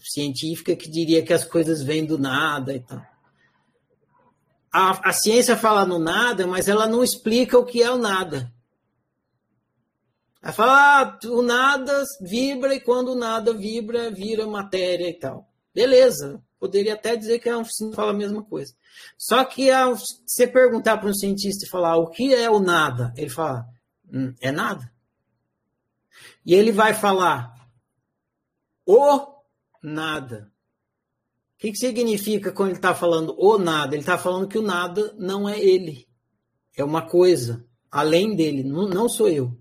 científica, 0.00 0.76
que 0.76 0.90
diria 0.90 1.22
que 1.22 1.32
as 1.32 1.44
coisas 1.44 1.82
vêm 1.82 2.04
do 2.04 2.18
nada 2.18 2.74
e 2.74 2.80
tal. 2.80 3.00
A, 4.70 5.08
a 5.08 5.12
ciência 5.12 5.56
fala 5.56 5.86
no 5.86 5.98
nada, 5.98 6.46
mas 6.46 6.68
ela 6.68 6.86
não 6.86 7.02
explica 7.02 7.58
o 7.58 7.64
que 7.64 7.82
é 7.82 7.90
o 7.90 7.96
nada. 7.96 8.52
Ela 10.42 10.52
fala, 10.52 11.00
ah, 11.00 11.18
o 11.28 11.40
nada 11.40 12.04
vibra 12.20 12.74
e 12.74 12.80
quando 12.80 13.12
o 13.12 13.18
nada 13.18 13.54
vibra, 13.54 14.10
vira 14.10 14.46
matéria 14.46 15.08
e 15.08 15.14
tal. 15.14 15.48
Beleza, 15.74 16.42
poderia 16.58 16.94
até 16.94 17.16
dizer 17.16 17.38
que 17.38 17.48
a 17.48 17.58
oficina 17.58 17.94
fala 17.94 18.10
a 18.10 18.16
mesma 18.16 18.42
coisa. 18.42 18.74
Só 19.18 19.44
que 19.44 19.68
se 19.96 20.22
você 20.26 20.46
perguntar 20.46 20.98
para 20.98 21.08
um 21.08 21.14
cientista 21.14 21.64
e 21.64 21.68
falar 21.68 21.96
o 21.96 22.10
que 22.10 22.34
é 22.34 22.50
o 22.50 22.58
nada, 22.58 23.12
ele 23.16 23.30
fala, 23.30 23.66
hum, 24.12 24.34
é 24.40 24.50
nada. 24.50 24.90
E 26.44 26.54
ele 26.54 26.72
vai 26.72 26.94
falar, 26.94 27.54
o 28.86 29.26
nada. 29.82 30.50
O 31.54 31.58
que, 31.58 31.72
que 31.72 31.78
significa 31.78 32.52
quando 32.52 32.70
ele 32.70 32.78
está 32.78 32.94
falando 32.94 33.34
o 33.38 33.58
nada? 33.58 33.94
Ele 33.94 34.02
está 34.02 34.18
falando 34.18 34.48
que 34.48 34.58
o 34.58 34.62
nada 34.62 35.14
não 35.18 35.48
é 35.48 35.58
ele. 35.58 36.06
É 36.76 36.84
uma 36.84 37.02
coisa 37.02 37.66
além 37.90 38.36
dele, 38.36 38.62
não, 38.62 38.86
não 38.86 39.08
sou 39.08 39.28
eu. 39.28 39.56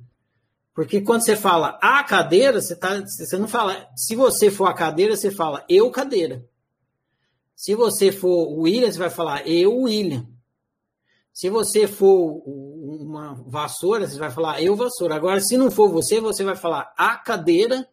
Porque 0.74 1.00
quando 1.00 1.24
você 1.24 1.38
fala 1.38 1.80
a 1.82 2.04
cadeira, 2.04 2.62
você, 2.62 2.76
tá, 2.76 3.00
você 3.00 3.38
não 3.38 3.48
fala. 3.48 3.88
Se 3.96 4.14
você 4.14 4.52
for 4.52 4.66
a 4.66 4.74
cadeira, 4.74 5.16
você 5.16 5.32
fala 5.32 5.66
eu 5.70 5.90
cadeira. 5.90 6.46
Se 7.56 7.74
você 7.76 8.12
for 8.12 8.50
o 8.50 8.62
William, 8.62 8.92
você 8.92 9.00
vai 9.00 9.10
falar 9.10 9.48
eu 9.48 9.74
William. 9.82 10.28
Se 11.34 11.50
você 11.50 11.88
for 11.88 12.44
uma 12.46 13.34
vassoura, 13.48 14.08
você 14.08 14.18
vai 14.18 14.32
falar 14.32 14.62
eu 14.62 14.76
vassoura. 14.76 15.16
Agora, 15.16 15.42
se 15.42 15.58
não 15.58 15.70
for 15.70 15.90
você, 15.90 16.20
você 16.20 16.44
vai 16.44 16.56
falar 16.56 16.94
a 16.98 17.18
cadeira 17.18 17.88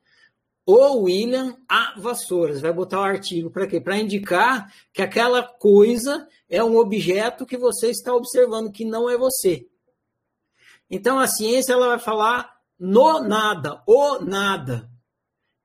o 0.67 1.03
William 1.03 1.57
a 1.69 1.99
vassouras. 1.99 2.61
Vai 2.61 2.73
botar 2.73 3.01
o 3.01 3.05
artigo 3.05 3.51
para 3.51 3.67
quê? 3.67 3.81
Para 3.81 3.99
indicar 3.99 4.73
que 4.93 5.03
aquela 5.03 5.43
coisa 5.43 6.27
é 6.49 6.63
um 6.63 6.77
objeto 6.77 7.47
que 7.47 7.57
você 7.57 7.91
está 7.91 8.15
observando, 8.15 8.71
que 8.71 8.85
não 8.85 9.09
é 9.09 9.17
você. 9.17 9.67
Então 10.91 11.19
a 11.19 11.27
ciência 11.27 11.73
ela 11.73 11.89
vai 11.89 11.99
falar 11.99 12.53
no 12.79 13.21
nada, 13.21 13.83
o 13.87 14.21
nada. 14.21 14.91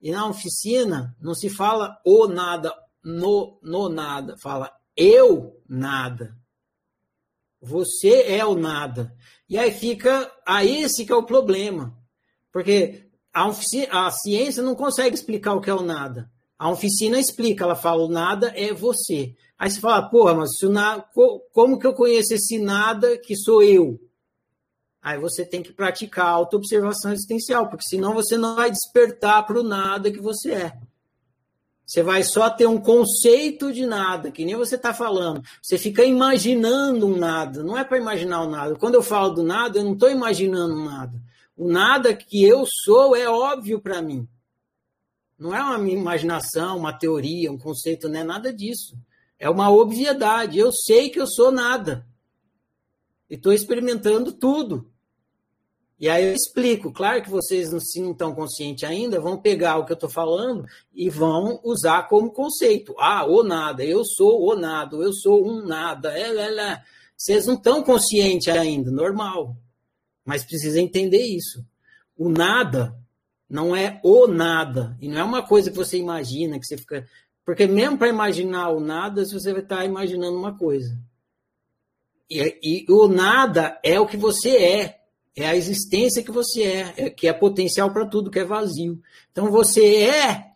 E 0.02 0.12
na 0.12 0.28
oficina 0.28 1.16
não 1.20 1.34
se 1.34 1.50
fala 1.50 2.00
o 2.06 2.28
nada, 2.28 2.74
no, 3.08 3.58
no 3.64 3.88
nada, 3.88 4.36
fala 4.38 4.70
eu 4.96 5.62
nada. 5.68 6.36
Você 7.62 8.24
é 8.24 8.46
o 8.46 8.56
nada. 8.56 9.16
E 9.50 9.58
aí 9.58 9.72
fica, 9.72 10.30
aí 10.46 10.84
esse 10.84 11.06
que 11.06 11.12
é 11.12 11.16
o 11.16 11.26
problema. 11.26 11.98
Porque 12.52 13.10
a, 13.34 13.48
a 13.48 14.12
ciência 14.12 14.62
não 14.62 14.76
consegue 14.76 15.16
explicar 15.16 15.54
o 15.54 15.62
que 15.62 15.70
é 15.70 15.74
o 15.74 15.84
nada. 15.84 16.30
A 16.60 16.70
oficina 16.70 17.18
explica, 17.18 17.64
ela 17.64 17.76
fala, 17.76 18.04
o 18.04 18.10
nada 18.10 18.52
é 18.56 18.74
você. 18.74 19.36
Aí 19.58 19.72
você 19.72 19.80
fala, 19.80 20.10
porra, 20.10 20.34
mas 20.34 20.62
o 20.62 20.70
nada, 20.70 21.08
como 21.54 21.80
que 21.80 21.88
eu 21.88 21.94
conheço 21.94 22.34
esse 22.34 22.60
nada 22.60 23.18
que 23.18 23.36
sou 23.36 23.64
eu? 23.64 24.00
Aí 25.02 25.18
você 25.18 25.46
tem 25.46 25.64
que 25.64 25.72
praticar 25.72 26.28
auto-observação 26.28 27.14
existencial, 27.14 27.70
porque 27.70 27.88
senão 27.88 28.14
você 28.14 28.38
não 28.38 28.56
vai 28.56 28.70
despertar 28.70 29.46
para 29.46 29.60
o 29.60 29.64
nada 29.64 30.12
que 30.12 30.20
você 30.20 30.52
é. 30.52 30.87
Você 31.88 32.04
vai 32.04 32.22
só 32.22 32.50
ter 32.50 32.68
um 32.68 32.78
conceito 32.78 33.72
de 33.72 33.86
nada, 33.86 34.30
que 34.30 34.44
nem 34.44 34.58
você 34.58 34.76
está 34.76 34.94
falando. 34.94 35.42
Você 35.62 35.78
fica 35.78 36.04
imaginando 36.04 37.08
um 37.08 37.16
nada. 37.16 37.64
Não 37.64 37.78
é 37.78 37.84
para 37.86 37.98
imaginar 37.98 38.42
o 38.42 38.50
nada. 38.50 38.76
Quando 38.76 38.96
eu 38.96 39.02
falo 39.02 39.30
do 39.30 39.42
nada, 39.42 39.80
eu 39.80 39.86
não 39.86 39.94
estou 39.94 40.12
imaginando 40.12 40.76
nada. 40.76 41.18
O 41.56 41.66
nada 41.72 42.14
que 42.14 42.44
eu 42.44 42.66
sou 42.84 43.16
é 43.16 43.30
óbvio 43.30 43.80
para 43.80 44.02
mim. 44.02 44.28
Não 45.40 45.56
é 45.56 45.64
uma 45.64 45.90
imaginação, 45.90 46.78
uma 46.78 46.92
teoria, 46.92 47.50
um 47.50 47.58
conceito, 47.58 48.10
não 48.10 48.20
é 48.20 48.24
nada 48.26 48.52
disso. 48.52 48.98
É 49.40 49.50
uma 49.50 49.72
obviedade. 49.72 50.60
Eu 50.60 50.74
sei 50.74 51.10
que 51.10 51.22
eu 51.22 51.26
sou 51.26 51.54
nada. 51.54 52.06
E 53.30 53.36
estou 53.36 53.54
experimentando 53.54 54.34
tudo. 54.34 54.92
E 56.00 56.08
aí 56.08 56.26
eu 56.26 56.34
explico. 56.34 56.92
Claro 56.92 57.24
que 57.24 57.30
vocês, 57.30 57.70
se 57.92 58.02
não 58.02 58.12
estão 58.12 58.34
conscientes 58.36 58.84
ainda, 58.84 59.20
vão 59.20 59.38
pegar 59.38 59.78
o 59.78 59.86
que 59.86 59.92
eu 59.92 59.96
estou 59.96 60.10
falando 60.10 60.66
e 60.94 61.10
vão 61.10 61.60
usar 61.64 62.08
como 62.08 62.32
conceito. 62.32 62.94
Ah, 63.00 63.26
o 63.26 63.44
nada, 63.44 63.84
eu 63.84 64.06
sou 64.06 64.48
o 64.48 64.56
nada, 64.56 64.96
eu 64.96 65.12
sou 65.14 65.48
um 65.48 65.66
nada. 65.66 66.18
É, 66.18 66.30
é, 66.36 66.60
é. 66.60 66.84
Vocês 67.16 67.48
não 67.48 67.56
estão 67.56 67.82
conscientes 67.84 68.48
ainda, 68.48 68.92
normal 68.92 69.58
mas 70.28 70.44
precisa 70.44 70.82
entender 70.82 71.24
isso. 71.24 71.66
O 72.18 72.28
nada 72.28 72.94
não 73.50 73.74
é 73.74 74.02
o 74.04 74.28
nada, 74.28 74.98
e 75.00 75.08
não 75.08 75.18
é 75.18 75.24
uma 75.24 75.42
coisa 75.42 75.72
que 75.72 75.78
você 75.78 75.98
imagina, 75.98 76.60
que 76.60 76.66
você 76.66 76.76
fica. 76.76 77.08
Porque 77.46 77.66
mesmo 77.66 77.98
para 77.98 78.10
imaginar 78.10 78.72
o 78.72 78.82
nada, 78.82 79.24
você 79.24 79.54
vai 79.54 79.62
estar 79.62 79.86
imaginando 79.86 80.38
uma 80.38 80.58
coisa. 80.58 81.00
E, 82.30 82.60
e, 82.62 82.92
o 82.92 83.08
nada 83.08 83.80
é 83.82 83.98
o 83.98 84.06
que 84.06 84.18
você 84.18 84.58
é, 84.58 84.97
é 85.38 85.46
a 85.46 85.56
existência 85.56 86.24
que 86.24 86.32
você 86.32 86.64
é, 86.64 86.94
é 86.98 87.10
que 87.12 87.28
é 87.28 87.32
potencial 87.32 87.94
para 87.94 88.08
tudo, 88.08 88.32
que 88.32 88.40
é 88.40 88.44
vazio. 88.44 89.00
Então 89.32 89.52
você 89.52 90.06
é 90.06 90.48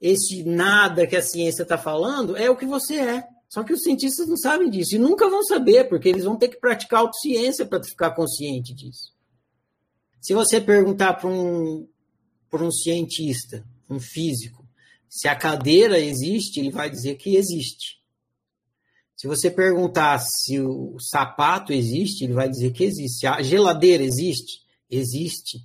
esse 0.00 0.42
nada 0.42 1.06
que 1.06 1.14
a 1.14 1.22
ciência 1.22 1.62
está 1.62 1.76
falando, 1.76 2.34
é 2.34 2.48
o 2.50 2.56
que 2.56 2.64
você 2.64 2.96
é. 2.96 3.24
Só 3.46 3.62
que 3.62 3.74
os 3.74 3.82
cientistas 3.82 4.26
não 4.26 4.36
sabem 4.38 4.70
disso 4.70 4.94
e 4.94 4.98
nunca 4.98 5.28
vão 5.28 5.44
saber, 5.44 5.86
porque 5.86 6.08
eles 6.08 6.24
vão 6.24 6.38
ter 6.38 6.48
que 6.48 6.58
praticar 6.58 7.00
autociência 7.00 7.66
para 7.66 7.84
ficar 7.84 8.12
consciente 8.12 8.72
disso. 8.72 9.12
Se 10.18 10.32
você 10.32 10.58
perguntar 10.58 11.12
para 11.12 11.28
um, 11.28 11.86
um 12.54 12.70
cientista, 12.72 13.62
um 13.90 14.00
físico, 14.00 14.66
se 15.10 15.28
a 15.28 15.36
cadeira 15.36 15.98
existe, 15.98 16.58
ele 16.58 16.70
vai 16.70 16.88
dizer 16.88 17.16
que 17.16 17.36
existe. 17.36 18.01
Se 19.22 19.28
você 19.28 19.48
perguntar 19.48 20.18
se 20.18 20.58
o 20.58 20.98
sapato 20.98 21.72
existe, 21.72 22.24
ele 22.24 22.32
vai 22.32 22.48
dizer 22.48 22.72
que 22.72 22.82
existe. 22.82 23.24
A 23.24 23.40
geladeira 23.40 24.02
existe? 24.02 24.62
Existe. 24.90 25.64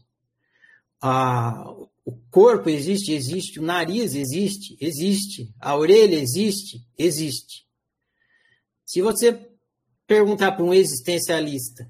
Ah, 1.01 1.67
O 2.05 2.11
corpo 2.29 2.69
existe, 2.69 3.11
existe. 3.13 3.59
O 3.59 3.63
nariz 3.63 4.13
existe, 4.13 4.77
existe. 4.79 5.51
A 5.59 5.75
orelha 5.75 6.17
existe, 6.17 6.85
existe. 6.95 7.65
Se 8.85 9.01
você 9.01 9.49
perguntar 10.05 10.51
para 10.51 10.63
um 10.63 10.71
existencialista, 10.71 11.89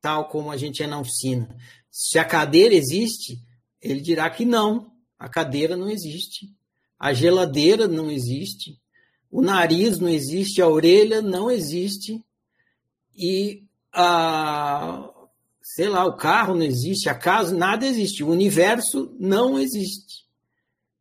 tal 0.00 0.28
como 0.28 0.52
a 0.52 0.56
gente 0.56 0.84
é 0.84 0.86
na 0.86 1.00
oficina, 1.00 1.52
se 1.90 2.16
a 2.16 2.24
cadeira 2.24 2.76
existe, 2.76 3.42
ele 3.82 4.00
dirá 4.00 4.30
que 4.30 4.44
não, 4.44 4.92
a 5.18 5.28
cadeira 5.28 5.76
não 5.76 5.90
existe. 5.90 6.46
A 6.96 7.12
geladeira 7.12 7.88
não 7.88 8.08
existe. 8.08 8.80
O 9.30 9.42
nariz 9.42 9.98
não 9.98 10.08
existe, 10.08 10.62
a 10.62 10.68
orelha 10.68 11.20
não 11.20 11.50
existe. 11.50 12.24
E 13.16 13.64
a, 13.92 15.10
sei 15.62 15.88
lá, 15.88 16.04
o 16.06 16.16
carro 16.16 16.54
não 16.54 16.62
existe, 16.62 17.08
a 17.08 17.14
casa, 17.14 17.54
nada 17.54 17.86
existe, 17.86 18.22
o 18.22 18.28
universo 18.28 19.14
não 19.18 19.58
existe. 19.58 20.26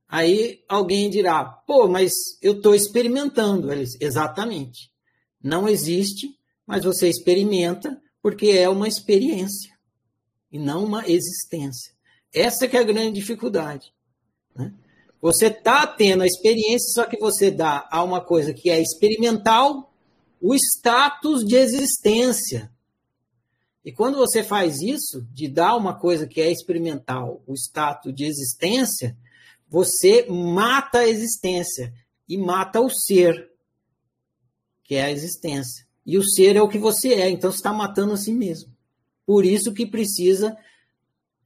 Aí 0.07 0.63
alguém 0.67 1.09
dirá, 1.09 1.43
pô, 1.43 1.87
mas 1.87 2.13
eu 2.41 2.53
estou 2.53 2.73
experimentando. 2.73 3.69
Exatamente. 3.99 4.91
Não 5.41 5.67
existe, 5.67 6.29
mas 6.65 6.83
você 6.83 7.09
experimenta 7.09 8.01
porque 8.21 8.47
é 8.47 8.67
uma 8.67 8.87
experiência 8.87 9.77
e 10.51 10.57
não 10.57 10.83
uma 10.83 11.07
existência. 11.07 11.93
Essa 12.33 12.67
que 12.67 12.77
é 12.77 12.79
a 12.79 12.83
grande 12.83 13.19
dificuldade. 13.19 13.93
Você 15.27 15.47
está 15.47 15.85
tendo 15.85 16.23
a 16.23 16.25
experiência, 16.25 16.87
só 16.93 17.03
que 17.05 17.19
você 17.19 17.51
dá 17.51 17.85
a 17.91 18.01
uma 18.01 18.21
coisa 18.21 18.53
que 18.53 18.69
é 18.69 18.81
experimental 18.81 19.93
o 20.41 20.55
status 20.55 21.43
de 21.43 21.57
existência. 21.57 22.71
E 23.83 23.91
quando 23.91 24.15
você 24.15 24.41
faz 24.41 24.79
isso, 24.79 25.27
de 25.33 25.49
dar 25.49 25.75
uma 25.75 25.93
coisa 25.93 26.25
que 26.25 26.39
é 26.39 26.49
experimental 26.49 27.43
o 27.45 27.55
status 27.55 28.15
de 28.15 28.23
existência, 28.23 29.17
você 29.67 30.25
mata 30.29 30.99
a 30.99 31.07
existência 31.09 31.93
e 32.25 32.37
mata 32.37 32.79
o 32.79 32.89
ser, 32.89 33.51
que 34.81 34.95
é 34.95 35.03
a 35.03 35.11
existência. 35.11 35.85
E 36.05 36.17
o 36.17 36.23
ser 36.23 36.55
é 36.55 36.61
o 36.61 36.69
que 36.69 36.79
você 36.79 37.15
é, 37.15 37.29
então 37.29 37.51
você 37.51 37.57
está 37.57 37.73
matando 37.73 38.13
a 38.13 38.17
si 38.17 38.31
mesmo. 38.31 38.73
Por 39.25 39.43
isso 39.43 39.73
que 39.73 39.85
precisa 39.85 40.55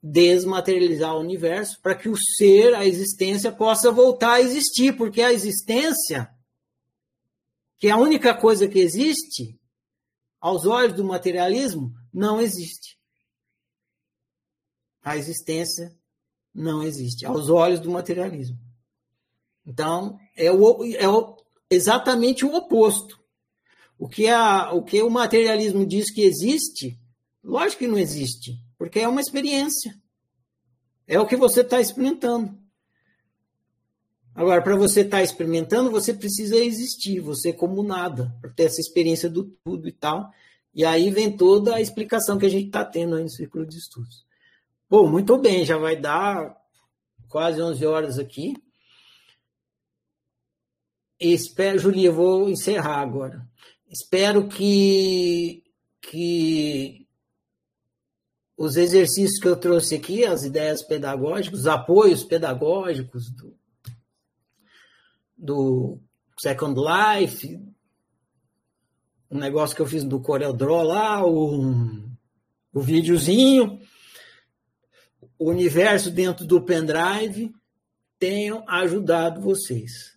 desmaterializar 0.02 1.16
o 1.16 1.20
universo, 1.20 1.80
para 1.82 1.96
que 1.96 2.10
o 2.10 2.18
ser, 2.18 2.74
a 2.74 2.86
existência, 2.86 3.52
possa 3.52 3.92
voltar 3.92 4.34
a 4.34 4.42
existir, 4.42 4.98
porque 4.98 5.22
a 5.22 5.32
existência, 5.32 6.30
que 7.78 7.88
é 7.88 7.92
a 7.92 7.98
única 7.98 8.34
coisa 8.34 8.68
que 8.68 8.80
existe, 8.80 9.60
aos 10.40 10.66
olhos 10.66 10.96
do 10.96 11.04
materialismo, 11.04 11.94
não 12.12 12.42
existe. 12.42 12.98
A 15.04 15.16
existência 15.18 15.96
não 16.54 16.84
existe, 16.84 17.26
aos 17.26 17.50
olhos 17.50 17.80
do 17.80 17.92
materialismo. 17.92 18.58
Então, 19.66 20.20
é, 20.36 20.52
o, 20.52 20.84
é 20.96 21.08
o, 21.08 21.38
exatamente 21.70 22.44
o 22.44 22.54
oposto. 22.56 23.22
O 24.00 24.10
que, 24.10 24.28
a, 24.28 24.72
o 24.74 24.84
que 24.84 25.02
o 25.04 25.12
materialismo 25.12 25.86
diz 25.86 26.12
que 26.12 26.22
existe, 26.22 27.00
lógico 27.44 27.80
que 27.80 27.88
não 27.88 28.00
existe, 28.00 28.60
porque 28.82 29.00
é 29.00 29.08
uma 29.08 29.22
experiência. 29.22 29.96
É 31.08 31.20
o 31.20 31.28
que 31.28 31.36
você 31.36 31.62
está 31.62 31.80
experimentando. 31.80 32.58
Agora, 34.34 34.60
para 34.60 34.76
você 34.76 35.02
estar 35.02 35.18
tá 35.18 35.24
experimentando, 35.24 35.92
você 35.92 36.12
precisa 36.12 36.56
existir, 36.56 37.20
você 37.20 37.54
como 37.54 37.84
nada, 37.84 38.36
para 38.42 38.50
ter 38.50 38.64
essa 38.64 38.82
experiência 38.82 39.30
do 39.30 39.44
tudo 39.64 39.88
e 39.88 39.92
tal. 39.92 40.34
E 40.74 40.84
aí 40.84 41.12
vem 41.12 41.38
toda 41.38 41.76
a 41.76 41.80
explicação 41.80 42.40
que 42.40 42.46
a 42.48 42.50
gente 42.50 42.66
está 42.66 42.84
tendo 42.84 43.18
aí 43.18 43.22
no 43.22 43.30
círculo 43.30 43.68
de 43.68 43.78
estudos. 43.78 44.26
Bom, 44.90 45.08
muito 45.08 45.38
bem, 45.38 45.64
já 45.64 45.78
vai 45.78 45.96
dar 45.96 46.58
quase 47.30 47.62
11 47.62 47.86
horas 47.86 48.18
aqui. 48.18 48.56
Espero, 51.20 51.78
Julia, 51.78 52.08
eu 52.08 52.16
vou 52.16 52.50
encerrar 52.50 53.00
agora. 53.00 53.48
Espero 53.88 54.48
que, 54.48 55.64
que 56.02 57.01
os 58.62 58.78
exercícios 58.78 59.40
que 59.40 59.48
eu 59.48 59.56
trouxe 59.56 59.96
aqui, 59.96 60.24
as 60.24 60.44
ideias 60.44 60.84
pedagógicas, 60.84 61.62
os 61.62 61.68
apoios 61.68 62.24
pedagógicos 62.24 63.32
do, 63.32 63.58
do 65.36 66.00
Second 66.40 66.80
Life, 66.80 67.60
um 69.32 69.40
negócio 69.40 69.76
que 69.76 69.82
eu 69.82 69.88
fiz 69.88 70.04
do 70.04 70.20
CorelDRAW 70.20 70.84
lá, 70.84 71.26
o, 71.26 72.04
o 72.72 72.82
videozinho, 72.82 73.82
o 75.40 75.50
universo 75.50 76.12
dentro 76.12 76.46
do 76.46 76.62
pendrive, 76.62 77.52
tenham 78.20 78.64
ajudado 78.70 79.42
vocês 79.42 80.11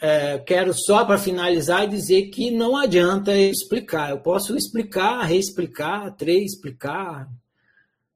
é, 0.00 0.38
quero 0.38 0.72
só 0.72 1.04
para 1.04 1.18
finalizar 1.18 1.86
dizer 1.86 2.28
que 2.30 2.50
não 2.50 2.74
adianta 2.74 3.36
explicar. 3.36 4.10
Eu 4.10 4.20
posso 4.20 4.56
explicar, 4.56 5.22
reexplicar, 5.24 6.16
explicar. 6.20 7.28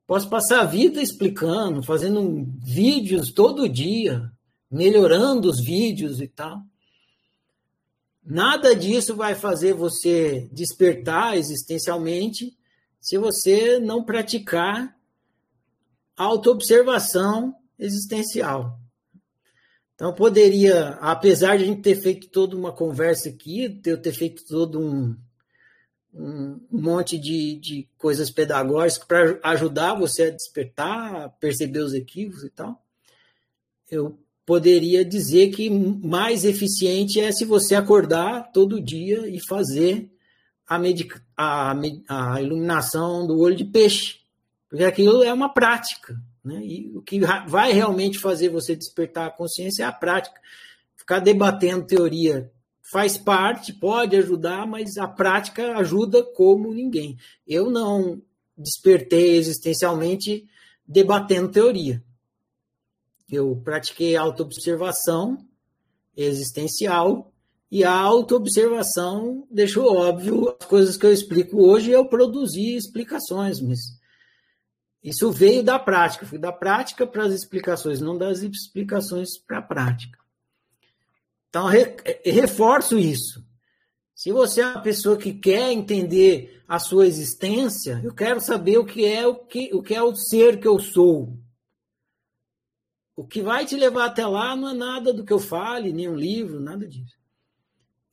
Posso 0.06 0.28
passar 0.28 0.61
a 0.61 0.66
vida 0.66 1.02
explicando, 1.02 1.82
fazendo 1.82 2.47
vídeos 2.62 3.32
todo 3.32 3.69
dia, 3.69 4.31
melhorando 4.70 5.48
os 5.51 5.62
vídeos 5.62 6.20
e 6.20 6.28
tal. 6.28 6.62
Nada 8.24 8.74
disso 8.74 9.15
vai 9.15 9.35
fazer 9.35 9.74
você 9.74 10.48
despertar 10.51 11.36
existencialmente 11.36 12.56
se 12.98 13.19
você 13.19 13.78
não 13.78 14.02
praticar 14.02 14.97
autoobservação 16.16 17.55
existencial. 17.78 18.78
Então, 19.95 20.12
poderia, 20.12 20.91
apesar 21.01 21.57
de 21.57 21.65
a 21.65 21.66
gente 21.66 21.83
ter 21.83 21.95
feito 21.95 22.29
toda 22.29 22.57
uma 22.57 22.73
conversa 22.73 23.29
aqui, 23.29 23.69
ter, 23.69 23.97
ter 24.01 24.12
feito 24.12 24.45
todo 24.45 24.81
um, 24.81 25.16
um 26.12 26.61
monte 26.71 27.16
de, 27.19 27.57
de 27.57 27.89
coisas 27.97 28.31
pedagógicas 28.31 29.07
para 29.07 29.39
ajudar 29.51 29.95
você 29.95 30.25
a 30.25 30.31
despertar, 30.31 31.16
a 31.16 31.29
perceber 31.29 31.81
os 31.81 31.95
equívocos 31.95 32.45
e 32.45 32.51
tal, 32.51 32.83
eu 33.89 34.19
poderia 34.45 35.05
dizer 35.05 35.51
que 35.51 35.71
mais 35.71 36.45
eficiente 36.45 37.21
é 37.21 37.31
se 37.31 37.45
você 37.45 37.75
acordar 37.75 38.51
todo 38.53 38.81
dia 38.81 39.29
e 39.29 39.39
fazer 39.47 40.11
a, 40.66 40.79
a, 41.37 42.35
a 42.35 42.43
iluminação 42.43 43.27
do 43.27 43.39
olho 43.39 43.57
de 43.57 43.65
peixe, 43.65 44.21
porque 44.69 44.85
aquilo 44.85 45.23
é 45.23 45.33
uma 45.33 45.53
prática. 45.53 46.21
Né? 46.45 46.61
E 46.62 46.93
o 46.95 47.01
que 47.01 47.19
vai 47.49 47.73
realmente 47.73 48.19
fazer 48.19 48.51
você 48.51 48.77
despertar 48.77 49.27
a 49.27 49.31
consciência 49.31 49.85
é 49.85 49.87
a 49.87 49.93
prática. 49.93 50.39
Ficar 50.95 51.21
debatendo 51.21 51.87
teoria 51.87 52.53
faz 52.93 53.16
parte, 53.16 53.73
pode 53.73 54.15
ajudar, 54.16 54.66
mas 54.66 54.99
a 54.99 55.09
prática 55.09 55.79
ajuda 55.79 56.23
como 56.23 56.75
ninguém. 56.75 57.16
Eu 57.47 57.71
não 57.71 58.21
despertei 58.57 59.37
existencialmente 59.37 60.47
debatendo 60.87 61.51
teoria. 61.51 62.03
Eu 63.31 63.59
pratiquei 63.65 64.15
autoobservação 64.15 65.39
existencial 66.15 67.33
e 67.71 67.83
a 67.83 67.93
autoobservação 67.93 69.49
deixou 69.51 69.97
óbvio 69.97 70.55
as 70.61 70.66
coisas 70.66 70.97
que 70.97 71.07
eu 71.07 71.12
explico 71.12 71.66
hoje, 71.66 71.91
eu 71.91 72.07
produzi 72.07 72.77
explicações, 72.77 73.61
mas 73.61 73.79
isso 75.05 75.31
veio 75.31 75.62
da 75.62 75.78
prática, 75.78 76.24
foi 76.24 76.39
da 76.39 76.51
prática 76.51 77.06
para 77.06 77.26
as 77.26 77.35
explicações, 77.35 78.01
não 78.01 78.16
das 78.16 78.40
explicações 78.40 79.36
para 79.36 79.59
a 79.59 79.62
prática. 79.62 80.18
Então, 81.51 81.66
re, 81.66 81.94
reforço 82.24 82.98
isso. 82.98 83.44
Se 84.14 84.32
você 84.32 84.62
é 84.62 84.66
uma 84.66 84.81
pessoa 84.81 85.18
que 85.18 85.35
quer 85.35 85.70
entender 85.70 86.64
a 86.66 86.78
sua 86.78 87.06
existência, 87.06 88.01
eu 88.02 88.14
quero 88.14 88.40
saber 88.40 88.78
o 88.78 88.86
que 88.86 89.05
é 89.05 89.26
o 89.26 89.35
que, 89.35 89.74
o 89.74 89.82
que 89.82 89.94
é 89.94 90.02
o 90.02 90.16
ser 90.16 90.59
que 90.59 90.66
eu 90.66 90.78
sou. 90.78 91.36
O 93.14 93.26
que 93.26 93.43
vai 93.43 93.66
te 93.66 93.76
levar 93.76 94.06
até 94.06 94.26
lá 94.26 94.56
não 94.56 94.70
é 94.70 94.74
nada 94.74 95.12
do 95.12 95.22
que 95.22 95.32
eu 95.32 95.39
fale, 95.39 95.93
nem 95.93 96.09
um 96.09 96.16
livro, 96.16 96.59
nada 96.59 96.89
disso. 96.89 97.16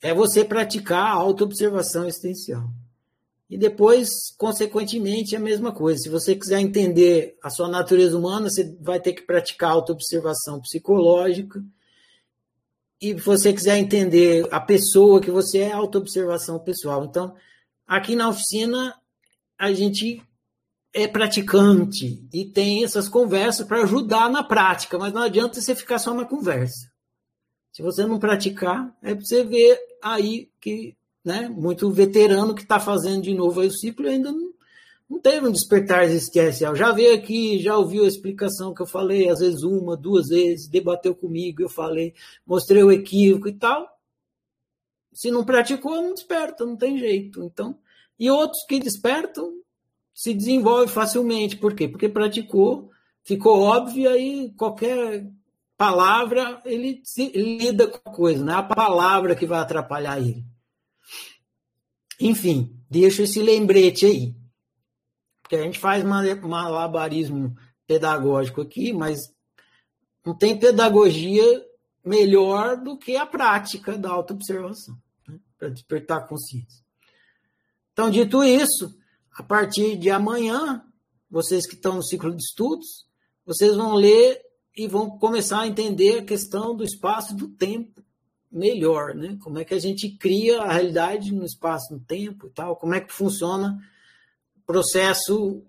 É 0.02 0.14
você 0.14 0.44
praticar 0.44 1.08
a 1.08 1.12
autoobservação 1.12 2.06
existencial. 2.06 2.70
E 3.52 3.58
depois, 3.58 4.34
consequentemente, 4.38 5.36
a 5.36 5.40
mesma 5.40 5.74
coisa. 5.74 6.04
Se 6.04 6.08
você 6.10 6.34
quiser 6.34 6.62
entender 6.62 7.38
a 7.44 7.50
sua 7.50 7.68
natureza 7.68 8.18
humana, 8.18 8.50
você 8.50 8.74
vai 8.80 8.98
ter 8.98 9.12
que 9.12 9.24
praticar 9.24 9.72
autoobservação 9.72 10.62
psicológica. 10.62 11.62
E 13.02 13.08
se 13.10 13.16
você 13.16 13.52
quiser 13.52 13.78
entender 13.78 14.48
a 14.52 14.62
pessoa 14.62 15.20
que 15.20 15.30
você 15.30 15.58
é, 15.58 15.72
autoobservação 15.74 16.60
pessoal. 16.60 17.04
Então, 17.04 17.36
aqui 17.86 18.16
na 18.16 18.30
oficina, 18.30 18.96
a 19.60 19.74
gente 19.74 20.22
é 20.94 21.06
praticante 21.06 22.26
e 22.32 22.46
tem 22.46 22.86
essas 22.86 23.10
conversas 23.10 23.68
para 23.68 23.84
ajudar 23.84 24.30
na 24.30 24.46
prática, 24.46 24.98
mas 24.98 25.12
não 25.12 25.24
adianta 25.24 25.60
você 25.60 25.76
ficar 25.76 26.00
só 26.00 26.14
na 26.14 26.24
conversa. 26.24 26.90
Se 27.74 27.82
você 27.82 28.06
não 28.06 28.18
praticar, 28.18 28.96
é 29.02 29.14
para 29.14 29.26
você 29.26 29.44
ver 29.44 29.78
aí 30.02 30.50
que 30.62 30.96
né, 31.24 31.48
muito 31.50 31.90
veterano 31.92 32.56
que 32.56 32.64
está 32.64 32.80
fazendo 32.80 33.24
de 33.24 33.34
novo 33.34 33.62
o 33.62 33.72
ciclo 33.72 34.06
e 34.06 34.10
ainda 34.10 34.32
não, 34.32 34.52
Não 35.10 35.20
teve 35.20 35.48
um 35.48 35.52
despertar 35.52 36.04
existencial. 36.04 36.76
Já 36.76 36.92
veio 36.92 37.16
aqui, 37.16 37.60
já 37.60 37.78
ouviu 37.78 38.06
a 38.06 38.08
explicação 38.08 38.74
que 38.74 38.82
eu 38.82 38.88
falei, 38.88 39.30
às 39.30 39.40
vezes 39.40 39.62
uma, 39.64 39.96
duas 39.96 40.30
vezes, 40.30 40.68
debateu 40.68 41.14
comigo, 41.14 41.62
eu 41.62 41.70
falei, 41.70 42.14
mostrei 42.46 42.84
o 42.84 42.92
equívoco 42.92 43.48
e 43.48 43.54
tal. 43.54 43.88
Se 45.14 45.30
não 45.30 45.44
praticou, 45.44 46.02
não 46.02 46.14
desperta, 46.14 46.66
não 46.66 46.78
tem 46.78 46.98
jeito. 46.98 47.44
Então, 47.44 47.78
e 48.18 48.32
outros 48.32 48.64
que 48.66 48.80
despertam 48.80 49.62
se 50.14 50.34
desenvolve 50.34 50.92
facilmente. 50.92 51.58
Por 51.58 51.76
quê? 51.76 51.88
Porque 51.88 52.08
praticou, 52.08 52.90
ficou 53.24 53.62
óbvio, 53.62 54.10
aí 54.10 54.52
qualquer 54.56 55.28
palavra 55.78 56.62
ele, 56.64 57.02
se, 57.04 57.32
ele 57.34 57.58
lida 57.58 57.88
com 57.88 58.10
a 58.10 58.14
coisa, 58.14 58.46
não 58.46 58.54
é 58.54 58.58
a 58.58 58.64
palavra 58.64 59.36
que 59.36 59.46
vai 59.46 59.60
atrapalhar 59.60 60.20
ele. 60.20 60.46
Enfim, 62.22 62.80
deixa 62.90 63.24
esse 63.24 63.42
lembrete 63.42 64.06
aí. 64.06 64.36
Porque 65.42 65.56
a 65.56 65.64
gente 65.64 65.80
faz 65.80 66.04
malabarismo 66.04 67.56
pedagógico 67.88 68.62
aqui, 68.62 68.94
mas 68.94 69.20
não 70.26 70.38
tem 70.38 70.58
pedagogia 70.58 71.66
melhor 72.06 72.78
do 72.78 72.98
que 72.98 73.16
a 73.16 73.26
prática 73.26 73.98
da 73.98 74.12
autoobservação, 74.12 74.96
né? 75.28 75.40
para 75.58 75.70
despertar 75.70 76.28
consciência. 76.28 76.84
Então, 77.92 78.10
dito 78.10 78.44
isso, 78.44 78.96
a 79.34 79.44
partir 79.44 79.98
de 79.98 80.10
amanhã, 80.10 80.86
vocês 81.30 81.68
que 81.68 81.76
estão 81.76 81.96
no 81.96 82.04
ciclo 82.04 82.32
de 82.32 82.44
estudos, 82.44 83.06
vocês 83.46 83.76
vão 83.76 83.96
ler 83.96 84.40
e 84.78 84.88
vão 84.88 85.18
começar 85.18 85.62
a 85.62 85.68
entender 85.68 86.20
a 86.20 86.26
questão 86.26 86.76
do 86.76 86.84
espaço 86.84 87.34
e 87.34 87.38
do 87.38 87.50
tempo 87.50 88.02
melhor, 88.52 89.16
né? 89.16 89.38
Como 89.42 89.60
é 89.60 89.64
que 89.64 89.74
a 89.74 89.80
gente 89.80 90.10
cria 90.10 90.62
a 90.62 90.74
realidade 90.74 91.34
no 91.34 91.46
espaço, 91.46 91.94
no 91.94 92.00
tempo 92.00 92.48
e 92.48 92.50
tal, 92.50 92.76
como 92.76 92.94
é 92.94 93.00
que 93.00 93.14
funciona 93.14 93.82
o 94.58 94.62
processo 94.66 95.64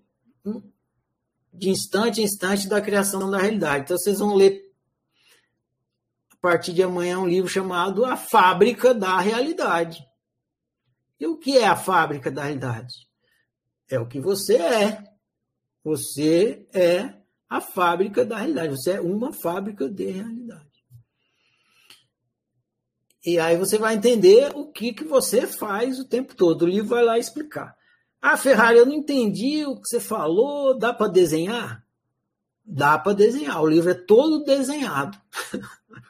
de 1.53 1.69
instante 1.69 2.19
em 2.19 2.23
instante 2.23 2.67
da 2.67 2.81
criação 2.81 3.29
da 3.29 3.37
realidade. 3.37 3.83
Então 3.83 3.97
vocês 3.97 4.19
vão 4.19 4.33
ler 4.33 4.71
a 6.31 6.35
partir 6.37 6.73
de 6.73 6.83
amanhã 6.83 7.19
um 7.19 7.27
livro 7.27 7.49
chamado 7.49 8.03
A 8.03 8.17
Fábrica 8.17 8.93
da 8.93 9.19
Realidade. 9.19 10.05
E 11.19 11.27
o 11.27 11.37
que 11.37 11.57
é 11.57 11.65
a 11.65 11.75
fábrica 11.75 12.29
da 12.29 12.43
realidade? 12.43 13.07
É 13.89 13.99
o 13.99 14.07
que 14.07 14.19
você 14.19 14.57
é. 14.57 15.03
Você 15.83 16.67
é 16.73 17.13
a 17.47 17.61
fábrica 17.61 18.25
da 18.25 18.37
realidade. 18.37 18.71
Você 18.71 18.91
é 18.91 19.01
uma 19.01 19.31
fábrica 19.31 19.87
de 19.87 20.05
realidade. 20.05 20.72
E 23.25 23.39
aí 23.39 23.55
você 23.55 23.77
vai 23.77 23.95
entender 23.95 24.51
o 24.53 24.67
que, 24.67 24.93
que 24.93 25.05
você 25.05 25.47
faz 25.47 25.97
o 25.99 26.05
tempo 26.05 26.35
todo. 26.35 26.63
O 26.63 26.67
livro 26.67 26.89
vai 26.89 27.03
lá 27.03 27.17
explicar. 27.17 27.75
Ah, 28.21 28.35
Ferrari, 28.35 28.77
eu 28.77 28.85
não 28.85 28.93
entendi 28.93 29.65
o 29.65 29.75
que 29.75 29.87
você 29.87 29.99
falou. 29.99 30.77
Dá 30.77 30.93
para 30.93 31.11
desenhar? 31.11 31.85
Dá 32.65 32.97
para 32.97 33.13
desenhar. 33.13 33.61
O 33.61 33.67
livro 33.67 33.91
é 33.91 33.93
todo 33.93 34.43
desenhado. 34.43 35.17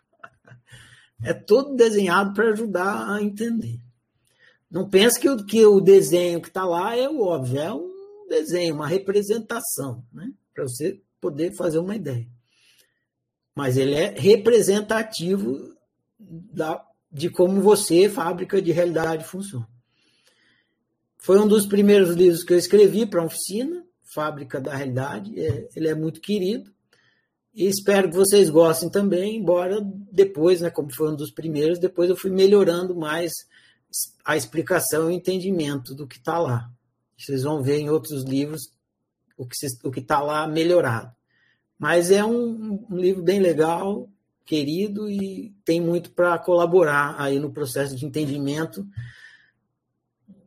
é 1.24 1.34
todo 1.34 1.76
desenhado 1.76 2.34
para 2.34 2.50
ajudar 2.50 3.10
a 3.10 3.22
entender. 3.22 3.80
Não 4.70 4.90
pense 4.90 5.20
que 5.20 5.30
o, 5.30 5.46
que 5.46 5.64
o 5.66 5.80
desenho 5.80 6.42
que 6.42 6.48
está 6.48 6.66
lá 6.66 6.98
é 6.98 7.08
o 7.08 7.22
óbvio. 7.22 7.60
É 7.60 7.72
um 7.72 8.28
desenho, 8.28 8.74
uma 8.74 8.88
representação, 8.88 10.04
né? 10.12 10.32
Para 10.54 10.64
você 10.64 11.00
poder 11.22 11.56
fazer 11.56 11.78
uma 11.78 11.96
ideia. 11.96 12.28
Mas 13.56 13.78
ele 13.78 13.94
é 13.94 14.16
representativo 14.18 15.76
da, 16.20 16.84
de 17.14 17.30
como 17.30 17.62
você, 17.62 18.10
fábrica 18.10 18.60
de 18.60 18.72
realidade, 18.72 19.24
funciona. 19.24 19.68
Foi 21.20 21.40
um 21.40 21.48
dos 21.48 21.66
primeiros 21.66 22.16
livros 22.16 22.44
que 22.44 22.54
eu 22.54 22.58
escrevi 22.58 23.06
para 23.06 23.22
a 23.22 23.26
oficina, 23.26 23.86
Fábrica 24.14 24.60
da 24.60 24.76
Realidade. 24.76 25.40
É, 25.40 25.70
ele 25.76 25.88
é 25.88 25.96
muito 25.96 26.20
querido. 26.20 26.72
E 27.54 27.68
espero 27.68 28.10
que 28.10 28.16
vocês 28.16 28.50
gostem 28.50 28.90
também, 28.90 29.38
embora 29.38 29.80
depois, 30.12 30.62
né, 30.62 30.70
como 30.70 30.94
foi 30.94 31.12
um 31.12 31.16
dos 31.16 31.32
primeiros, 31.32 31.80
depois 31.80 32.10
eu 32.10 32.16
fui 32.16 32.32
melhorando 32.32 32.96
mais 32.96 33.32
a 34.26 34.36
explicação 34.36 35.04
e 35.04 35.14
o 35.14 35.16
entendimento 35.16 35.94
do 35.94 36.08
que 36.08 36.18
está 36.18 36.40
lá. 36.40 36.70
Vocês 37.18 37.44
vão 37.44 37.62
ver 37.62 37.78
em 37.78 37.90
outros 37.90 38.24
livros 38.24 38.72
o 39.38 39.92
que 39.92 40.00
está 40.00 40.20
lá 40.20 40.48
melhorado. 40.48 41.12
Mas 41.78 42.12
é 42.12 42.24
um, 42.24 42.86
um, 42.90 42.98
livro 42.98 43.22
bem 43.22 43.40
legal, 43.40 44.10
querido 44.46 45.10
e 45.10 45.56
tem 45.64 45.80
muito 45.80 46.12
para 46.12 46.38
colaborar 46.38 47.16
aí 47.20 47.40
no 47.40 47.52
processo 47.52 47.96
de 47.96 48.06
entendimento 48.06 48.86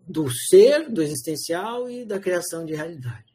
do 0.07 0.31
ser, 0.31 0.91
do 0.91 1.03
existencial 1.03 1.91
e 1.91 2.05
da 2.05 2.21
criação 2.21 2.65
de 2.65 2.75
realidade. 2.75 3.35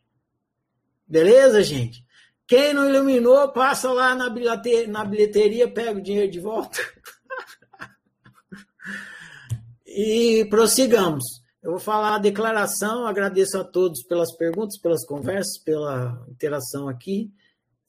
Beleza, 1.07 1.61
gente? 1.61 2.05
Quem 2.47 2.73
não 2.73 2.87
iluminou, 2.87 3.49
passa 3.49 3.91
lá 3.91 4.15
na 4.15 4.29
bilheteria, 4.29 4.87
na 4.87 5.03
bilheteria 5.03 5.71
pega 5.71 5.99
o 5.99 6.01
dinheiro 6.01 6.31
de 6.31 6.39
volta. 6.39 6.79
e 9.85 10.45
prossigamos. 10.49 11.23
Eu 11.61 11.71
vou 11.71 11.79
falar 11.79 12.15
a 12.15 12.19
declaração, 12.19 13.05
agradeço 13.05 13.57
a 13.57 13.63
todos 13.63 14.03
pelas 14.03 14.35
perguntas, 14.35 14.79
pelas 14.79 15.05
conversas, 15.05 15.61
pela 15.63 16.25
interação 16.29 16.87
aqui. 16.87 17.31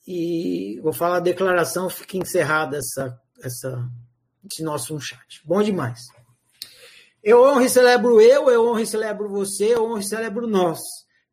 E 0.07 0.81
vou 0.83 0.93
falar 0.93 1.19
a 1.19 1.20
declaração, 1.20 1.89
fica 1.89 2.16
encerrada 2.16 2.77
essa, 2.77 3.20
essa, 3.43 3.89
esse 4.45 4.62
nosso 4.62 4.99
chat. 5.01 5.41
Bom 5.45 5.62
demais. 5.62 6.01
Eu 7.23 7.43
honro 7.43 7.62
e 7.62 7.69
celebro 7.69 8.20
eu, 8.20 8.51
eu 8.51 8.66
honro 8.66 8.81
e 8.81 8.87
celebro 8.87 9.29
você, 9.29 9.74
eu 9.74 9.85
honro 9.85 10.01
e 10.01 10.05
celebro 10.05 10.47
nós. 10.47 10.81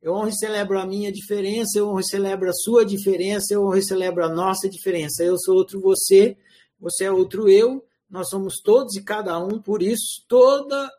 Eu 0.01 0.13
honro 0.13 0.29
e 0.29 0.37
celebro 0.37 0.79
a 0.79 0.85
minha 0.85 1.11
diferença, 1.11 1.77
eu 1.77 1.89
honro 1.89 1.99
e 1.99 2.07
celebro 2.07 2.49
a 2.49 2.53
sua 2.53 2.85
diferença, 2.85 3.53
eu 3.53 3.63
honro 3.63 3.77
e 3.77 3.83
celebro 3.83 4.23
a 4.23 4.29
nossa 4.29 4.69
diferença. 4.69 5.23
Eu 5.23 5.37
sou 5.37 5.55
outro 5.55 5.81
você, 5.81 6.37
você 6.79 7.05
é 7.05 7.11
outro 7.11 7.49
eu, 7.49 7.83
nós 8.09 8.29
somos 8.29 8.61
todos 8.63 8.95
e 8.95 9.03
cada 9.03 9.37
um, 9.39 9.59
por 9.59 9.81
isso, 9.81 10.23
toda 10.27 10.89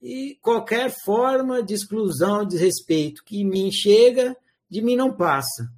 e 0.00 0.38
qualquer 0.40 0.94
forma 1.04 1.62
de 1.62 1.74
exclusão, 1.74 2.44
de 2.44 2.50
desrespeito 2.50 3.24
que 3.24 3.42
me 3.42 3.72
chega, 3.72 4.36
de 4.68 4.82
mim 4.82 4.94
não 4.94 5.12
passa. 5.12 5.68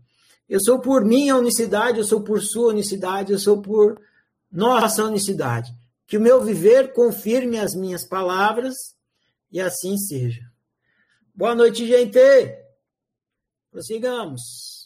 Eu 0.48 0.60
sou 0.60 0.80
por 0.80 1.04
minha 1.04 1.36
unicidade, 1.36 1.98
eu 1.98 2.04
sou 2.04 2.22
por 2.22 2.40
sua 2.40 2.68
unicidade, 2.68 3.32
eu 3.32 3.38
sou 3.38 3.60
por 3.60 4.00
nossa 4.50 5.04
unicidade. 5.04 5.74
Que 6.06 6.16
o 6.16 6.20
meu 6.20 6.42
viver 6.42 6.92
confirme 6.94 7.58
as 7.58 7.74
minhas 7.74 8.04
palavras 8.04 8.74
e 9.52 9.60
assim 9.60 9.98
seja. 9.98 10.42
Boa 11.34 11.54
noite, 11.54 11.86
gente. 11.86 12.18
Prossigamos. 13.70 14.77